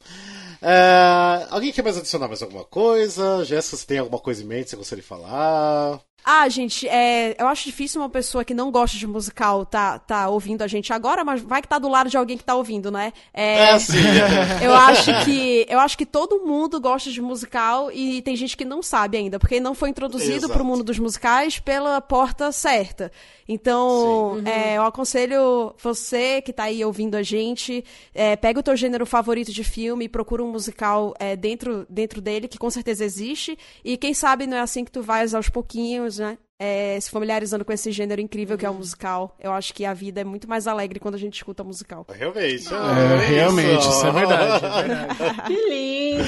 É, 0.59 1.45
alguém 1.51 1.71
quer 1.71 1.83
mais 1.83 1.97
adicionar 1.97 2.27
mais 2.27 2.41
alguma 2.41 2.63
coisa? 2.65 3.45
Jéssica, 3.45 3.77
você 3.77 3.85
tem 3.85 3.99
alguma 3.99 4.19
coisa 4.19 4.41
em 4.41 4.45
mente 4.47 4.63
que 4.63 4.69
você 4.71 4.75
gostaria 4.75 5.01
de 5.03 5.07
falar? 5.07 5.99
Ah, 6.29 6.49
gente, 6.49 6.85
é, 6.89 7.41
eu 7.41 7.47
acho 7.47 7.63
difícil 7.63 8.01
uma 8.01 8.09
pessoa 8.09 8.43
que 8.43 8.53
não 8.53 8.69
gosta 8.69 8.97
de 8.97 9.07
musical 9.07 9.65
tá, 9.65 9.97
tá 9.97 10.27
ouvindo 10.27 10.61
a 10.61 10.67
gente 10.67 10.91
agora, 10.91 11.23
mas 11.23 11.41
vai 11.41 11.61
que 11.61 11.69
tá 11.69 11.79
do 11.79 11.87
lado 11.87 12.09
de 12.09 12.17
alguém 12.17 12.37
que 12.37 12.43
tá 12.43 12.53
ouvindo, 12.53 12.91
né? 12.91 13.13
É, 13.33 13.69
É, 13.69 13.79
sim. 13.79 13.95
eu 14.61 14.73
acho 14.73 15.23
que 15.23 15.65
eu 15.69 15.79
acho 15.79 15.97
que 15.97 16.05
todo 16.05 16.45
mundo 16.45 16.81
gosta 16.81 17.09
de 17.09 17.21
musical 17.21 17.89
e 17.93 18.21
tem 18.23 18.35
gente 18.35 18.57
que 18.57 18.65
não 18.65 18.83
sabe 18.83 19.15
ainda, 19.15 19.39
porque 19.39 19.61
não 19.61 19.73
foi 19.73 19.87
introduzido 19.87 20.35
Exato. 20.35 20.53
pro 20.53 20.65
mundo 20.65 20.83
dos 20.83 20.99
musicais 20.99 21.59
pela 21.59 22.01
porta 22.01 22.51
certa. 22.51 23.09
Então, 23.47 24.41
é, 24.45 24.75
eu 24.77 24.83
aconselho 24.83 25.73
você 25.81 26.41
que 26.41 26.51
tá 26.51 26.63
aí 26.63 26.83
ouvindo 26.83 27.15
a 27.15 27.23
gente, 27.23 27.83
é, 28.13 28.35
pega 28.35 28.59
o 28.59 28.63
teu 28.63 28.75
gênero 28.75 29.05
favorito 29.05 29.53
de 29.53 29.63
filme 29.63 30.05
e 30.05 30.09
procura 30.09 30.43
um 30.43 30.51
musical 30.51 31.13
é, 31.17 31.35
dentro, 31.35 31.85
dentro 31.89 32.19
dele, 32.19 32.49
que 32.49 32.57
com 32.57 32.69
certeza 32.69 33.05
existe. 33.05 33.57
E 33.85 33.95
quem 33.95 34.13
sabe 34.13 34.45
não 34.45 34.57
é 34.57 34.59
assim 34.59 34.83
que 34.83 34.91
tu 34.91 35.01
vais 35.01 35.33
aos 35.33 35.47
pouquinhos, 35.47 36.16
né? 36.19 36.37
é, 36.59 36.99
se 36.99 37.09
familiarizando 37.11 37.63
com 37.63 37.71
esse 37.71 37.91
gênero 37.91 38.19
incrível 38.19 38.57
que 38.57 38.65
é 38.65 38.69
o 38.69 38.73
musical. 38.73 39.35
Eu 39.39 39.51
acho 39.51 39.73
que 39.73 39.85
a 39.85 39.93
vida 39.93 40.21
é 40.21 40.23
muito 40.23 40.49
mais 40.49 40.67
alegre 40.67 40.99
quando 40.99 41.15
a 41.15 41.19
gente 41.19 41.35
escuta 41.35 41.63
musical. 41.63 42.05
Realmente. 42.09 42.67
É, 42.73 43.25
realmente, 43.27 43.87
isso 43.87 44.05
é 44.05 44.11
verdade, 44.11 44.65
é 44.65 44.69
verdade. 44.69 45.17
Que 45.47 45.53
lindo! 45.53 46.23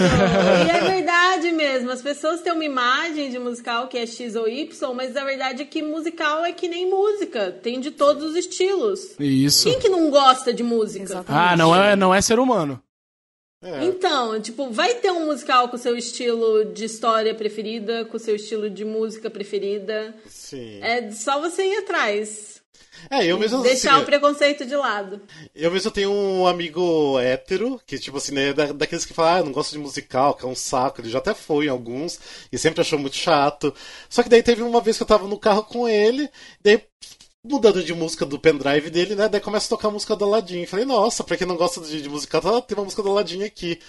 E 0.67 0.69
é 0.69 0.81
verdade 0.81 1.51
mesmo. 1.51 1.91
As 1.91 2.01
pessoas 2.01 2.41
têm 2.41 2.53
uma 2.53 2.63
imagem 2.63 3.29
de 3.31 3.39
musical 3.39 3.87
que 3.87 3.97
é 3.97 4.05
X 4.05 4.35
ou 4.35 4.47
Y, 4.47 4.93
mas 4.93 5.15
a 5.17 5.23
verdade 5.23 5.63
é 5.63 5.65
que 5.65 5.81
musical 5.81 6.45
é 6.45 6.51
que 6.51 6.67
nem 6.67 6.89
música. 6.89 7.51
Tem 7.51 7.79
de 7.79 7.91
todos 7.91 8.23
os 8.23 8.35
estilos. 8.35 9.15
Isso. 9.19 9.69
Quem 9.69 9.79
que 9.79 9.89
não 9.89 10.09
gosta 10.09 10.53
de 10.53 10.63
música? 10.63 11.03
Exatamente. 11.03 11.51
Ah, 11.53 11.57
não 11.57 11.75
é, 11.75 11.95
não 11.95 12.13
é 12.13 12.21
ser 12.21 12.39
humano. 12.39 12.81
É. 13.61 13.83
Então, 13.83 14.39
tipo, 14.41 14.71
vai 14.71 14.95
ter 14.95 15.11
um 15.11 15.25
musical 15.25 15.67
com 15.67 15.77
seu 15.77 15.97
estilo 15.97 16.65
de 16.65 16.85
história 16.85 17.35
preferida, 17.35 18.05
com 18.05 18.15
o 18.15 18.19
seu 18.19 18.35
estilo 18.35 18.69
de 18.69 18.85
música 18.85 19.29
preferida. 19.29 20.15
Sim. 20.29 20.79
É 20.81 21.11
só 21.11 21.41
você 21.41 21.65
ir 21.65 21.77
atrás. 21.79 22.59
É, 23.09 23.25
eu 23.25 23.37
mesmo 23.39 23.61
Deixar 23.61 23.93
assim, 23.95 24.03
o 24.03 24.05
preconceito 24.05 24.65
de 24.65 24.75
lado. 24.75 25.21
Eu 25.55 25.71
mesmo 25.71 25.89
tenho 25.91 26.11
um 26.11 26.45
amigo 26.47 27.17
hétero, 27.19 27.79
que, 27.85 27.97
tipo 27.97 28.17
assim, 28.17 28.33
né, 28.33 28.51
da- 28.53 28.71
daqueles 28.73 29.05
que 29.05 29.13
falam, 29.13 29.33
ah, 29.33 29.39
eu 29.39 29.45
não 29.45 29.51
gosto 29.53 29.71
de 29.71 29.77
musical, 29.77 30.33
que 30.33 30.45
é 30.45 30.47
um 30.47 30.55
saco. 30.55 30.99
Ele 30.99 31.09
já 31.09 31.19
até 31.19 31.33
foi 31.33 31.65
em 31.65 31.69
alguns, 31.69 32.19
e 32.51 32.57
sempre 32.57 32.81
achou 32.81 32.99
muito 32.99 33.15
chato. 33.15 33.73
Só 34.09 34.21
que 34.21 34.27
daí 34.29 34.43
teve 34.43 34.61
uma 34.63 34.81
vez 34.81 34.97
que 34.97 35.03
eu 35.03 35.07
tava 35.07 35.27
no 35.27 35.39
carro 35.39 35.63
com 35.63 35.87
ele, 35.87 36.29
daí 36.61 36.81
mudando 37.45 37.83
de 37.83 37.93
música 37.93 38.25
do 38.25 38.37
pendrive 38.39 38.89
dele, 38.89 39.15
né, 39.15 39.29
daí 39.29 39.39
começa 39.39 39.65
a 39.67 39.69
tocar 39.69 39.87
a 39.87 39.91
música 39.91 40.15
do 40.15 40.25
Aladdin. 40.25 40.65
Falei, 40.65 40.85
nossa, 40.85 41.23
pra 41.23 41.37
quem 41.37 41.47
não 41.47 41.55
gosta 41.55 41.79
de, 41.81 42.01
de 42.01 42.09
musical, 42.09 42.41
tá, 42.41 42.61
tem 42.61 42.77
uma 42.77 42.83
música 42.83 43.01
do 43.01 43.09
Aladdin 43.09 43.43
aqui. 43.43 43.79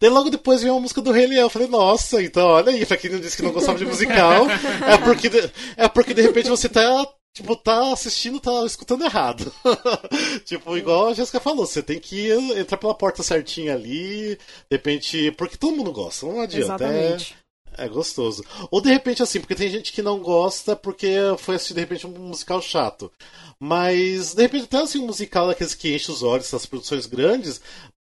Daí 0.00 0.08
logo 0.10 0.30
depois 0.30 0.62
veio 0.62 0.74
uma 0.74 0.80
música 0.80 1.00
do 1.02 1.12
Rei 1.12 1.26
Leão. 1.26 1.50
Falei, 1.50 1.68
nossa, 1.68 2.22
então 2.22 2.46
olha 2.46 2.70
aí, 2.72 2.86
pra 2.86 2.96
quem 2.96 3.10
não 3.10 3.20
disse 3.20 3.36
que 3.36 3.42
não 3.42 3.52
gostava 3.52 3.78
de 3.78 3.84
musical, 3.86 4.46
é 4.48 4.96
porque, 4.98 5.28
de- 5.28 5.50
é 5.76 5.88
porque 5.88 6.14
de 6.14 6.22
repente 6.22 6.48
você 6.48 6.68
tá 6.68 7.06
Tipo, 7.32 7.54
tá 7.54 7.92
assistindo, 7.92 8.40
tá 8.40 8.64
escutando 8.66 9.04
errado. 9.04 9.52
tipo, 10.44 10.76
igual 10.76 11.08
a 11.08 11.14
Jéssica 11.14 11.38
falou, 11.38 11.64
você 11.64 11.80
tem 11.80 12.00
que 12.00 12.28
entrar 12.58 12.76
pela 12.76 12.92
porta 12.92 13.22
certinha 13.22 13.72
ali, 13.74 14.34
de 14.36 14.38
repente. 14.72 15.30
Porque 15.38 15.56
todo 15.56 15.76
mundo 15.76 15.92
gosta, 15.92 16.26
não 16.26 16.40
adianta. 16.40 16.64
Exatamente. 16.84 17.34
É, 17.34 17.49
é 17.76 17.88
gostoso. 17.88 18.44
Ou 18.70 18.80
de 18.80 18.90
repente, 18.90 19.22
assim, 19.22 19.40
porque 19.40 19.54
tem 19.54 19.68
gente 19.70 19.92
que 19.92 20.02
não 20.02 20.18
gosta 20.18 20.74
porque 20.76 21.08
foi 21.38 21.56
assistir, 21.56 21.74
de 21.74 21.80
repente, 21.80 22.06
um 22.06 22.10
musical 22.10 22.60
chato. 22.60 23.10
Mas, 23.58 24.34
de 24.34 24.42
repente, 24.42 24.64
até 24.64 24.78
assim, 24.78 24.98
um 24.98 25.06
musical 25.06 25.46
daqueles 25.46 25.74
que 25.74 25.94
enche 25.94 26.10
os 26.10 26.22
olhos, 26.22 26.46
essas 26.46 26.66
produções 26.66 27.06
grandes, 27.06 27.60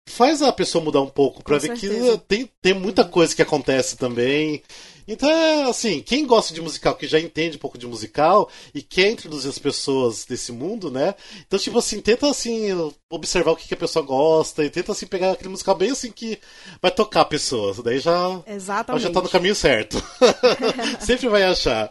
faz 0.08 0.42
a 0.42 0.52
pessoa 0.52 0.84
mudar 0.84 1.00
um 1.00 1.08
pouco 1.08 1.42
pra 1.42 1.56
Com 1.56 1.62
ver 1.66 1.78
certeza. 1.78 2.18
que 2.18 2.24
tem, 2.26 2.50
tem 2.60 2.74
muita 2.74 3.04
coisa 3.04 3.34
que 3.34 3.42
acontece 3.42 3.96
também. 3.96 4.62
Então, 5.06 5.28
é, 5.30 5.64
assim, 5.64 6.00
quem 6.02 6.26
gosta 6.26 6.54
de 6.54 6.60
musical, 6.60 6.94
que 6.94 7.06
já 7.06 7.20
entende 7.20 7.56
um 7.56 7.60
pouco 7.60 7.78
de 7.78 7.86
musical 7.86 8.48
e 8.74 8.82
quer 8.82 9.10
introduzir 9.10 9.50
as 9.50 9.58
pessoas 9.58 10.24
desse 10.24 10.52
mundo, 10.52 10.90
né? 10.90 11.14
Então, 11.46 11.58
tipo 11.58 11.78
assim, 11.78 12.00
tenta, 12.00 12.28
assim, 12.28 12.68
observar 13.10 13.52
o 13.52 13.56
que, 13.56 13.68
que 13.68 13.74
a 13.74 13.78
pessoa 13.78 14.04
gosta 14.04 14.64
e 14.64 14.70
tenta, 14.70 14.92
assim, 14.92 15.06
pegar 15.06 15.32
aquele 15.32 15.50
musical 15.50 15.74
bem, 15.74 15.90
assim, 15.90 16.10
que 16.10 16.38
vai 16.80 16.90
tocar 16.90 17.22
a 17.22 17.26
pessoa. 17.26 17.74
Daí 17.82 17.98
já, 17.98 18.42
Exatamente. 18.46 19.02
já 19.02 19.10
tá 19.10 19.20
no 19.20 19.28
caminho 19.28 19.54
certo. 19.54 20.02
Sempre 21.00 21.28
vai 21.28 21.44
achar. 21.44 21.88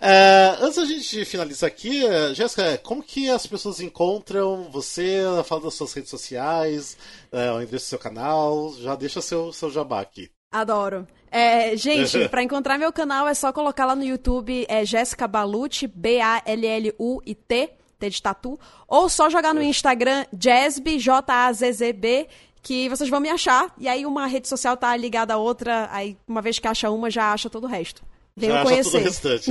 É, 0.00 0.56
antes 0.60 0.76
da 0.76 0.84
gente 0.84 1.24
finalizar 1.24 1.68
aqui, 1.68 2.04
é, 2.06 2.34
Jéssica, 2.34 2.78
como 2.78 3.02
que 3.02 3.28
as 3.30 3.46
pessoas 3.46 3.80
encontram 3.80 4.68
você? 4.70 5.22
Fala 5.44 5.62
das 5.62 5.74
suas 5.74 5.92
redes 5.92 6.10
sociais, 6.10 6.96
é, 7.32 7.50
o 7.52 7.60
endereço 7.60 7.86
do 7.86 7.88
seu 7.88 7.98
canal, 7.98 8.74
já 8.80 8.94
deixa 8.94 9.20
seu, 9.20 9.52
seu 9.52 9.70
jabá 9.70 10.00
aqui. 10.00 10.30
Adoro. 10.50 11.06
É, 11.30 11.76
gente, 11.76 12.28
pra 12.30 12.42
encontrar 12.42 12.78
meu 12.78 12.92
canal 12.92 13.28
é 13.28 13.34
só 13.34 13.52
colocar 13.52 13.84
lá 13.84 13.94
no 13.94 14.04
YouTube, 14.04 14.64
é 14.68 14.84
Jéssica 14.84 15.26
Baluti, 15.26 15.86
B-A-L-L-U-I-T, 15.86 17.70
T 17.98 18.10
de 18.10 18.22
tatu, 18.22 18.58
ou 18.86 19.08
só 19.08 19.28
jogar 19.30 19.54
no 19.54 19.62
Instagram 19.62 20.24
Jazzb, 20.32 20.98
J-A-Z-Z-B, 20.98 22.28
que 22.62 22.88
vocês 22.88 23.08
vão 23.08 23.20
me 23.20 23.28
achar, 23.28 23.72
e 23.78 23.88
aí 23.88 24.04
uma 24.04 24.26
rede 24.26 24.48
social 24.48 24.76
tá 24.76 24.96
ligada 24.96 25.34
à 25.34 25.36
outra, 25.36 25.88
aí 25.90 26.16
uma 26.26 26.42
vez 26.42 26.58
que 26.58 26.68
acha 26.68 26.90
uma, 26.90 27.10
já 27.10 27.32
acha 27.32 27.48
todo 27.48 27.64
o 27.64 27.68
resto. 27.68 28.02
Venham 28.38 28.62
conhecer. 28.64 28.90
tudo 28.90 29.00
o 29.00 29.04
restante. 29.04 29.50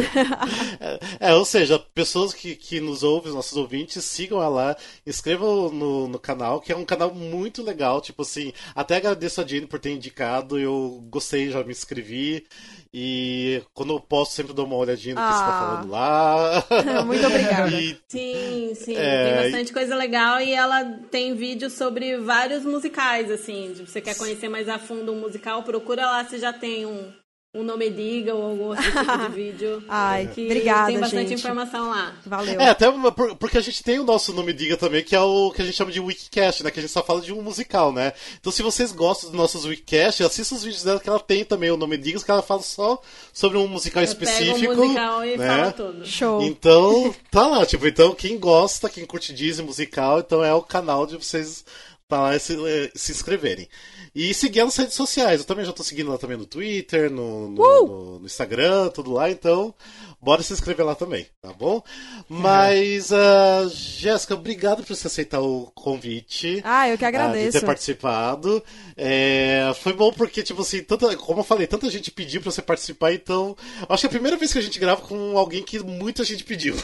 é, 1.19 1.29
é, 1.31 1.33
ou 1.33 1.43
seja, 1.43 1.79
pessoas 1.79 2.33
que, 2.33 2.55
que 2.55 2.79
nos 2.79 3.01
ouvem, 3.01 3.29
os 3.29 3.35
nossos 3.35 3.57
ouvintes, 3.57 4.03
sigam 4.05 4.37
ela 4.39 4.49
lá, 4.49 4.77
inscrevam 5.07 5.71
no, 5.71 6.07
no 6.07 6.19
canal, 6.19 6.61
que 6.61 6.71
é 6.71 6.75
um 6.75 6.85
canal 6.85 7.13
muito 7.13 7.63
legal. 7.63 7.99
Tipo 7.99 8.21
assim, 8.21 8.53
até 8.75 8.97
agradeço 8.97 9.41
a 9.41 9.45
Jane 9.47 9.65
por 9.65 9.79
ter 9.79 9.89
indicado, 9.91 10.59
eu 10.59 11.03
gostei, 11.09 11.49
já 11.49 11.63
me 11.63 11.71
inscrevi. 11.71 12.45
E 12.93 13.61
quando 13.73 13.91
eu 13.93 13.99
posto, 13.99 14.33
sempre 14.35 14.53
dou 14.53 14.65
uma 14.65 14.75
olhadinha 14.75 15.15
no 15.15 15.21
que 15.21 15.27
você 15.27 15.39
tá 15.39 15.47
Ah. 15.47 15.59
falando 15.59 15.89
lá. 15.89 17.03
Muito 17.05 17.25
obrigada. 17.25 17.71
E 17.81 17.97
Sim, 18.07 18.73
sim, 18.75 18.95
É, 18.95 19.25
tem 19.33 19.43
bastante 19.51 19.73
coisa 19.73 19.95
legal 19.95 20.39
e 20.39 20.53
ela 20.53 20.83
tem 21.11 21.33
vídeos 21.35 21.73
sobre 21.73 22.17
vários 22.19 22.63
musicais, 22.63 23.29
assim. 23.31 23.73
Se 23.75 23.85
você 23.85 23.99
quer 23.99 24.15
conhecer 24.15 24.47
mais 24.47 24.69
a 24.69 24.77
fundo 24.79 25.11
um 25.11 25.19
musical, 25.19 25.63
procura 25.63 26.05
lá 26.05 26.23
se 26.25 26.37
já 26.37 26.53
tem 26.53 26.85
um, 26.85 27.11
um 27.55 27.63
nome 27.63 27.89
diga 27.89 28.33
ou 28.35 28.43
algum 28.43 28.63
outro 28.65 28.83
tipo 28.83 29.17
de 29.17 29.29
vídeo. 29.35 29.83
Ai, 29.87 30.27
que 30.33 30.45
obrigada, 30.45 30.87
tem 30.87 30.99
bastante 30.99 31.29
gente. 31.29 31.39
informação 31.39 31.89
lá. 31.89 32.13
Valeu. 32.25 32.59
É, 32.59 32.69
até 32.69 32.89
uma- 32.89 33.11
porque 33.11 33.57
a 33.57 33.61
gente 33.61 33.81
tem 33.83 33.97
o 33.99 34.03
nosso 34.03 34.33
nome 34.33 34.51
Diga 34.53 34.75
também, 34.77 35.03
que 35.03 35.15
é 35.15 35.19
o 35.21 35.51
que 35.51 35.61
a 35.61 35.65
gente 35.65 35.75
chama 35.75 35.91
de 35.91 35.99
Wikicast, 35.99 36.63
né? 36.63 36.71
Que 36.71 36.79
a 36.79 36.81
gente 36.81 36.91
só 36.91 37.03
fala 37.03 37.21
de 37.21 37.31
um 37.33 37.41
musical, 37.41 37.91
né? 37.91 38.13
Então 38.39 38.51
se 38.51 38.61
vocês 38.61 38.91
gostam 38.91 39.29
dos 39.29 39.37
nossos 39.37 39.65
Wikicast, 39.65 40.23
assista 40.23 40.53
os 40.55 40.63
vídeos 40.63 40.83
dela 40.83 40.99
que 40.99 41.09
ela 41.09 41.19
tem 41.19 41.43
também 41.45 41.71
o 41.71 41.77
nome 41.77 41.97
Digas, 41.97 42.23
que 42.23 42.31
ela 42.31 42.41
fala 42.41 42.61
só 42.61 43.01
sobre 43.33 43.57
um 43.57 43.67
musical 43.67 44.03
Eu 44.03 44.09
pego 44.09 44.23
específico. 44.23 44.73
um 44.73 44.75
musical 44.87 45.25
e 45.25 45.37
né? 45.37 45.47
fala 45.47 45.71
tudo. 45.71 46.05
Show. 46.05 46.41
Então, 46.43 47.15
tá 47.31 47.47
lá, 47.47 47.65
tipo, 47.65 47.87
então 47.87 48.13
quem 48.13 48.37
gosta, 48.37 48.89
quem 48.89 49.05
curte 49.05 49.33
Disney 49.33 49.65
musical, 49.65 50.19
então 50.19 50.43
é 50.43 50.53
o 50.53 50.61
canal 50.61 51.05
de 51.05 51.15
vocês 51.17 51.63
tá 52.07 52.21
lá 52.21 52.37
se, 52.39 52.53
eh, 52.53 52.91
se 52.95 53.11
inscreverem. 53.11 53.67
E 54.13 54.33
seguir 54.33 54.63
nas 54.63 54.75
redes 54.77 54.93
sociais. 54.93 55.41
Eu 55.41 55.45
também 55.45 55.65
já 55.65 55.73
tô 55.73 55.83
seguindo 55.83 56.09
lá 56.09 56.17
também 56.17 56.37
no 56.37 56.45
Twitter, 56.45 57.11
no, 57.11 57.49
no, 57.49 57.61
Uh! 57.61 57.87
no- 57.87 58.19
no 58.19 58.25
Instagram, 58.25 58.89
tudo 58.89 59.11
lá, 59.11 59.29
então 59.29 59.73
bora 60.21 60.41
se 60.41 60.53
inscrever 60.53 60.83
lá 60.85 60.95
também, 60.95 61.27
tá 61.41 61.53
bom? 61.53 61.83
Mas, 62.27 63.11
ah, 63.11 63.67
Jéssica, 63.71 64.33
obrigado 64.33 64.83
por 64.83 64.95
você 64.95 65.05
aceitar 65.07 65.39
o 65.39 65.69
convite. 65.75 66.61
Ah, 66.63 66.89
eu 66.89 66.97
que 66.97 67.05
ah, 67.05 67.11
de 67.11 67.15
agradeço. 67.17 67.59
ter 67.59 67.65
participado. 67.65 68.63
É, 68.97 69.71
foi 69.83 69.93
bom 69.93 70.11
porque, 70.11 70.41
tipo 70.41 70.61
assim, 70.61 70.81
tanta, 70.81 71.15
como 71.17 71.41
eu 71.41 71.43
falei, 71.43 71.67
tanta 71.67 71.89
gente 71.91 72.09
pediu 72.09 72.41
pra 72.41 72.51
você 72.51 72.61
participar, 72.61 73.13
então. 73.13 73.55
Acho 73.87 74.01
que 74.01 74.07
é 74.07 74.09
a 74.09 74.11
primeira 74.11 74.37
vez 74.37 74.51
que 74.51 74.57
a 74.57 74.61
gente 74.61 74.79
grava 74.79 75.01
com 75.01 75.37
alguém 75.37 75.61
que 75.61 75.77
muita 75.79 76.23
gente 76.23 76.43
pediu. 76.43 76.75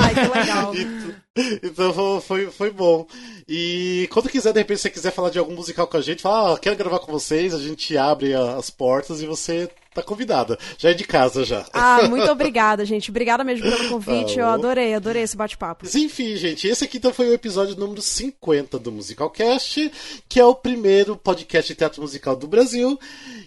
Ai, 0.00 0.14
que 0.14 0.38
legal. 0.38 0.72
Então 1.62 1.94
foi, 1.94 2.20
foi, 2.20 2.50
foi 2.50 2.70
bom. 2.70 3.06
E 3.48 4.06
quando 4.12 4.28
quiser, 4.28 4.51
de 4.52 4.58
repente, 4.58 4.78
se 4.78 4.82
você 4.82 4.90
quiser 4.90 5.12
falar 5.12 5.30
de 5.30 5.38
algum 5.38 5.54
musical 5.54 5.86
com 5.86 5.96
a 5.96 6.00
gente, 6.00 6.22
fala, 6.22 6.54
ah, 6.54 6.58
quero 6.58 6.76
gravar 6.76 6.98
com 7.00 7.10
vocês, 7.12 7.54
a 7.54 7.58
gente 7.58 7.96
abre 7.96 8.34
as 8.34 8.70
portas 8.70 9.20
e 9.22 9.26
você 9.26 9.68
tá 9.94 10.02
convidada. 10.02 10.58
Já 10.78 10.90
é 10.90 10.94
de 10.94 11.04
casa 11.04 11.44
já. 11.44 11.66
Ah, 11.72 12.02
muito 12.08 12.30
obrigada, 12.30 12.84
gente. 12.84 13.10
Obrigada 13.10 13.44
mesmo 13.44 13.70
pelo 13.70 13.88
convite. 13.88 14.34
Tá 14.34 14.40
Eu 14.40 14.46
bom. 14.46 14.52
adorei, 14.52 14.94
adorei 14.94 15.22
esse 15.22 15.36
bate-papo. 15.36 15.86
Enfim, 15.94 16.36
gente, 16.36 16.66
esse 16.66 16.84
aqui 16.84 16.96
então 16.96 17.12
foi 17.12 17.28
o 17.28 17.34
episódio 17.34 17.76
número 17.76 18.00
50 18.00 18.78
do 18.78 18.90
Musicalcast, 18.90 19.90
que 20.28 20.40
é 20.40 20.44
o 20.44 20.54
primeiro 20.54 21.16
podcast 21.16 21.72
de 21.72 21.78
teatro 21.78 22.00
musical 22.00 22.34
do 22.34 22.46
Brasil. 22.46 22.98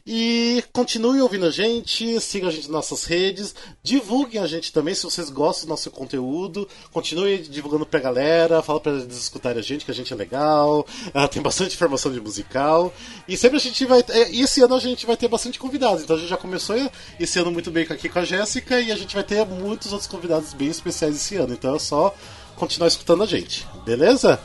E 0.07 0.63
continuem 0.71 1.19
ouvindo 1.19 1.47
a 1.47 1.49
gente, 1.49 2.21
sigam 2.21 2.47
a 2.47 2.51
gente 2.51 2.65
nas 2.65 2.71
nossas 2.71 3.05
redes, 3.05 3.55
divulguem 3.81 4.39
a 4.39 4.45
gente 4.45 4.71
também 4.71 4.93
se 4.93 5.03
vocês 5.03 5.31
gostam 5.31 5.65
do 5.65 5.69
nosso 5.71 5.89
conteúdo, 5.89 6.69
continuem 6.91 7.41
divulgando 7.41 7.87
pra 7.87 7.99
galera, 7.99 8.61
fala 8.61 8.79
pra 8.79 8.91
eles 8.91 9.17
escutarem 9.17 9.57
a 9.57 9.63
gente, 9.63 9.83
que 9.83 9.89
a 9.89 9.95
gente 9.95 10.13
é 10.13 10.15
legal, 10.15 10.85
ah, 11.11 11.27
tem 11.27 11.41
bastante 11.41 11.73
informação 11.73 12.13
de 12.13 12.21
musical. 12.21 12.93
E 13.27 13.35
sempre 13.35 13.57
a 13.57 13.59
gente 13.59 13.83
vai. 13.83 14.05
E 14.29 14.43
esse 14.43 14.61
ano 14.61 14.75
a 14.75 14.79
gente 14.79 15.07
vai 15.07 15.17
ter 15.17 15.27
bastante 15.27 15.57
convidados, 15.57 16.03
então 16.03 16.15
a 16.15 16.19
gente 16.19 16.29
já 16.29 16.37
começou 16.37 16.75
esse 17.19 17.39
ano 17.39 17.49
muito 17.49 17.71
bem 17.71 17.87
aqui 17.89 18.07
com 18.07 18.19
a 18.19 18.25
Jéssica 18.25 18.79
e 18.79 18.91
a 18.91 18.95
gente 18.95 19.15
vai 19.15 19.23
ter 19.23 19.43
muitos 19.43 19.91
outros 19.91 20.07
convidados 20.07 20.53
bem 20.53 20.67
especiais 20.67 21.15
esse 21.15 21.35
ano, 21.35 21.53
então 21.53 21.75
é 21.75 21.79
só 21.79 22.13
continuar 22.55 22.89
escutando 22.89 23.23
a 23.23 23.25
gente, 23.25 23.65
beleza? 23.83 24.39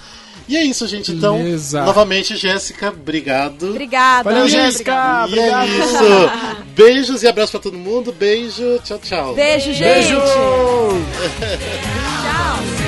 E 0.49 0.57
é 0.57 0.64
isso, 0.64 0.86
gente. 0.86 1.12
Então, 1.12 1.36
Beleza. 1.38 1.84
novamente, 1.84 2.36
Jéssica, 2.36 2.88
obrigado. 2.88 3.70
Obrigada. 3.70 4.30
Valeu, 4.30 4.49
Jéssica! 4.49 5.26
E 5.28 5.38
é 5.38 5.43
Obrigado. 5.43 5.68
isso. 5.68 6.64
Beijos 6.74 7.22
e 7.22 7.28
abraços 7.28 7.53
pra 7.53 7.61
todo 7.61 7.78
mundo. 7.78 8.12
Beijo. 8.12 8.80
Tchau, 8.84 8.99
tchau. 8.99 9.34
Beijo, 9.34 9.72
gente. 9.72 9.84
Beijo! 9.84 10.20